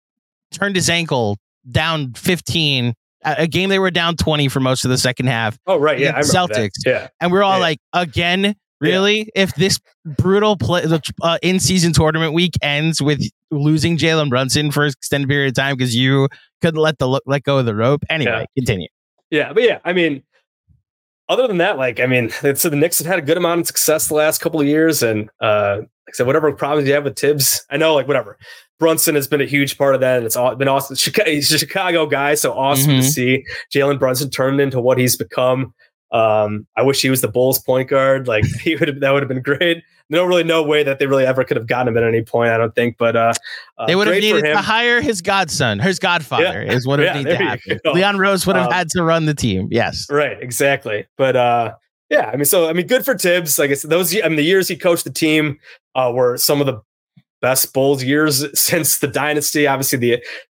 turned 0.54 0.76
his 0.76 0.88
ankle 0.88 1.36
down 1.70 2.12
15. 2.14 2.94
A 3.26 3.46
game 3.46 3.70
they 3.70 3.78
were 3.78 3.90
down 3.90 4.16
20 4.16 4.48
for 4.48 4.60
most 4.60 4.84
of 4.84 4.90
the 4.90 4.98
second 4.98 5.26
half. 5.26 5.56
oh, 5.66 5.78
right, 5.78 5.98
yeah, 5.98 6.18
Celtics. 6.20 6.72
Yeah, 6.84 7.08
And 7.20 7.32
we're 7.32 7.42
all 7.42 7.54
Yeah. 7.54 7.58
like, 7.62 7.78
again, 7.94 8.54
really? 8.80 9.30
If 9.34 9.54
this 9.54 9.80
brutal 10.04 10.56
play, 10.58 10.84
uh, 11.22 11.38
in 11.42 11.58
season 11.58 11.94
tournament 11.94 12.34
week 12.34 12.52
ends 12.60 13.00
with 13.00 13.22
losing 13.50 13.96
Jalen 13.96 14.28
Brunson 14.28 14.70
for 14.70 14.84
an 14.84 14.90
extended 14.90 15.28
period 15.28 15.48
of 15.48 15.54
time 15.54 15.76
because 15.76 15.96
you 15.96 16.28
couldn't 16.60 16.80
let 16.80 16.98
the 16.98 17.20
let 17.24 17.42
go 17.44 17.58
of 17.58 17.64
the 17.64 17.74
rope. 17.74 18.04
Anyway, 18.10 18.44
continue. 18.58 18.88
Yeah, 19.30 19.54
but 19.54 19.62
yeah, 19.62 19.78
I 19.86 19.94
mean, 19.94 20.22
other 21.28 21.46
than 21.46 21.58
that, 21.58 21.78
like, 21.78 22.00
I 22.00 22.06
mean, 22.06 22.30
so 22.54 22.68
the 22.68 22.76
Knicks 22.76 22.98
have 22.98 23.06
had 23.06 23.18
a 23.18 23.22
good 23.22 23.36
amount 23.36 23.60
of 23.62 23.66
success 23.66 24.08
the 24.08 24.14
last 24.14 24.40
couple 24.40 24.60
of 24.60 24.66
years, 24.66 25.02
and 25.02 25.28
uh, 25.40 25.76
like 25.80 25.88
I 26.08 26.12
said, 26.12 26.26
whatever 26.26 26.52
problems 26.52 26.86
you 26.88 26.94
have 26.94 27.04
with 27.04 27.18
Thibs, 27.18 27.64
I 27.70 27.76
know, 27.76 27.94
like, 27.94 28.06
whatever. 28.06 28.38
Brunson 28.80 29.14
has 29.14 29.28
been 29.28 29.40
a 29.40 29.44
huge 29.46 29.78
part 29.78 29.94
of 29.94 30.00
that, 30.00 30.16
and 30.18 30.26
it's 30.26 30.36
all 30.36 30.54
been 30.56 30.68
awesome. 30.68 30.96
Chicago, 30.96 31.30
he's 31.30 31.52
a 31.52 31.58
Chicago 31.58 32.06
guy, 32.06 32.34
so 32.34 32.52
awesome 32.52 32.92
Mhm. 32.94 33.00
to 33.00 33.02
see 33.04 33.44
Jalen 33.72 33.98
Brunson 34.00 34.30
turned 34.30 34.60
into 34.60 34.80
what 34.80 34.98
he's 34.98 35.16
become. 35.16 35.72
Um, 36.14 36.66
I 36.76 36.82
wish 36.82 37.02
he 37.02 37.10
was 37.10 37.20
the 37.20 37.28
Bulls 37.28 37.58
point 37.58 37.88
guard. 37.88 38.28
Like 38.28 38.44
he 38.62 38.76
would 38.76 38.88
have, 38.88 39.00
that 39.00 39.10
would 39.10 39.22
have 39.22 39.28
been 39.28 39.42
great. 39.42 39.82
No, 40.10 40.24
really 40.24 40.44
no 40.44 40.62
way 40.62 40.82
that 40.82 40.98
they 40.98 41.06
really 41.06 41.26
ever 41.26 41.44
could 41.44 41.56
have 41.56 41.66
gotten 41.66 41.88
him 41.88 41.96
at 41.96 42.04
any 42.04 42.22
point. 42.22 42.50
I 42.50 42.58
don't 42.58 42.74
think, 42.74 42.96
but 42.98 43.16
uh, 43.16 43.32
uh 43.78 43.86
they 43.86 43.96
would 43.96 44.06
have 44.06 44.20
needed 44.20 44.42
to 44.42 44.58
hire 44.58 45.00
his 45.00 45.22
godson, 45.22 45.78
his 45.78 45.98
godfather 45.98 46.62
yeah. 46.62 46.72
is 46.72 46.86
what 46.86 47.00
it 47.00 47.04
yeah, 47.06 47.14
needed 47.14 47.38
to 47.38 47.44
happen. 47.44 47.80
Leon 47.92 48.18
Rose 48.18 48.46
would 48.46 48.54
have 48.54 48.66
um, 48.66 48.72
had 48.72 48.88
to 48.90 49.02
run 49.02 49.24
the 49.24 49.34
team. 49.34 49.68
Yes, 49.70 50.06
right, 50.10 50.40
exactly. 50.40 51.06
But 51.16 51.36
uh, 51.36 51.74
yeah, 52.10 52.30
I 52.32 52.36
mean, 52.36 52.44
so 52.44 52.68
I 52.68 52.74
mean, 52.74 52.86
good 52.86 53.04
for 53.04 53.16
Thibs. 53.16 53.58
Like 53.58 53.70
I 53.70 53.74
said, 53.74 53.90
those 53.90 54.14
I 54.14 54.28
mean, 54.28 54.36
the 54.36 54.44
years 54.44 54.68
he 54.68 54.76
coached 54.76 55.04
the 55.04 55.10
team 55.10 55.58
uh, 55.94 56.12
were 56.14 56.36
some 56.36 56.60
of 56.60 56.66
the 56.66 56.80
best 57.40 57.72
Bulls 57.72 58.04
years 58.04 58.46
since 58.58 58.98
the 58.98 59.08
dynasty. 59.08 59.66
Obviously, 59.66 59.98
the, 59.98 60.10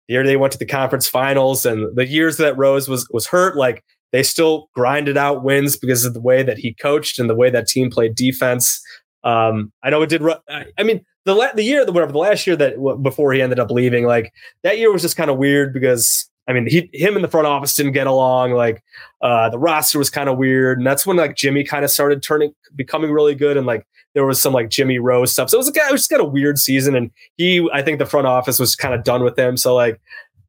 the 0.09 0.15
year 0.15 0.25
they 0.25 0.37
went 0.37 0.53
to 0.53 0.59
the 0.59 0.67
conference 0.67 1.09
finals, 1.09 1.67
and 1.67 1.97
the 1.97 2.07
years 2.07 2.37
that 2.37 2.57
Rose 2.57 2.89
was 2.89 3.09
was 3.11 3.27
hurt, 3.27 3.57
like 3.57 3.85
they 4.13 4.23
still 4.23 4.69
grinded 4.75 5.17
out 5.17 5.45
wins 5.45 5.77
because 5.77 6.05
of 6.05 6.15
the 6.15 6.21
way 6.21 6.43
that 6.43 6.59
he 6.59 6.75
coached 6.75 7.19
and 7.19 7.31
the 7.31 7.35
way 7.35 7.51
that 7.51 7.69
team 7.69 7.91
played 7.91 8.15
defense. 8.15 8.83
Um, 9.23 9.73
I 9.83 9.91
know 9.91 10.03
it 10.03 10.09
did. 10.09 10.23
I 10.79 10.83
mean, 10.83 11.05
the 11.25 11.35
la- 11.35 11.53
the 11.53 11.63
year, 11.63 11.85
whatever 11.87 12.13
the 12.13 12.19
last 12.19 12.47
year 12.47 12.57
that 12.57 12.75
before 13.03 13.33
he 13.33 13.43
ended 13.43 13.59
up 13.59 13.71
leaving, 13.71 14.07
like 14.07 14.33
that 14.63 14.79
year 14.79 14.93
was 14.93 15.03
just 15.03 15.17
kind 15.17 15.31
of 15.31 15.37
weird 15.37 15.73
because 15.75 16.31
I 16.49 16.53
mean, 16.53 16.67
he 16.67 16.91
him 16.93 17.15
and 17.15 17.23
the 17.23 17.29
front 17.29 17.47
office 17.47 17.75
didn't 17.75 17.93
get 17.93 18.09
along. 18.09 18.53
Like 18.53 18.83
uh, 19.21 19.51
the 19.51 19.59
roster 19.59 19.99
was 19.99 20.11
kind 20.11 20.29
of 20.29 20.37
weird, 20.37 20.79
and 20.79 20.87
that's 20.87 21.07
when 21.07 21.17
like 21.17 21.37
Jimmy 21.37 21.63
kind 21.63 21.85
of 21.85 21.91
started 21.91 22.23
turning, 22.23 22.53
becoming 22.75 23.13
really 23.13 23.37
good, 23.37 23.57
and 23.57 23.67
like 23.67 23.87
there 24.15 24.27
was 24.27 24.41
some 24.41 24.53
like 24.53 24.69
Jimmy 24.69 24.99
Rose 24.99 25.33
stuff. 25.33 25.51
So 25.51 25.59
it 25.59 25.61
was, 25.61 25.69
a, 25.69 25.73
it 25.73 25.93
was 25.93 26.01
just 26.01 26.11
kind 26.11 26.23
of 26.23 26.33
weird 26.33 26.59
season, 26.59 26.97
and 26.97 27.11
he, 27.37 27.69
I 27.73 27.83
think 27.83 28.01
the 28.01 28.07
front 28.07 28.27
office 28.27 28.59
was 28.59 28.75
kind 28.75 28.95
of 28.95 29.05
done 29.05 29.23
with 29.23 29.39
him. 29.39 29.57
So 29.57 29.75
like 29.75 30.01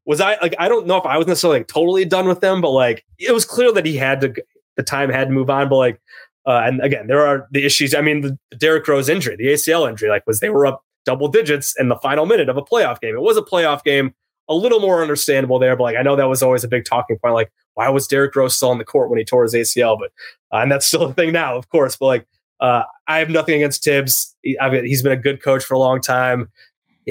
was 0.06 0.22
I 0.22 0.38
like 0.42 0.56
I 0.60 0.68
don't 0.68 0.88
know 0.88 0.98
if 0.98 1.06
I 1.06 1.18
was 1.18 1.28
necessarily 1.28 1.60
like 1.60 1.68
totally 1.68 2.06
done 2.06 2.28
with 2.28 2.42
them, 2.42 2.62
but 2.62 2.72
like 2.72 3.06
it 3.20 3.32
was 3.32 3.46
clear 3.46 3.72
that 3.72 3.86
he 3.86 3.98
had 3.98 4.22
to 4.22 4.34
the 4.78 4.84
time 4.84 5.10
had 5.10 5.28
to 5.28 5.34
move 5.34 5.50
on. 5.50 5.70
But 5.70 5.78
like 5.78 6.02
uh, 6.46 6.62
and 6.66 6.82
again, 6.82 7.08
there 7.08 7.26
are 7.26 7.48
the 7.52 7.66
issues. 7.66 7.94
I 7.94 8.02
mean, 8.02 8.22
the, 8.22 8.40
Derrick 8.58 8.88
Rose 8.88 9.10
injury, 9.10 9.36
the 9.36 9.48
ACL 9.48 9.88
injury, 9.88 10.10
like 10.10 10.26
was 10.26 10.40
they 10.40 10.50
were 10.50 10.66
up 10.66 10.84
double 11.06 11.28
digits 11.28 11.76
in 11.80 11.90
the 11.90 11.96
final 11.98 12.26
minute 12.26 12.50
of 12.50 12.58
a 12.58 12.62
playoff 12.62 13.00
game. 13.00 13.16
It 13.16 13.22
was 13.22 13.38
a 13.38 13.42
playoff 13.42 13.84
game, 13.84 14.14
a 14.48 14.56
little 14.56 14.80
more 14.80 15.02
understandable 15.02 15.60
there, 15.60 15.76
but 15.76 15.84
like 15.84 15.98
I 15.98 16.02
know 16.02 16.16
that 16.16 16.26
was 16.26 16.42
always 16.42 16.64
a 16.64 16.68
big 16.68 16.86
talking 16.86 17.18
point. 17.20 17.36
Like, 17.36 17.52
why 17.76 17.90
was 17.90 18.08
Derrick 18.08 18.36
Rose 18.36 18.56
still 18.56 18.70
on 18.70 18.80
the 18.80 18.86
court 18.86 19.10
when 19.10 19.20
he 19.20 19.26
tore 19.26 19.44
his 19.44 19.54
ACL? 19.54 19.98
But 20.00 20.12
uh, 20.56 20.62
and 20.62 20.72
that's 20.72 20.88
still 20.88 21.04
a 21.04 21.14
thing 21.14 21.32
now, 21.32 21.56
of 21.56 21.70
course. 21.70 21.96
But 21.96 22.08
like, 22.08 22.28
uh, 22.60 22.84
I 23.08 23.20
have 23.20 23.30
nothing 23.30 23.56
against 23.56 23.84
Thibs. 23.84 24.36
He, 24.42 24.58
he's 24.84 25.04
been 25.04 25.12
a 25.12 25.18
good 25.18 25.44
coach 25.44 25.64
for 25.64 25.76
a 25.76 25.80
long 25.80 26.02
time 26.02 26.50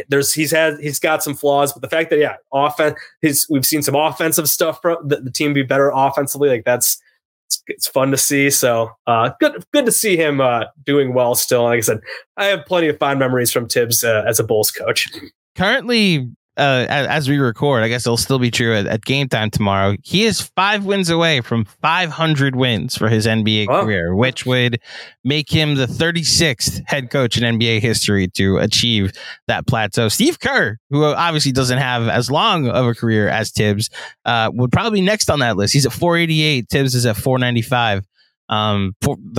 there's 0.08 0.32
he's 0.32 0.50
had 0.50 0.78
he's 0.80 0.98
got 0.98 1.22
some 1.22 1.34
flaws, 1.34 1.72
but 1.72 1.82
the 1.82 1.88
fact 1.88 2.10
that 2.10 2.18
yeah, 2.18 2.36
offense 2.52 2.98
his 3.22 3.46
we've 3.50 3.66
seen 3.66 3.82
some 3.82 3.94
offensive 3.94 4.48
stuff 4.48 4.80
from 4.82 4.96
the, 5.06 5.20
the 5.20 5.30
team 5.30 5.52
be 5.52 5.62
better 5.62 5.90
offensively, 5.94 6.48
like 6.48 6.64
that's 6.64 7.00
it's, 7.46 7.62
it's 7.66 7.88
fun 7.88 8.10
to 8.10 8.16
see. 8.16 8.50
So 8.50 8.90
uh, 9.06 9.30
good 9.40 9.64
good 9.72 9.86
to 9.86 9.92
see 9.92 10.16
him 10.16 10.40
uh, 10.40 10.64
doing 10.84 11.14
well 11.14 11.34
still. 11.34 11.64
like 11.64 11.78
I 11.78 11.80
said, 11.80 12.00
I 12.36 12.46
have 12.46 12.66
plenty 12.66 12.88
of 12.88 12.98
fond 12.98 13.18
memories 13.18 13.52
from 13.52 13.68
Thibs 13.68 14.04
uh, 14.04 14.24
as 14.26 14.38
a 14.38 14.44
Bulls 14.44 14.70
coach. 14.70 15.08
Currently, 15.56 16.30
uh, 16.60 16.86
as 16.88 17.26
we 17.26 17.38
record, 17.38 17.82
I 17.82 17.88
guess 17.88 18.06
it'll 18.06 18.18
still 18.18 18.38
be 18.38 18.50
true 18.50 18.74
at, 18.74 18.86
at, 18.86 19.02
game 19.02 19.28
time 19.28 19.50
tomorrow. 19.50 19.96
He 20.02 20.24
is 20.24 20.42
five 20.42 20.84
wins 20.84 21.08
away 21.08 21.40
from 21.40 21.64
500 21.64 22.54
wins 22.54 22.96
for 22.96 23.08
his 23.08 23.26
NBA 23.26 23.66
oh. 23.70 23.82
career, 23.82 24.14
which 24.14 24.44
would 24.44 24.78
make 25.24 25.50
him 25.50 25.76
the 25.76 25.86
36th 25.86 26.82
head 26.86 27.10
coach 27.10 27.38
in 27.38 27.58
NBA 27.58 27.80
history 27.80 28.28
to 28.28 28.58
achieve 28.58 29.12
that 29.48 29.66
plateau. 29.66 30.08
Steve 30.08 30.38
Kerr, 30.38 30.76
who 30.90 31.02
obviously 31.04 31.52
doesn't 31.52 31.78
have 31.78 32.08
as 32.08 32.30
long 32.30 32.68
of 32.68 32.86
a 32.86 32.94
career 32.94 33.28
as 33.28 33.50
Thibs, 33.50 33.88
uh, 34.26 34.50
would 34.52 34.70
probably 34.70 35.00
be 35.00 35.06
next 35.06 35.30
on 35.30 35.38
that 35.38 35.56
list. 35.56 35.72
He's 35.72 35.86
at 35.86 35.92
488. 35.92 36.68
Thibs 36.68 36.94
is 36.94 37.06
at 37.06 37.16
495. 37.16 38.04
Um, 38.50 38.94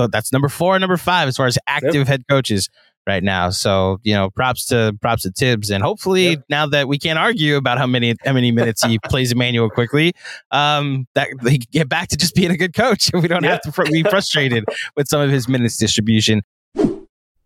that's 0.08 0.32
number 0.32 0.48
four, 0.48 0.78
number 0.78 0.96
five 0.96 1.28
as 1.28 1.36
far 1.36 1.46
as 1.46 1.58
active 1.68 1.94
yep. 1.94 2.06
head 2.08 2.24
coaches 2.28 2.68
right 3.06 3.22
now. 3.22 3.50
So 3.50 3.98
you 4.02 4.14
know, 4.14 4.30
props 4.30 4.66
to 4.66 4.96
props 5.00 5.22
to 5.22 5.30
Thibs, 5.30 5.70
and 5.70 5.82
hopefully 5.82 6.30
yeah. 6.30 6.36
now 6.48 6.66
that 6.66 6.88
we 6.88 6.98
can't 6.98 7.18
argue 7.18 7.56
about 7.56 7.78
how 7.78 7.86
many 7.86 8.14
how 8.24 8.32
many 8.32 8.52
minutes 8.52 8.82
he 8.82 8.98
plays 9.04 9.32
Immanuel 9.32 9.70
Quickley, 9.70 10.12
um, 10.50 11.06
that 11.14 11.28
he 11.42 11.58
can 11.58 11.68
get 11.70 11.88
back 11.88 12.08
to 12.08 12.16
just 12.16 12.34
being 12.34 12.50
a 12.50 12.56
good 12.56 12.74
coach. 12.74 13.10
We 13.22 13.28
don't 13.28 13.44
yeah. 13.44 13.58
have 13.62 13.74
to 13.74 13.90
be 13.92 14.02
frustrated 14.02 14.64
with 14.96 15.06
some 15.06 15.20
of 15.20 15.30
his 15.30 15.48
minutes 15.48 15.76
distribution. 15.76 16.42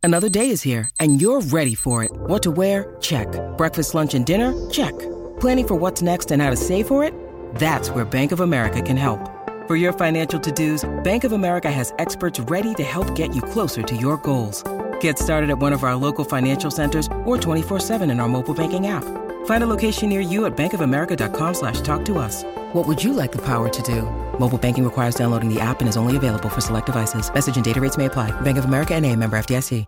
Another 0.03 0.31
day 0.31 0.49
is 0.49 0.63
here, 0.63 0.89
and 1.01 1.21
you're 1.21 1.43
ready 1.43 1.75
for 1.75 2.03
it. 2.03 2.11
What 2.13 2.43
to 2.45 2.51
wear? 2.51 2.97
Check. 3.01 3.29
Breakfast, 3.59 3.95
lunch, 3.95 4.15
and 4.15 4.25
dinner? 4.25 4.55
Check. 4.71 4.97
Planning 5.39 5.67
for 5.69 5.75
what's 5.75 6.01
next 6.01 6.31
and 6.31 6.41
how 6.41 6.49
to 6.49 6.57
save 6.57 6.87
for 6.87 7.05
it? 7.05 7.13
That's 7.57 7.91
where 7.91 8.05
Bank 8.05 8.33
of 8.33 8.41
America 8.41 8.81
can 8.81 8.97
help. 8.97 9.21
For 9.67 9.75
your 9.75 9.93
financial 9.93 10.39
to-dos, 10.39 10.89
Bank 11.03 11.25
of 11.25 11.33
America 11.33 11.71
has 11.71 11.93
experts 11.99 12.39
ready 12.41 12.73
to 12.75 12.85
help 12.85 13.15
get 13.17 13.35
you 13.35 13.43
closer 13.43 13.83
to 13.83 13.97
your 13.97 14.17
goals. 14.19 14.63
Get 15.07 15.21
started 15.21 15.51
at 15.51 15.61
one 15.61 15.73
of 15.73 15.85
our 15.85 15.95
local 15.95 16.25
financial 16.25 16.69
centers 16.69 17.07
or 17.25 17.37
24-7 17.37 18.11
in 18.11 18.19
our 18.19 18.27
mobile 18.27 18.55
banking 18.55 18.89
app. 18.89 19.05
Find 19.47 19.63
a 19.63 19.69
location 19.69 20.09
near 20.09 20.21
you 20.21 20.47
at 20.47 20.57
bankofamerica.com 20.57 21.55
slash 21.55 21.81
talk 21.83 22.05
to 22.07 22.19
us. 22.19 22.43
What 22.73 22.89
would 22.89 23.05
you 23.05 23.13
like 23.13 23.31
the 23.31 23.41
power 23.41 23.69
to 23.69 23.83
do? 23.83 24.03
Mobile 24.41 24.59
banking 24.59 24.83
requires 24.83 25.15
downloading 25.15 25.49
the 25.49 25.61
app 25.61 25.79
and 25.79 25.89
is 25.89 25.97
only 25.97 26.17
available 26.17 26.49
for 26.49 26.61
select 26.61 26.87
devices. 26.87 27.33
Message 27.33 27.55
and 27.55 27.65
data 27.65 27.81
rates 27.81 27.97
may 27.97 28.07
apply. 28.07 28.33
Bank 28.41 28.59
of 28.59 28.65
America 28.65 28.97
and 28.97 29.07
a 29.07 29.15
member 29.15 29.39
FDIC. 29.39 29.87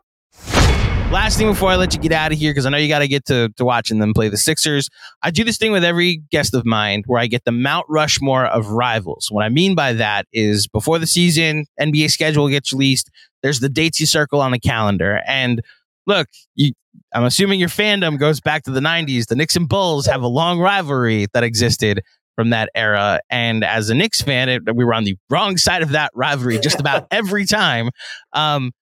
Last 1.10 1.38
thing 1.38 1.48
before 1.48 1.70
I 1.70 1.76
let 1.76 1.94
you 1.94 2.00
get 2.00 2.12
out 2.12 2.32
of 2.32 2.38
here, 2.38 2.50
because 2.50 2.66
I 2.66 2.68
know 2.68 2.76
you 2.76 2.86
got 2.86 2.98
to 2.98 3.08
get 3.08 3.24
to 3.28 3.48
to 3.56 3.64
watching 3.64 3.98
them 3.98 4.12
play 4.12 4.28
the 4.28 4.36
Sixers. 4.36 4.90
I 5.22 5.30
do 5.30 5.42
this 5.42 5.56
thing 5.56 5.72
with 5.72 5.82
every 5.82 6.16
guest 6.30 6.52
of 6.52 6.66
mine 6.66 7.02
where 7.06 7.18
I 7.18 7.28
get 7.28 7.46
the 7.46 7.50
Mount 7.50 7.86
Rushmore 7.88 8.44
of 8.44 8.72
rivals. 8.72 9.28
What 9.30 9.42
I 9.42 9.48
mean 9.48 9.74
by 9.74 9.94
that 9.94 10.26
is 10.34 10.66
before 10.66 10.98
the 10.98 11.06
season, 11.06 11.64
NBA 11.80 12.10
schedule 12.10 12.50
gets 12.50 12.74
released, 12.74 13.10
there's 13.42 13.60
the 13.60 13.68
dates 13.68 14.00
you 14.00 14.06
circle 14.06 14.40
on 14.40 14.52
the 14.52 14.58
calendar. 14.58 15.22
And 15.26 15.62
look, 16.06 16.28
you, 16.54 16.72
I'm 17.14 17.24
assuming 17.24 17.60
your 17.60 17.68
fandom 17.68 18.18
goes 18.18 18.40
back 18.40 18.64
to 18.64 18.70
the 18.70 18.80
90s. 18.80 19.26
The 19.26 19.36
Knicks 19.36 19.56
and 19.56 19.68
Bulls 19.68 20.06
have 20.06 20.22
a 20.22 20.28
long 20.28 20.58
rivalry 20.58 21.26
that 21.32 21.44
existed 21.44 22.02
from 22.36 22.50
that 22.50 22.70
era. 22.74 23.20
And 23.30 23.64
as 23.64 23.90
a 23.90 23.94
Knicks 23.94 24.22
fan, 24.22 24.48
it, 24.48 24.74
we 24.74 24.84
were 24.84 24.94
on 24.94 25.04
the 25.04 25.16
wrong 25.28 25.56
side 25.56 25.82
of 25.82 25.90
that 25.90 26.10
rivalry 26.14 26.58
just 26.62 26.80
about 26.80 27.06
every 27.10 27.44
time. 27.44 27.90
Um, 28.32 28.72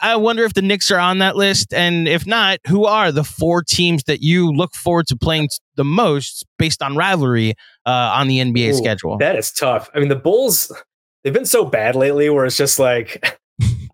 I 0.00 0.14
wonder 0.16 0.44
if 0.44 0.54
the 0.54 0.62
Knicks 0.62 0.90
are 0.92 0.98
on 0.98 1.18
that 1.18 1.34
list. 1.34 1.74
And 1.74 2.06
if 2.06 2.26
not, 2.26 2.60
who 2.68 2.84
are 2.84 3.10
the 3.10 3.24
four 3.24 3.64
teams 3.64 4.04
that 4.04 4.22
you 4.22 4.52
look 4.52 4.74
forward 4.74 5.08
to 5.08 5.16
playing 5.16 5.48
the 5.74 5.84
most 5.84 6.46
based 6.58 6.82
on 6.82 6.94
rivalry 6.94 7.54
uh, 7.84 8.12
on 8.14 8.28
the 8.28 8.38
NBA 8.38 8.70
Ooh, 8.70 8.74
schedule? 8.74 9.18
That 9.18 9.36
is 9.36 9.50
tough. 9.50 9.90
I 9.92 9.98
mean, 9.98 10.08
the 10.08 10.14
Bulls, 10.14 10.70
they've 11.24 11.32
been 11.32 11.44
so 11.44 11.64
bad 11.64 11.96
lately 11.96 12.30
where 12.30 12.44
it's 12.44 12.56
just 12.56 12.78
like, 12.78 13.40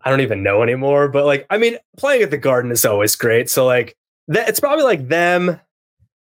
I 0.03 0.09
don't 0.09 0.21
even 0.21 0.43
know 0.43 0.63
anymore. 0.63 1.09
But 1.09 1.25
like, 1.25 1.45
I 1.49 1.57
mean, 1.57 1.77
playing 1.97 2.21
at 2.21 2.31
the 2.31 2.37
Garden 2.37 2.71
is 2.71 2.85
always 2.85 3.15
great. 3.15 3.49
So 3.49 3.65
like, 3.65 3.95
that 4.27 4.47
it's 4.47 4.59
probably 4.59 4.85
like 4.85 5.07
them, 5.07 5.59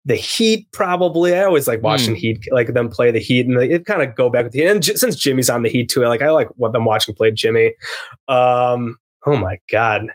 the 0.04 0.14
Heat. 0.14 0.68
Probably, 0.72 1.34
I 1.34 1.44
always 1.44 1.68
like 1.68 1.82
watching 1.82 2.14
mm. 2.14 2.18
Heat, 2.18 2.48
like 2.50 2.72
them 2.72 2.88
play 2.88 3.10
the 3.10 3.18
Heat, 3.18 3.46
and 3.46 3.56
like, 3.56 3.70
it 3.70 3.84
kind 3.84 4.02
of 4.02 4.14
go 4.14 4.30
back 4.30 4.44
with 4.44 4.52
the 4.52 4.64
And 4.64 4.82
j- 4.82 4.94
since 4.94 5.16
Jimmy's 5.16 5.50
on 5.50 5.62
the 5.62 5.68
Heat 5.68 5.90
too, 5.90 6.00
like 6.02 6.22
I 6.22 6.30
like 6.30 6.48
what 6.56 6.72
them 6.72 6.84
watching 6.84 7.14
play 7.14 7.30
Jimmy. 7.30 7.74
Um, 8.28 8.96
oh 9.26 9.36
my 9.36 9.58
god, 9.70 10.06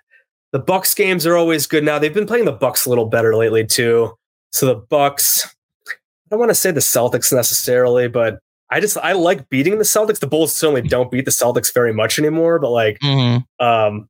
the 0.51 0.59
Bucks 0.59 0.95
games 0.95 1.25
are 1.27 1.35
always 1.35 1.67
good 1.67 1.83
now. 1.83 1.99
They've 1.99 2.13
been 2.13 2.25
playing 2.25 2.45
the 2.45 2.51
Bucks 2.51 2.85
a 2.85 2.89
little 2.89 3.05
better 3.05 3.35
lately 3.35 3.65
too. 3.65 4.13
So 4.51 4.65
the 4.65 4.75
Bucks. 4.75 5.53
I 5.87 5.91
don't 6.31 6.39
want 6.39 6.49
to 6.49 6.55
say 6.55 6.71
the 6.71 6.79
Celtics 6.79 7.31
necessarily, 7.31 8.07
but 8.07 8.39
I 8.69 8.79
just 8.79 8.97
I 8.97 9.13
like 9.13 9.49
beating 9.49 9.77
the 9.77 9.83
Celtics. 9.83 10.19
The 10.19 10.27
Bulls 10.27 10.53
certainly 10.53 10.81
don't 10.81 11.11
beat 11.11 11.25
the 11.25 11.31
Celtics 11.31 11.73
very 11.73 11.93
much 11.93 12.17
anymore, 12.17 12.59
but 12.59 12.71
like 12.71 12.99
mm-hmm. 12.99 13.65
um 13.65 14.09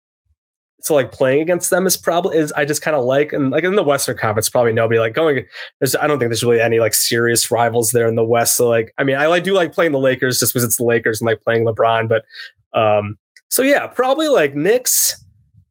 so 0.82 0.94
like 0.94 1.14
playing 1.14 1.42
against 1.42 1.70
them 1.70 1.88
is 1.88 1.96
probably 1.96 2.38
is 2.38 2.52
I 2.54 2.66
just 2.66 2.82
kind 2.82 2.96
of 2.96 3.06
like 3.06 3.32
and 3.34 3.52
like 3.52 3.64
in 3.64 3.76
the 3.76 3.84
Western 3.84 4.18
Conference 4.18 4.50
probably 4.50 4.74
nobody 4.74 5.00
like 5.00 5.14
going 5.14 5.46
there's 5.80 5.96
I 5.96 6.08
don't 6.08 6.20
think 6.20 6.30
there's 6.30 6.44
really 6.44 6.62
any 6.62 6.80
like 6.80 6.94
serious 6.94 7.50
rivals 7.50 7.92
there 7.92 8.08
in 8.08 8.16
the 8.16 8.24
West. 8.24 8.56
So 8.58 8.68
like 8.68 8.94
I 8.98 9.04
mean 9.04 9.16
I 9.16 9.28
like 9.28 9.44
do 9.44 9.54
like 9.54 9.74
playing 9.74 9.94
the 9.94 10.00
Lakers 10.00 10.40
just 10.40 10.54
because 10.54 10.64
it's 10.64 10.78
the 10.78 10.84
Lakers 10.84 11.22
and 11.22 11.26
like 11.26 11.42
playing 11.42 11.66
LeBron, 11.66 12.10
but 12.10 12.26
um 12.78 13.18
so 13.50 13.62
yeah, 13.62 13.88
probably 13.88 14.28
like 14.28 14.56
Knicks, 14.56 15.24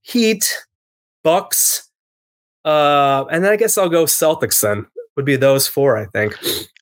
Heat, 0.02 0.64
Bucks, 1.22 1.90
uh 2.64 3.24
and 3.30 3.44
then 3.44 3.52
I 3.52 3.56
guess 3.56 3.76
I'll 3.78 3.88
go 3.88 4.04
Celtics 4.04 4.60
then. 4.60 4.86
Would 5.16 5.26
be 5.26 5.36
those 5.36 5.66
four, 5.66 5.98
I 5.98 6.06
think. 6.06 6.38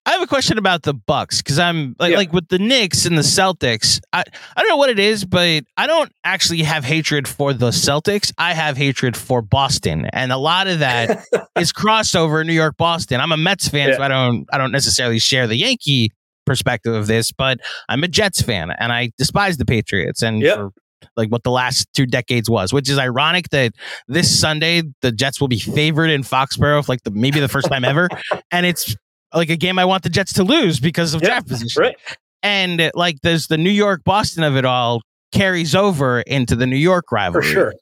I 0.07 0.13
have 0.13 0.23
a 0.23 0.27
question 0.27 0.57
about 0.57 0.83
the 0.83 0.95
Bucks 0.95 1.43
because 1.43 1.59
I'm 1.59 1.95
like, 1.99 2.13
yeah. 2.13 2.17
like 2.17 2.33
with 2.33 2.49
the 2.49 2.59
Knicks 2.59 3.05
and 3.05 3.19
the 3.19 3.23
Celtics. 3.23 4.01
I, 4.13 4.25
I 4.57 4.61
don't 4.61 4.69
know 4.69 4.79
what 4.79 4.89
it 4.89 4.99
is, 4.99 5.25
but 5.25 5.65
I 5.77 5.87
don't 5.87 6.11
actually 6.25 6.63
have 6.63 6.85
hatred 6.85 7.29
for 7.29 7.53
the 7.53 7.69
Celtics. 7.69 8.33
I 8.39 8.55
have 8.55 8.77
hatred 8.77 9.17
for 9.17 9.43
Boston, 9.43 10.07
and 10.13 10.33
a 10.33 10.39
lot 10.39 10.69
of 10.69 10.79
that 10.79 11.25
is 11.59 11.73
crossover 11.73 12.45
New 12.47 12.55
York 12.55 12.77
Boston. 12.79 13.21
I'm 13.21 13.33
a 13.33 13.37
Mets 13.37 13.69
fan, 13.69 13.91
yeah. 13.91 13.97
so 13.97 14.03
I 14.03 14.09
don't 14.09 14.47
I 14.53 14.59
don't 14.59 14.73
necessarily 14.73 15.19
share 15.19 15.47
the 15.47 15.57
Yankee 15.57 16.13
perspective 16.47 16.95
of 16.95 17.07
this, 17.07 17.31
but 17.31 17.61
I'm 17.89 18.03
a 18.03 18.09
Jets 18.09 18.41
fan, 18.41 18.71
and 18.71 18.93
I 18.93 19.11
despise 19.19 19.59
the 19.59 19.67
Patriots. 19.67 20.23
And 20.23 20.41
yep. 20.41 20.57
for 20.57 20.71
like 21.17 21.31
what 21.31 21.43
the 21.43 21.51
last 21.51 21.89
two 21.93 22.07
decades 22.07 22.49
was, 22.49 22.73
which 22.73 22.89
is 22.89 22.99
ironic 22.99 23.51
that 23.51 23.73
this 24.09 24.41
Sunday 24.41 24.83
the 25.03 25.13
Jets 25.13 25.41
will 25.41 25.49
be 25.49 25.59
favored 25.59 26.09
in 26.09 26.23
Foxborough, 26.23 26.89
like 26.89 27.03
the 27.03 27.11
maybe 27.11 27.39
the 27.39 27.49
first 27.49 27.69
time 27.69 27.85
ever, 27.85 28.09
and 28.51 28.65
it's 28.65 28.97
like 29.35 29.51
a 29.51 29.57
game 29.57 29.79
I 29.79 29.85
want 29.85 30.03
the 30.03 30.11
Jets 30.11 30.33
to 30.35 30.45
lose 30.45 30.81
because 30.81 31.15
of 31.15 31.23
yeah, 31.23 31.29
draft 31.29 31.49
position. 31.49 31.83
Right. 31.83 31.97
and 32.43 32.91
like 32.95 33.17
there's 33.23 33.47
the 33.47 33.59
New 33.59 33.71
York 33.71 34.03
Boston 34.05 34.43
of 34.43 34.57
it 34.57 34.65
all 34.65 35.03
carries 35.33 35.75
over 35.75 36.21
into 36.23 36.57
the 36.57 36.67
New 36.67 36.77
York 36.77 37.13
rivalry. 37.13 37.47
For 37.47 37.49
sure. 37.49 37.75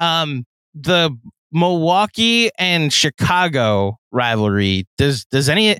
Um, 0.00 0.44
the 0.74 1.16
Milwaukee 1.52 2.50
and 2.58 2.92
Chicago 2.92 3.96
rivalry 4.12 4.86
does 4.98 5.24
does 5.26 5.48
any 5.48 5.78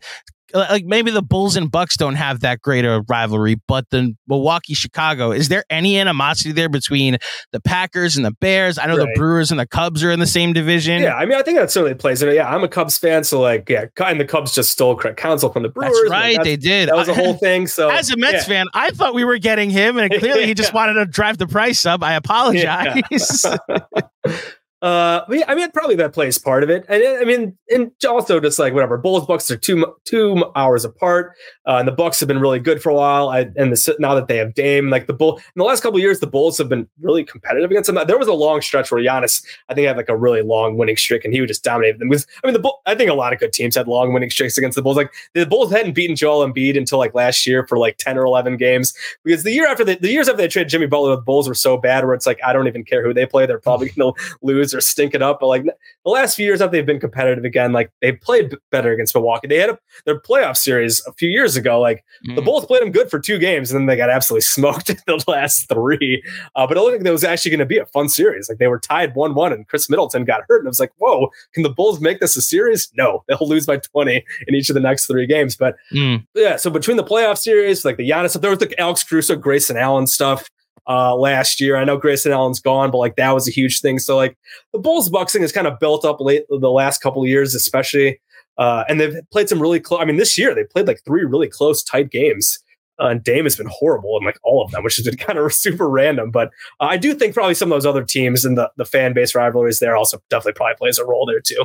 like 0.54 0.84
maybe 0.84 1.10
the 1.10 1.22
Bulls 1.22 1.56
and 1.56 1.70
Bucks 1.70 1.96
don't 1.96 2.14
have 2.16 2.40
that 2.40 2.60
great 2.60 2.84
a 2.84 3.04
rivalry, 3.08 3.56
but 3.68 3.88
the 3.90 4.14
Milwaukee 4.28 4.74
Chicago 4.74 5.30
is 5.32 5.48
there 5.48 5.64
any 5.70 5.98
animosity 5.98 6.52
there 6.52 6.68
between 6.68 7.18
the 7.52 7.60
Packers 7.60 8.16
and 8.16 8.24
the 8.24 8.32
Bears? 8.32 8.78
I 8.78 8.86
know 8.86 8.96
the 8.96 9.12
Brewers 9.14 9.50
and 9.50 9.58
the 9.60 9.66
Cubs 9.66 10.02
are 10.04 10.10
in 10.10 10.20
the 10.20 10.26
same 10.26 10.52
division. 10.52 11.02
Yeah, 11.02 11.14
I 11.14 11.26
mean, 11.26 11.38
I 11.38 11.42
think 11.42 11.58
that 11.58 11.70
certainly 11.70 11.94
plays 11.94 12.22
in 12.22 12.28
it. 12.28 12.34
Yeah, 12.34 12.48
I'm 12.48 12.62
a 12.64 12.68
Cubs 12.68 12.98
fan, 12.98 13.24
so 13.24 13.40
like, 13.40 13.68
yeah, 13.68 13.86
and 14.04 14.20
the 14.20 14.24
Cubs 14.24 14.54
just 14.54 14.70
stole 14.70 14.96
Craig 14.96 15.16
Counsell 15.16 15.52
from 15.52 15.62
the 15.62 15.68
Brewers. 15.68 15.92
that's 15.92 16.10
like, 16.10 16.10
right. 16.10 16.36
that's- 16.36 16.44
they 16.46 16.56
did. 16.56 16.88
that 16.88 16.96
was 16.96 17.08
a 17.08 17.14
whole 17.14 17.34
thing. 17.38 17.66
So 17.66 17.88
As 17.90 18.10
a 18.10 18.16
Mets 18.16 18.32
yeah. 18.34 18.42
fan, 18.42 18.66
I 18.74 18.90
thought 18.90 19.14
we 19.14 19.24
were 19.24 19.38
getting 19.38 19.70
him, 19.70 19.98
and 19.98 20.10
clearly 20.12 20.46
he 20.46 20.54
just 20.54 20.72
wanted 20.74 20.94
to 20.94 21.06
drive 21.06 21.38
the 21.38 21.46
price 21.46 21.86
up. 21.86 22.02
I 22.02 22.14
apologize. 22.14 23.44
Uh, 24.82 25.20
I 25.46 25.54
mean, 25.54 25.70
probably 25.72 25.96
that 25.96 26.14
plays 26.14 26.38
part 26.38 26.62
of 26.62 26.70
it, 26.70 26.86
and 26.88 27.02
I 27.02 27.24
mean, 27.24 27.58
and 27.68 27.90
also 28.08 28.40
just 28.40 28.58
like 28.58 28.72
whatever. 28.72 28.96
Bulls 28.96 29.26
Bucks 29.26 29.50
are 29.50 29.56
two 29.56 29.84
two 30.06 30.42
hours 30.56 30.86
apart, 30.86 31.36
uh, 31.66 31.76
and 31.76 31.86
the 31.86 31.92
Bucks 31.92 32.18
have 32.20 32.28
been 32.28 32.40
really 32.40 32.60
good 32.60 32.82
for 32.82 32.88
a 32.88 32.94
while. 32.94 33.28
I, 33.28 33.40
and 33.56 33.72
the, 33.74 33.96
now 33.98 34.14
that 34.14 34.26
they 34.26 34.38
have 34.38 34.54
Dame, 34.54 34.88
like 34.88 35.06
the 35.06 35.12
Bull 35.12 35.36
in 35.36 35.42
the 35.56 35.64
last 35.64 35.82
couple 35.82 35.98
of 35.98 36.02
years, 36.02 36.20
the 36.20 36.26
Bulls 36.26 36.56
have 36.56 36.70
been 36.70 36.88
really 37.02 37.24
competitive 37.24 37.70
against 37.70 37.92
them. 37.92 38.06
There 38.06 38.18
was 38.18 38.26
a 38.26 38.32
long 38.32 38.62
stretch 38.62 38.90
where 38.90 39.02
Giannis, 39.02 39.44
I 39.68 39.74
think, 39.74 39.86
had 39.86 39.98
like 39.98 40.08
a 40.08 40.16
really 40.16 40.40
long 40.40 40.78
winning 40.78 40.96
streak, 40.96 41.26
and 41.26 41.34
he 41.34 41.40
would 41.40 41.48
just 41.48 41.62
dominate 41.62 41.98
them. 41.98 42.08
With 42.08 42.26
I 42.42 42.46
mean, 42.46 42.54
the 42.54 42.60
Bull, 42.60 42.80
I 42.86 42.94
think 42.94 43.10
a 43.10 43.14
lot 43.14 43.34
of 43.34 43.38
good 43.38 43.52
teams 43.52 43.74
had 43.74 43.86
long 43.86 44.14
winning 44.14 44.30
streaks 44.30 44.56
against 44.56 44.76
the 44.76 44.82
Bulls. 44.82 44.96
Like 44.96 45.12
the 45.34 45.44
Bulls 45.44 45.70
hadn't 45.70 45.92
beaten 45.92 46.16
Joel 46.16 46.50
Embiid 46.50 46.78
until 46.78 46.98
like 46.98 47.14
last 47.14 47.46
year 47.46 47.66
for 47.66 47.76
like 47.76 47.98
ten 47.98 48.16
or 48.16 48.24
eleven 48.24 48.56
games, 48.56 48.94
because 49.24 49.42
the 49.42 49.52
year 49.52 49.66
after 49.66 49.84
the, 49.84 49.96
the 49.96 50.10
years 50.10 50.26
after 50.26 50.38
they 50.38 50.48
traded 50.48 50.70
Jimmy 50.70 50.86
Butler, 50.86 51.16
the 51.16 51.22
Bulls 51.22 51.46
were 51.46 51.54
so 51.54 51.76
bad 51.76 52.06
where 52.06 52.14
it's 52.14 52.26
like 52.26 52.38
I 52.42 52.54
don't 52.54 52.66
even 52.66 52.82
care 52.82 53.04
who 53.04 53.12
they 53.12 53.26
play, 53.26 53.44
they're 53.44 53.58
probably 53.58 53.90
going 53.96 54.14
to 54.14 54.36
lose 54.40 54.69
or 54.74 54.80
stink 54.80 55.14
it 55.14 55.22
up. 55.22 55.38
But 55.40 55.46
like 55.48 55.64
the 55.64 56.10
last 56.10 56.34
few 56.36 56.44
years 56.46 56.60
after 56.60 56.72
they've 56.76 56.86
been 56.86 57.00
competitive 57.00 57.44
again, 57.44 57.72
like 57.72 57.90
they 58.00 58.12
played 58.12 58.54
better 58.70 58.92
against 58.92 59.14
Milwaukee. 59.14 59.48
They 59.48 59.58
had 59.58 59.70
a, 59.70 59.78
their 60.06 60.20
playoff 60.20 60.56
series 60.56 61.02
a 61.06 61.12
few 61.12 61.28
years 61.28 61.56
ago. 61.56 61.80
Like 61.80 62.04
the 62.24 62.40
Mm. 62.40 62.44
Bulls 62.44 62.66
played 62.66 62.82
them 62.82 62.90
good 62.92 63.10
for 63.10 63.18
two 63.18 63.38
games, 63.38 63.70
and 63.72 63.80
then 63.80 63.86
they 63.86 63.96
got 63.96 64.10
absolutely 64.10 64.40
smoked 64.56 64.90
in 64.90 64.96
the 65.06 65.22
last 65.26 65.68
three. 65.68 66.22
Uh, 66.54 66.66
but 66.66 66.76
it 66.76 66.80
looked 66.80 66.96
like 66.96 67.02
that 67.04 67.12
was 67.12 67.24
actually 67.24 67.50
going 67.50 67.58
to 67.60 67.66
be 67.66 67.78
a 67.78 67.86
fun 67.86 68.08
series. 68.08 68.48
Like 68.48 68.58
they 68.58 68.66
were 68.68 68.78
tied 68.78 69.14
one-one, 69.14 69.52
and 69.52 69.66
Khris 69.68 69.88
Middleton 69.90 70.24
got 70.24 70.42
hurt, 70.48 70.58
and 70.60 70.66
it 70.66 70.70
was 70.70 70.80
like, 70.80 70.92
whoa, 70.98 71.30
can 71.54 71.62
the 71.62 71.70
Bulls 71.70 72.00
make 72.00 72.20
this 72.20 72.36
a 72.36 72.42
series? 72.42 72.90
No, 72.96 73.24
they'll 73.28 73.38
lose 73.48 73.66
by 73.66 73.78
twenty 73.78 74.24
in 74.46 74.54
each 74.54 74.68
of 74.70 74.74
the 74.74 74.80
next 74.80 75.06
three 75.06 75.26
games. 75.26 75.56
But 75.56 75.76
Mm. 75.92 76.26
yeah, 76.34 76.56
so 76.56 76.70
between 76.70 76.96
the 76.96 77.04
playoff 77.04 77.38
series, 77.38 77.84
like 77.84 77.96
the 77.96 78.08
Giannis, 78.08 78.30
stuff, 78.30 78.42
there 78.42 78.50
was 78.50 78.58
the 78.60 78.78
Alex 78.80 79.02
Caruso, 79.02 79.34
Grayson 79.36 79.76
Allen 79.76 80.06
stuff 80.06 80.48
uh 80.86 81.14
last 81.14 81.60
year. 81.60 81.76
I 81.76 81.84
know 81.84 81.96
Grayson 81.96 82.32
Allen's 82.32 82.60
gone, 82.60 82.90
but 82.90 82.98
like 82.98 83.16
that 83.16 83.32
was 83.32 83.46
a 83.48 83.52
huge 83.52 83.80
thing. 83.80 83.98
So 83.98 84.16
like 84.16 84.36
the 84.72 84.78
Bulls 84.78 85.08
boxing 85.08 85.42
has 85.42 85.52
kind 85.52 85.66
of 85.66 85.78
built 85.78 86.04
up 86.04 86.20
late 86.20 86.44
the 86.48 86.70
last 86.70 87.02
couple 87.02 87.22
of 87.22 87.28
years, 87.28 87.54
especially. 87.54 88.20
Uh, 88.58 88.84
and 88.88 89.00
they've 89.00 89.16
played 89.32 89.48
some 89.48 89.60
really 89.60 89.80
close. 89.80 90.00
I 90.00 90.04
mean, 90.04 90.16
this 90.16 90.36
year 90.36 90.54
they 90.54 90.64
played 90.64 90.86
like 90.86 91.00
three 91.04 91.24
really 91.24 91.48
close, 91.48 91.82
tight 91.82 92.10
games. 92.10 92.58
Uh, 93.00 93.08
and 93.08 93.24
Dame 93.24 93.44
has 93.44 93.56
been 93.56 93.70
horrible 93.70 94.18
in 94.18 94.24
like 94.24 94.38
all 94.42 94.62
of 94.62 94.70
them, 94.70 94.84
which 94.84 94.96
has 94.96 95.06
been 95.06 95.16
kind 95.26 95.38
of 95.38 95.52
super 95.52 95.88
random. 95.88 96.30
But 96.30 96.48
uh, 96.80 96.84
I 96.84 96.96
do 96.96 97.14
think 97.14 97.34
probably 97.34 97.54
some 97.54 97.72
of 97.72 97.76
those 97.76 97.86
other 97.86 98.04
teams 98.04 98.44
and 98.44 98.58
the, 98.58 98.70
the 98.76 98.84
fan 98.84 99.14
base 99.14 99.34
rivalries 99.34 99.78
there 99.78 99.96
also 99.96 100.20
definitely 100.28 100.54
probably 100.54 100.76
plays 100.76 100.98
a 100.98 101.04
role 101.04 101.26
there 101.26 101.40
too. 101.40 101.64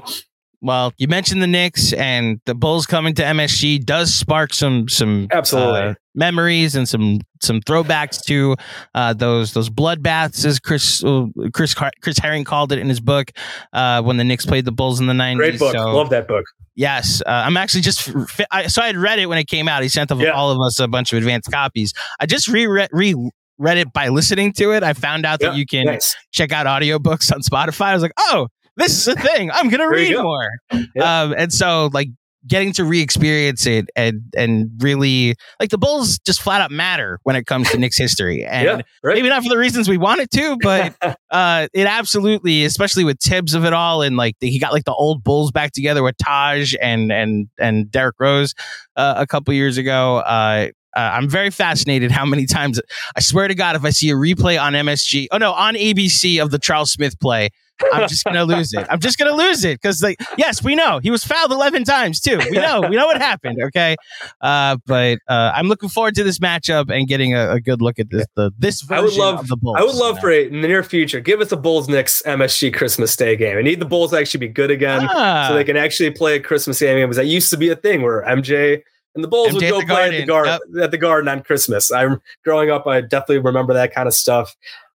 Well, 0.61 0.93
you 0.97 1.07
mentioned 1.07 1.41
the 1.41 1.47
Knicks 1.47 1.93
and 1.93 2.39
the 2.45 2.55
Bulls 2.55 2.85
coming 2.85 3.13
to 3.15 3.23
MSG 3.23 3.83
does 3.85 4.13
spark 4.13 4.53
some 4.53 4.87
some 4.89 5.27
Absolutely. 5.31 5.81
uh, 5.81 5.93
memories 6.15 6.75
and 6.75 6.87
some 6.89 7.19
some 7.41 7.61
throwbacks 7.61 8.23
to 8.25 8.55
uh, 8.95 9.13
those 9.13 9.53
those 9.53 9.69
bloodbaths, 9.69 10.43
as 10.45 10.59
Chris 10.59 11.03
uh, 11.03 11.25
Chris 11.53 11.73
Car- 11.73 11.91
Chris 12.01 12.17
Herring 12.17 12.43
called 12.43 12.71
it 12.71 12.79
in 12.79 12.89
his 12.89 12.99
book 12.99 13.31
uh, 13.73 14.01
when 14.01 14.17
the 14.17 14.23
Knicks 14.23 14.45
played 14.45 14.65
the 14.65 14.71
Bulls 14.71 14.99
in 14.99 15.07
the 15.07 15.13
nineties. 15.13 15.37
Great 15.39 15.59
book. 15.59 15.75
So, 15.75 15.95
Love 15.95 16.09
that 16.09 16.27
book. 16.27 16.45
Yes, 16.77 17.21
uh, 17.25 17.29
I'm 17.29 17.55
actually 17.57 17.81
just 17.81 18.09
I, 18.51 18.67
so 18.67 18.81
I 18.81 18.87
had 18.87 18.97
read 18.97 19.19
it 19.19 19.27
when 19.27 19.37
it 19.37 19.47
came 19.47 19.67
out. 19.67 19.81
He 19.83 19.89
sent 19.89 20.11
Yeah. 20.17 20.31
all 20.31 20.51
of 20.51 20.59
us 20.65 20.79
a 20.79 20.87
bunch 20.87 21.13
of 21.13 21.17
advanced 21.17 21.51
copies. 21.51 21.93
I 22.19 22.25
just 22.25 22.47
reread 22.47 22.89
re 22.91 23.15
read 23.57 23.77
it 23.77 23.93
by 23.93 24.09
listening 24.09 24.51
to 24.53 24.73
it. 24.73 24.83
I 24.83 24.91
found 24.91 25.25
out 25.25 25.39
that 25.39 25.53
Yeah, 25.53 25.59
you 25.59 25.65
can 25.65 25.85
nice. 25.85 26.13
check 26.33 26.51
out 26.51 26.65
audiobooks 26.65 27.31
on 27.31 27.39
Spotify. 27.41 27.85
I 27.85 27.93
was 27.93 28.01
like, 28.03 28.11
oh, 28.19 28.47
this 28.77 28.91
is 28.91 29.07
a 29.07 29.15
thing. 29.15 29.51
I'm 29.51 29.69
gonna 29.69 29.89
read 29.89 30.13
go. 30.13 30.23
more. 30.23 30.49
Yeah. 30.95 31.21
Um, 31.23 31.35
and 31.37 31.53
so 31.53 31.89
like 31.93 32.09
getting 32.47 32.71
to 32.71 32.83
re-experience 32.83 33.65
it 33.65 33.89
and 33.95 34.21
and 34.37 34.69
really 34.79 35.35
like 35.59 35.69
the 35.69 35.77
Bulls 35.77 36.19
just 36.19 36.41
flat 36.41 36.61
out 36.61 36.69
matter 36.71 37.19
when 37.23 37.35
it 37.35 37.45
comes 37.45 37.71
to 37.71 37.77
Knicks 37.77 37.97
history. 37.97 38.45
And 38.55 38.65
yeah, 38.65 38.81
right. 39.03 39.15
maybe 39.15 39.27
not 39.27 39.43
for 39.43 39.49
the 39.49 39.57
reasons 39.57 39.89
we 39.89 39.97
want 39.97 40.21
it 40.21 40.31
to, 40.31 40.57
but 40.61 40.95
uh, 41.31 41.67
it 41.73 41.87
absolutely, 41.87 42.63
especially 42.63 43.03
with 43.03 43.19
Thibs 43.19 43.53
of 43.53 43.65
it 43.65 43.73
all, 43.73 44.01
and 44.01 44.15
like 44.15 44.35
he 44.39 44.59
got 44.59 44.71
like 44.71 44.85
the 44.85 44.93
old 44.93 45.23
Bulls 45.23 45.51
back 45.51 45.71
together 45.71 46.03
with 46.03 46.15
Taj 46.17 46.73
and 46.81 47.11
and 47.11 47.47
and 47.59 47.91
Derrick 47.91 48.15
Rose 48.19 48.53
uh, 48.95 49.15
a 49.17 49.27
couple 49.27 49.53
years 49.53 49.77
ago. 49.77 50.17
Uh, 50.17 50.69
uh, 50.95 51.11
I'm 51.13 51.27
very 51.27 51.49
fascinated 51.49 52.11
how 52.11 52.25
many 52.25 52.45
times 52.45 52.79
I 53.15 53.19
swear 53.19 53.47
to 53.47 53.55
God, 53.55 53.75
if 53.75 53.83
I 53.83 53.89
see 53.89 54.09
a 54.11 54.15
replay 54.15 54.61
on 54.61 54.73
MSG, 54.73 55.27
oh 55.31 55.37
no, 55.37 55.51
on 55.51 55.73
ABC 55.73 56.41
of 56.41 56.51
the 56.51 56.59
Charles 56.59 56.91
Smith 56.91 57.19
play, 57.19 57.49
I'm 57.93 58.07
just 58.07 58.23
gonna 58.23 58.45
lose 58.45 58.73
it. 58.73 58.85
I'm 58.89 58.99
just 58.99 59.17
gonna 59.17 59.33
lose 59.35 59.63
it 59.63 59.81
because, 59.81 60.01
like, 60.01 60.17
yes, 60.37 60.63
we 60.63 60.75
know 60.75 60.99
he 60.99 61.11
was 61.11 61.23
fouled 61.23 61.51
11 61.51 61.83
times 61.83 62.19
too. 62.19 62.39
We 62.49 62.57
know, 62.57 62.81
we 62.81 62.95
know 62.95 63.05
what 63.05 63.17
happened. 63.21 63.61
Okay, 63.61 63.95
uh, 64.41 64.77
but 64.85 65.19
uh, 65.27 65.51
I'm 65.55 65.67
looking 65.67 65.89
forward 65.89 66.15
to 66.15 66.23
this 66.23 66.39
matchup 66.39 66.89
and 66.89 67.07
getting 67.07 67.33
a, 67.33 67.51
a 67.51 67.61
good 67.61 67.81
look 67.81 67.99
at 67.99 68.09
this 68.09 68.25
the 68.35 68.51
this 68.57 68.89
I 68.89 69.01
would 69.01 69.13
love 69.13 69.39
of 69.39 69.47
the 69.47 69.57
Bulls. 69.57 69.77
I 69.79 69.83
would 69.83 69.95
love 69.95 70.15
you 70.15 70.21
for 70.21 70.31
it 70.31 70.51
in 70.51 70.61
the 70.61 70.67
near 70.67 70.83
future. 70.83 71.19
Give 71.19 71.41
us 71.41 71.51
a 71.51 71.57
Bulls 71.57 71.89
Knicks 71.89 72.21
MSG 72.23 72.73
Christmas 72.73 73.15
Day 73.15 73.35
game. 73.35 73.57
I 73.57 73.61
need 73.61 73.79
the 73.79 73.85
Bulls 73.85 74.11
to 74.11 74.17
actually 74.17 74.39
be 74.39 74.49
good 74.49 74.71
again. 74.71 75.07
Ah, 75.09 75.47
so 75.49 75.55
they 75.55 75.63
can 75.63 75.77
actually 75.77 76.11
play 76.11 76.35
a 76.35 76.39
Christmas 76.39 76.79
game. 76.79 76.95
Because 77.05 77.17
that 77.17 77.25
used 77.25 77.49
to 77.51 77.57
be 77.57 77.69
a 77.69 77.75
thing 77.75 78.01
where 78.01 78.23
MJ 78.23 78.81
and 79.15 79.23
the 79.23 79.27
Bulls 79.27 79.49
MJ 79.49 79.53
would 79.53 79.87
go 79.87 79.93
play 79.93 80.05
at 80.05 80.11
the 80.11 80.25
Garden. 80.25 80.57
garden 80.59 80.83
at 80.83 80.91
the 80.91 80.97
garden 80.97 81.27
on 81.29 81.41
Christmas. 81.41 81.91
I'm 81.91 82.21
growing 82.43 82.69
up, 82.69 82.85
I 82.85 83.01
definitely 83.01 83.39
remember 83.39 83.73
that 83.73 83.93
kind 83.93 84.07
of 84.07 84.13
stuff. 84.13 84.55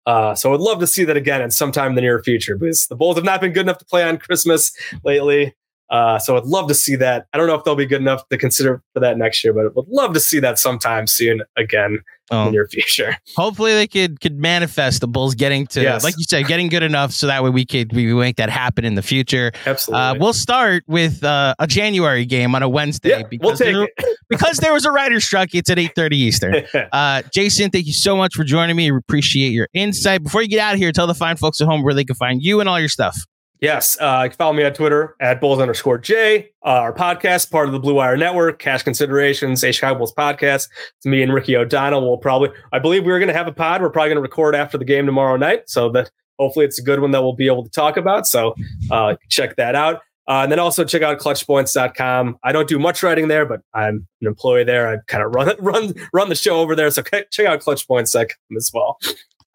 Uh, 0.07 0.33
so 0.33 0.53
I'd 0.53 0.61
love 0.61 0.79
to 0.79 0.87
see 0.87 1.03
that 1.03 1.17
again 1.17 1.41
in 1.41 1.51
sometime 1.51 1.89
in 1.89 1.95
the 1.95 2.01
near 2.01 2.23
future 2.23 2.57
because 2.57 2.87
the 2.87 2.95
Bulls 2.95 3.17
have 3.17 3.25
not 3.25 3.41
been 3.41 3.51
good 3.51 3.65
enough 3.65 3.77
to 3.79 3.85
play 3.85 4.03
on 4.03 4.17
Christmas 4.17 4.71
lately. 5.03 5.53
Uh, 5.89 6.19
so 6.19 6.35
I'd 6.35 6.45
love 6.45 6.67
to 6.67 6.73
see 6.75 6.95
that. 6.97 7.27
I 7.33 7.38
don't 7.38 7.47
know 7.47 7.55
if 7.55 7.63
they'll 7.63 7.75
be 7.75 7.85
good 7.85 8.01
enough 8.01 8.27
to 8.29 8.38
consider 8.38 8.81
for 8.93 8.99
that 8.99 9.17
next 9.17 9.43
year, 9.43 9.53
but 9.53 9.65
I 9.65 9.69
would 9.73 9.88
love 9.88 10.13
to 10.13 10.19
see 10.19 10.39
that 10.39 10.59
sometime 10.59 11.07
soon 11.07 11.43
again 11.55 12.03
in 12.29 12.38
oh, 12.38 12.45
the 12.45 12.51
near 12.51 12.67
future. 12.67 13.17
hopefully 13.38 13.73
they 13.73 13.88
could 13.88 14.19
could 14.19 14.38
manifest 14.38 14.99
the 14.99 15.07
Bulls 15.07 15.33
getting 15.35 15.65
to 15.67 15.81
Yes. 15.81 16.03
like 16.03 16.15
you 16.17 16.25
said, 16.27 16.45
getting 16.45 16.67
good 16.67 16.83
enough 16.83 17.11
so 17.11 17.27
that 17.27 17.41
way 17.43 17.49
we 17.49 17.65
could 17.65 17.93
we 17.93 18.13
make 18.13 18.35
that 18.35 18.49
happen 18.49 18.83
in 18.83 18.95
the 18.95 19.01
future. 19.01 19.51
Absolutely. 19.65 20.01
Uh, 20.01 20.15
we'll 20.15 20.33
start 20.33 20.83
with 20.88 21.23
uh, 21.23 21.55
a 21.59 21.67
January 21.67 22.25
game 22.25 22.53
on 22.53 22.63
a 22.63 22.69
Wednesday 22.69 23.09
yeah, 23.09 23.38
we'll 23.39 23.55
take 23.55 23.73
there, 23.73 23.88
because 24.29 24.57
there 24.57 24.73
was 24.73 24.85
a 24.85 24.91
writer's 24.91 25.23
strike. 25.23 25.55
It's 25.55 25.69
at 25.69 25.79
eight 25.79 25.93
thirty 25.95 26.17
Eastern. 26.17 26.55
Uh, 26.91 27.21
Jason, 27.33 27.69
thank 27.69 27.85
you 27.85 27.93
so 27.93 28.15
much 28.15 28.33
for 28.33 28.43
joining 28.43 28.75
me. 28.75 28.89
We 28.91 28.97
appreciate 28.97 29.49
your 29.49 29.67
insight. 29.73 30.23
Before 30.23 30.41
you 30.41 30.47
get 30.47 30.59
out 30.59 30.73
of 30.73 30.79
here, 30.79 30.91
tell 30.91 31.05
the 31.05 31.13
fine 31.13 31.35
folks 31.35 31.59
at 31.59 31.67
home 31.67 31.83
where 31.83 31.93
they 31.93 32.05
can 32.05 32.15
find 32.15 32.41
you 32.41 32.59
and 32.59 32.69
all 32.69 32.79
your 32.79 32.89
stuff. 32.89 33.17
Yes, 33.59 33.97
uh, 33.99 34.21
you 34.23 34.29
can 34.29 34.37
follow 34.37 34.53
me 34.53 34.63
on 34.63 34.73
Twitter 34.73 35.15
at 35.19 35.41
Bulls 35.41 35.59
underscore 35.59 35.97
J. 35.97 36.49
Uh, 36.63 36.69
our 36.69 36.93
podcast, 36.93 37.49
part 37.49 37.67
of 37.67 37.73
the 37.73 37.79
Blue 37.79 37.95
Wire 37.95 38.15
Network, 38.15 38.59
Cash 38.59 38.83
Considerations, 38.83 39.63
a 39.63 39.71
Chicago 39.71 39.97
Bulls 39.97 40.13
podcast. 40.13 40.69
It's 40.97 41.05
me 41.05 41.23
and 41.23 41.33
Ricky 41.33 41.55
O'Donnell. 41.55 42.07
We'll 42.07 42.17
probably, 42.17 42.49
I 42.71 42.77
believe 42.77 43.03
we're 43.03 43.17
going 43.17 43.29
to 43.29 43.33
have 43.33 43.47
a 43.47 43.51
pod. 43.51 43.81
We're 43.81 43.89
probably 43.89 44.09
going 44.09 44.17
to 44.17 44.21
record 44.21 44.55
after 44.55 44.77
the 44.77 44.85
game 44.85 45.07
tomorrow 45.07 45.37
night. 45.37 45.69
So 45.69 45.89
that 45.91 46.11
hopefully 46.37 46.65
it's 46.65 46.77
a 46.77 46.83
good 46.83 46.99
one 46.99 47.11
that 47.11 47.21
we'll 47.21 47.33
be 47.33 47.47
able 47.47 47.63
to 47.63 47.69
talk 47.71 47.97
about. 47.97 48.27
So 48.27 48.53
uh, 48.91 49.15
check 49.29 49.55
that 49.55 49.73
out. 49.73 50.01
Uh, 50.27 50.41
and 50.43 50.51
then 50.51 50.59
also 50.59 50.83
check 50.83 51.01
out 51.01 51.17
clutchpoints.com. 51.19 52.37
I 52.43 52.51
don't 52.51 52.67
do 52.67 52.77
much 52.77 53.01
writing 53.01 53.29
there, 53.29 53.45
but 53.45 53.61
I'm 53.73 54.07
an 54.21 54.27
employee 54.27 54.65
there. 54.65 54.89
I 54.89 54.97
kind 55.07 55.23
of 55.23 55.33
run 55.33 55.55
run 55.59 55.93
run 56.13 56.29
the 56.29 56.35
show 56.35 56.59
over 56.59 56.75
there. 56.75 56.91
So 56.91 57.01
check 57.01 57.47
out 57.47 57.61
clutchpoints.com 57.61 58.57
as 58.57 58.71
well. 58.73 58.99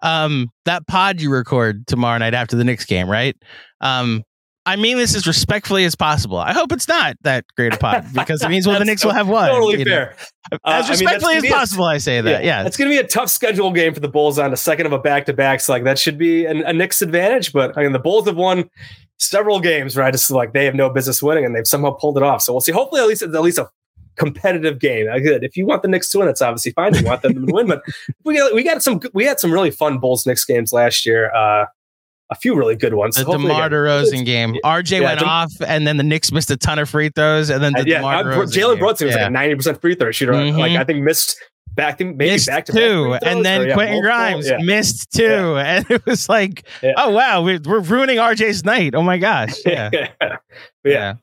Um, 0.03 0.51
that 0.65 0.87
pod 0.87 1.21
you 1.21 1.31
record 1.31 1.87
tomorrow 1.87 2.19
night 2.19 2.35
after 2.35 2.57
the 2.57 2.65
Knicks 2.65 2.85
game, 2.85 3.09
right? 3.09 3.37
Um, 3.81 4.23
I 4.65 4.77
mean 4.77 4.97
this 4.97 5.17
as 5.17 5.27
respectfully 5.27 5.85
as 5.85 5.97
possible. 5.97 6.39
I 6.39 6.53
hope 6.53 6.71
it's 6.71 6.87
not 6.87 7.17
that 7.23 7.45
great 7.57 7.75
a 7.75 7.79
pod 7.79 8.07
because 8.15 8.43
it 8.43 8.49
means 8.49 8.67
well 8.67 8.79
the 8.79 8.85
Knicks 8.85 9.05
will 9.05 9.13
have 9.13 9.29
won. 9.29 9.49
Totally 9.49 9.79
know. 9.79 9.85
fair. 9.85 10.17
Uh, 10.53 10.59
I 10.65 10.79
As 10.79 10.85
mean, 10.85 10.91
respectfully 10.91 11.35
gonna 11.35 11.47
as 11.47 11.53
possible, 11.53 11.85
I 11.85 11.99
say 11.99 12.21
that. 12.21 12.45
Yeah. 12.45 12.65
it's 12.67 12.77
going 12.77 12.91
to 12.91 12.95
be 12.95 12.99
a 13.01 13.07
tough 13.07 13.29
schedule 13.29 13.73
game 13.73 13.95
for 13.95 14.01
the 14.01 14.09
Bulls 14.09 14.39
on 14.39 14.51
the 14.51 14.57
second 14.57 14.87
of 14.87 14.93
a 14.93 14.99
back 14.99 15.27
to 15.27 15.33
back. 15.33 15.61
So 15.61 15.73
like 15.73 15.85
that 15.85 15.99
should 15.99 16.19
be 16.19 16.47
an, 16.47 16.63
a 16.63 16.73
Knicks 16.73 17.03
advantage. 17.03 17.53
But 17.53 17.77
I 17.77 17.83
mean, 17.83 17.93
the 17.93 17.99
Bulls 17.99 18.27
have 18.27 18.37
won 18.37 18.69
several 19.19 19.61
games 19.61 19.97
where 19.97 20.05
I 20.05 20.11
just 20.11 20.31
like 20.31 20.53
they 20.53 20.65
have 20.65 20.75
no 20.75 20.91
business 20.91 21.23
winning, 21.23 21.45
and 21.45 21.55
they've 21.55 21.67
somehow 21.67 21.93
pulled 21.93 22.17
it 22.17 22.23
off. 22.23 22.43
So 22.43 22.53
we'll 22.53 22.61
see. 22.61 22.73
Hopefully, 22.73 23.01
at 23.01 23.09
least 23.09 23.23
at 23.23 23.31
least 23.33 23.59
a 23.59 23.69
competitive 24.17 24.79
game. 24.79 25.09
Uh, 25.11 25.19
Good. 25.19 25.43
If 25.45 25.57
you 25.57 25.67
want 25.67 25.83
the 25.83 25.89
Knicks 25.89 26.09
to 26.11 26.19
win, 26.19 26.29
it's 26.29 26.43
obviously 26.43 26.73
fine. 26.73 26.95
You 26.95 27.05
want 27.05 27.23
them 27.23 27.47
to 27.47 27.53
win, 27.53 27.67
but 27.67 27.83
we 28.25 28.37
got 28.37 28.55
we 28.55 28.63
got 28.63 28.83
some 28.83 29.01
we 29.15 29.25
had 29.25 29.41
some 29.41 29.53
really 29.53 29.71
fun 29.71 29.99
Bulls 29.99 30.27
Knicks 30.27 30.45
games 30.45 30.73
last 30.73 31.05
year. 31.07 31.33
Uh, 31.35 31.67
a 32.31 32.35
few 32.35 32.55
really 32.55 32.77
good 32.77 32.95
ones. 32.95 33.17
the 33.17 33.25
DeMar 33.25 33.69
DeRozan 33.69 34.25
game. 34.25 34.57
RJ 34.65 35.01
Yeah, 35.01 35.07
went 35.09 35.21
Dem- 35.21 35.29
off, 35.29 35.53
and 35.67 35.87
then 35.87 35.99
the 35.99 36.03
Knicks 36.03 36.33
missed 36.33 36.51
a 36.51 36.57
ton 36.57 36.79
of 36.79 36.89
free 36.89 37.11
throws, 37.11 37.51
and 37.51 37.63
then 37.63 37.73
the 37.75 37.81
Uh, 37.81 37.85
yeah, 37.87 37.99
DeMar 37.99 38.25
DeRozan 38.25 38.53
Jalen. 38.53 38.79
Brunson 38.79 39.07
was 39.09 39.15
Yeah. 39.17 39.23
like 39.23 39.29
a 39.29 39.33
ninety 39.33 39.55
percent 39.55 39.81
free 39.83 39.95
throw 39.95 40.11
shooter. 40.13 40.33
Mhm. 40.33 40.57
Like 40.57 40.73
I 40.73 40.85
think 40.85 41.03
missed 41.03 41.37
back 41.75 41.99
to 41.99 42.05
maybe 42.05 42.31
missed 42.31 42.47
back 42.47 42.65
to 42.67 42.73
two, 42.73 43.19
and 43.23 43.45
then 43.45 43.69
yeah, 43.69 43.75
Quentin 43.75 43.97
multiple, 43.97 44.01
Grimes 44.03 44.49
yeah. 44.49 44.59
missed 44.63 45.13
two, 45.13 45.25
and 45.59 45.91
it 45.91 46.07
was 46.07 46.29
like, 46.31 46.65
Yeah. 46.83 46.93
oh 46.97 47.11
wow, 47.11 47.43
we're, 47.43 47.61
we're 47.67 47.81
ruining 47.81 48.17
RJ's 48.17 48.65
night. 48.65 48.95
Oh 48.95 49.03
my 49.03 49.19
gosh, 49.19 49.55
yeah, 49.67 49.91
yeah. 50.85 51.15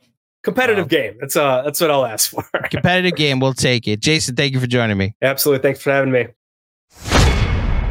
Competitive 0.43 0.87
game. 0.87 1.17
That's 1.19 1.35
uh 1.35 1.61
that's 1.63 1.81
what 1.81 1.91
I'll 1.91 2.05
ask 2.05 2.29
for. 2.29 2.43
competitive 2.71 3.17
game. 3.17 3.39
We'll 3.39 3.53
take 3.53 3.87
it. 3.87 3.99
Jason, 3.99 4.35
thank 4.35 4.53
you 4.53 4.59
for 4.59 4.67
joining 4.67 4.97
me. 4.97 5.15
Absolutely. 5.21 5.61
Thanks 5.61 5.81
for 5.81 5.91
having 5.91 6.11
me. 6.11 6.27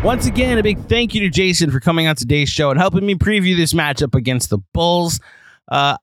Once 0.03 0.27
again, 0.27 0.57
a 0.59 0.63
big 0.63 0.79
thank 0.87 1.15
you 1.15 1.21
to 1.21 1.29
Jason 1.29 1.71
for 1.71 1.81
coming 1.81 2.07
on 2.07 2.15
today's 2.15 2.49
show 2.49 2.71
and 2.71 2.79
helping 2.79 3.05
me 3.05 3.17
preview 3.17 3.57
this 3.57 3.75
matchup 3.75 4.15
against 4.15 4.49
the 4.49 4.59
Bulls. 4.73 5.21
Uh, 5.71 5.97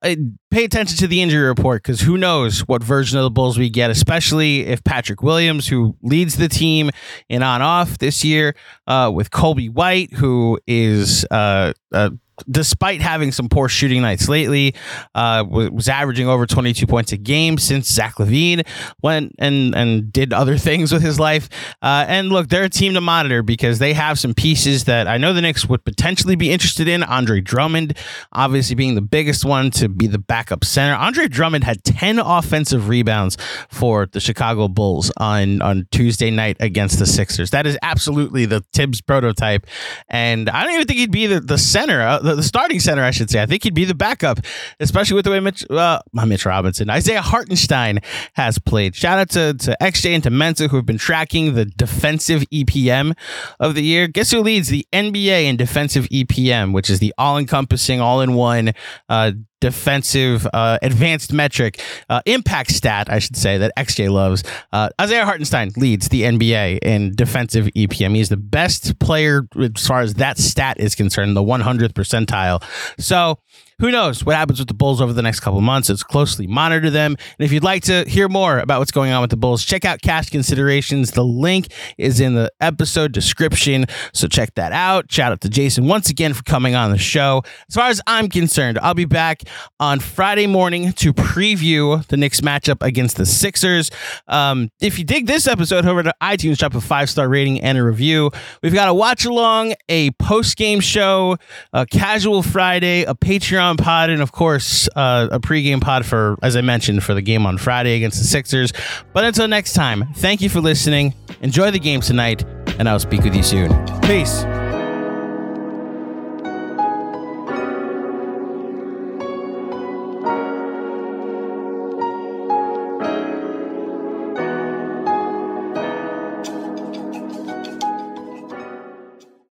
pay 0.52 0.64
attention 0.64 0.98
to 0.98 1.08
the 1.08 1.22
injury 1.22 1.48
report 1.48 1.82
because 1.82 2.00
who 2.02 2.18
knows 2.18 2.60
what 2.68 2.84
version 2.84 3.18
of 3.18 3.24
the 3.24 3.32
Bulls 3.32 3.58
we 3.58 3.70
get, 3.70 3.90
especially 3.90 4.66
if 4.68 4.84
Patrick 4.84 5.24
Williams, 5.24 5.68
who 5.68 5.96
leads 6.04 6.36
the 6.36 6.48
team 6.48 6.92
in 7.30 7.42
on 7.42 7.62
off 7.62 7.98
this 7.98 8.24
year, 8.24 8.56
uh, 8.86 9.10
with 9.14 9.32
Coby 9.32 9.72
White, 9.72 10.14
who 10.14 10.60
is 10.68 11.26
uh, 11.32 11.74
uh, 11.92 12.12
despite 12.50 13.02
having 13.02 13.32
some 13.32 13.50
poor 13.50 13.70
shooting 13.70 14.02
nights 14.02 14.28
lately, 14.28 14.76
uh, 15.14 15.44
was, 15.48 15.90
averaging 15.96 16.28
over 16.28 16.46
22 16.46 16.88
points 16.88 17.12
a 17.12 17.18
game 17.18 17.58
since 17.58 17.90
Zach 17.92 18.16
LaVine 18.16 18.66
went 19.02 19.36
and 19.38 19.76
and 19.76 20.12
did 20.12 20.34
other 20.34 20.58
things 20.66 20.92
with 20.92 21.02
his 21.02 21.20
life. 21.20 21.48
Uh, 21.82 22.06
and 22.08 22.30
look, 22.30 22.50
they're 22.50 22.64
a 22.64 22.70
team 22.70 22.94
to 22.96 23.02
monitor 23.02 23.44
because 23.44 23.80
they 23.80 23.94
have 23.94 24.20
some 24.20 24.34
pieces 24.34 24.86
that 24.86 25.08
I 25.08 25.18
know 25.18 25.32
the 25.34 25.42
Knicks 25.42 25.68
would 25.68 25.86
potentially 25.86 26.36
be 26.36 26.52
interested 26.52 26.88
in. 26.88 27.04
Andre 27.04 27.40
Drummond, 27.40 27.98
obviously 28.34 28.76
being 28.76 28.96
the 28.96 29.02
biggest 29.02 29.46
one 29.46 29.72
to 29.72 29.88
be 29.88 30.08
the 30.08 30.18
backup 30.18 30.66
center. 30.66 30.96
Andre 30.96 31.28
Drummond 31.28 31.64
had 31.64 31.84
10 31.84 32.20
offensive 32.20 32.90
rebounds 32.90 33.38
for 33.70 34.08
the 34.08 34.20
Chicago 34.20 34.68
Bulls 34.68 35.12
on 35.18 35.62
on 35.62 35.88
Tuesday 35.92 36.32
night 36.32 36.58
against 36.60 37.00
the 37.00 37.06
Sixers. 37.06 37.52
That 37.52 37.68
is 37.68 37.78
absolutely 37.82 38.46
the 38.46 38.62
Thibs 38.74 39.02
prototype, 39.02 39.68
and 40.10 40.50
I 40.50 40.64
don't 40.64 40.74
even 40.74 40.88
think 40.88 41.00
he'd 41.00 41.12
be 41.12 41.28
the 41.28 41.40
the 41.40 41.58
center, 41.58 42.02
uh, 42.02 42.20
the, 42.26 42.36
the 42.36 42.44
starting 42.44 42.80
center, 42.80 43.04
I 43.04 43.12
should 43.12 43.30
say. 43.30 43.42
I 43.42 43.46
think 43.46 43.64
he'd 43.64 43.74
be 43.74 43.86
the 43.86 43.96
backup, 43.96 44.40
especially 44.80 45.16
with 45.16 45.26
the 45.26 45.32
way 45.32 45.40
Mitch, 45.40 45.70
uh, 45.70 46.00
Mitch 46.14 46.46
Robinson, 46.46 46.90
Isaiah 46.90 47.22
Hartenstein 47.22 48.00
has 48.34 48.58
played. 48.60 48.96
Shout 48.96 49.20
out 49.20 49.30
to, 49.30 49.54
to 49.54 49.78
XJ 49.82 50.16
and 50.16 50.24
to 50.24 50.30
Mensa 50.30 50.68
who 50.68 50.76
have 50.76 50.86
been 50.86 50.98
tracking 50.98 51.54
the 51.54 51.66
defensive 51.66 52.42
EPM 52.54 53.16
of 53.60 53.76
the 53.76 53.84
year. 53.84 54.08
Guess 54.08 54.32
who 54.32 54.42
leads 54.42 54.70
the 54.70 54.86
NBA 54.92 55.46
in 55.46 55.58
defensive 55.58 56.06
EPM, 56.06 56.74
which 56.74 56.90
is 56.90 57.00
the 57.00 57.14
all 57.18 57.38
encompassing, 57.38 58.02
all 58.02 58.22
in 58.22 58.34
one 58.34 58.74
uh, 59.10 59.32
defensive 59.66 60.48
uh, 60.54 60.78
advanced 60.84 61.34
metric, 61.34 61.82
uh, 62.08 62.22
impact 62.28 62.70
stat, 62.70 63.12
I 63.12 63.18
should 63.18 63.36
say, 63.36 63.58
that 63.58 63.72
XJ 63.76 64.12
loves. 64.12 64.44
Uh, 64.72 64.90
Isaiah 65.02 65.26
Hartenstein 65.26 65.72
leads 65.76 66.10
the 66.10 66.22
NBA 66.22 66.78
in 66.84 67.16
defensive 67.16 67.66
EPM. 67.76 68.16
He's 68.16 68.30
the 68.30 68.38
best 68.38 69.00
player 69.00 69.48
as 69.60 69.88
far 69.88 70.02
as 70.02 70.14
that 70.16 70.38
stat 70.38 70.80
is 70.80 70.94
concerned, 70.94 71.36
the 71.36 71.42
100th 71.42 71.94
percentile. 71.94 72.64
So, 73.00 73.40
who 73.80 73.92
knows 73.92 74.24
what 74.26 74.36
happens 74.36 74.60
with 74.60 74.70
the 74.70 74.74
Bulls 74.74 75.02
over 75.02 75.12
the 75.12 75.22
next 75.22 75.42
couple 75.42 75.60
months? 75.60 75.90
It's 75.90 76.04
closely 76.04 76.48
monitor 76.48 76.90
them. 76.90 77.12
And 77.38 77.46
if 77.46 77.52
you'd 77.52 77.64
like 77.64 77.84
to 77.84 78.06
hear 78.08 78.30
more 78.30 78.60
about 78.60 78.80
what's 78.80 78.92
going 78.92 79.12
on 79.12 79.20
with 79.22 79.32
the 79.32 79.38
Bulls, 79.38 79.66
check 79.66 79.84
out 79.84 80.02
Cash 80.02 80.30
Considerations. 80.30 81.12
The 81.12 81.26
link 81.26 81.68
is 81.98 82.22
in 82.22 82.36
the 82.36 82.50
episode 82.62 83.12
description. 83.12 83.86
So 84.14 84.28
check 84.28 84.56
that 84.56 84.72
out. 84.72 85.12
Shout 85.12 85.34
out 85.34 85.42
to 85.42 85.50
Jason 85.50 85.88
once 85.88 86.10
again 86.10 86.34
for 86.34 86.44
coming 86.44 86.74
on 86.74 86.92
the 86.92 86.98
show. 86.98 87.44
As 87.68 87.76
far 87.76 87.90
as 87.90 88.02
I'm 88.08 88.30
concerned, 88.30 88.80
I'll 88.80 88.94
be 88.94 89.06
back 89.06 89.42
on 89.80 90.00
Friday 90.00 90.48
morning 90.48 90.94
to 90.94 91.14
preview 91.14 92.06
the 92.08 92.16
Knicks 92.16 92.40
matchup 92.40 92.82
against 92.82 93.18
the 93.18 93.26
Sixers. 93.26 93.92
Um, 94.28 94.70
if 94.80 94.98
you 94.98 95.04
dig 95.04 95.28
this 95.28 95.48
episode, 95.48 95.84
head 95.84 95.92
over 95.92 96.04
to 96.04 96.14
iTunes, 96.24 96.58
drop 96.58 96.76
a 96.76 96.82
five 96.82 97.10
star 97.10 97.28
rating 97.28 97.60
and 97.60 97.78
a 97.78 97.84
review. 97.84 98.32
We've 98.64 98.74
got 98.74 98.88
a 98.88 98.94
watch 98.94 99.26
along, 99.26 99.74
a 99.90 100.12
post 100.12 100.56
game 100.56 100.80
show, 100.80 101.36
a 101.74 101.86
casual 101.86 102.42
Friday, 102.42 103.04
a 103.04 103.14
Patreon 103.14 103.65
pod, 103.74 104.12
and 104.12 104.22
of 104.22 104.32
course, 104.32 104.88
uh, 104.96 105.28
a 105.32 105.40
pregame 105.40 105.82
pod 105.82 106.06
for, 106.06 106.38
as 106.44 106.56
I 106.56 106.62
mentioned, 106.62 107.04
for 107.04 107.16
the 107.16 107.22
game 107.22 107.46
on 107.46 107.58
Friday 107.58 107.96
against 107.96 108.20
the 108.20 108.26
Sixers. 108.26 108.72
But 109.14 109.24
until 109.24 109.48
next 109.48 109.74
time, 109.74 110.06
thank 110.16 110.42
you 110.42 110.50
for 110.50 110.62
listening. 110.62 111.16
Enjoy 111.42 111.72
the 111.72 111.80
game 111.80 112.02
tonight, 112.02 112.44
and 112.78 112.88
I'll 112.88 113.00
speak 113.00 113.24
with 113.24 113.36
you 113.36 113.44
soon. 113.44 113.72
Peace. 114.02 114.46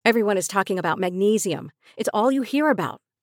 Everyone 0.06 0.38
is 0.38 0.48
talking 0.48 0.78
about 0.78 1.00
magnesium. 1.00 1.72
It's 1.98 2.10
all 2.14 2.32
you 2.32 2.44
hear 2.44 2.70
about. 2.70 3.02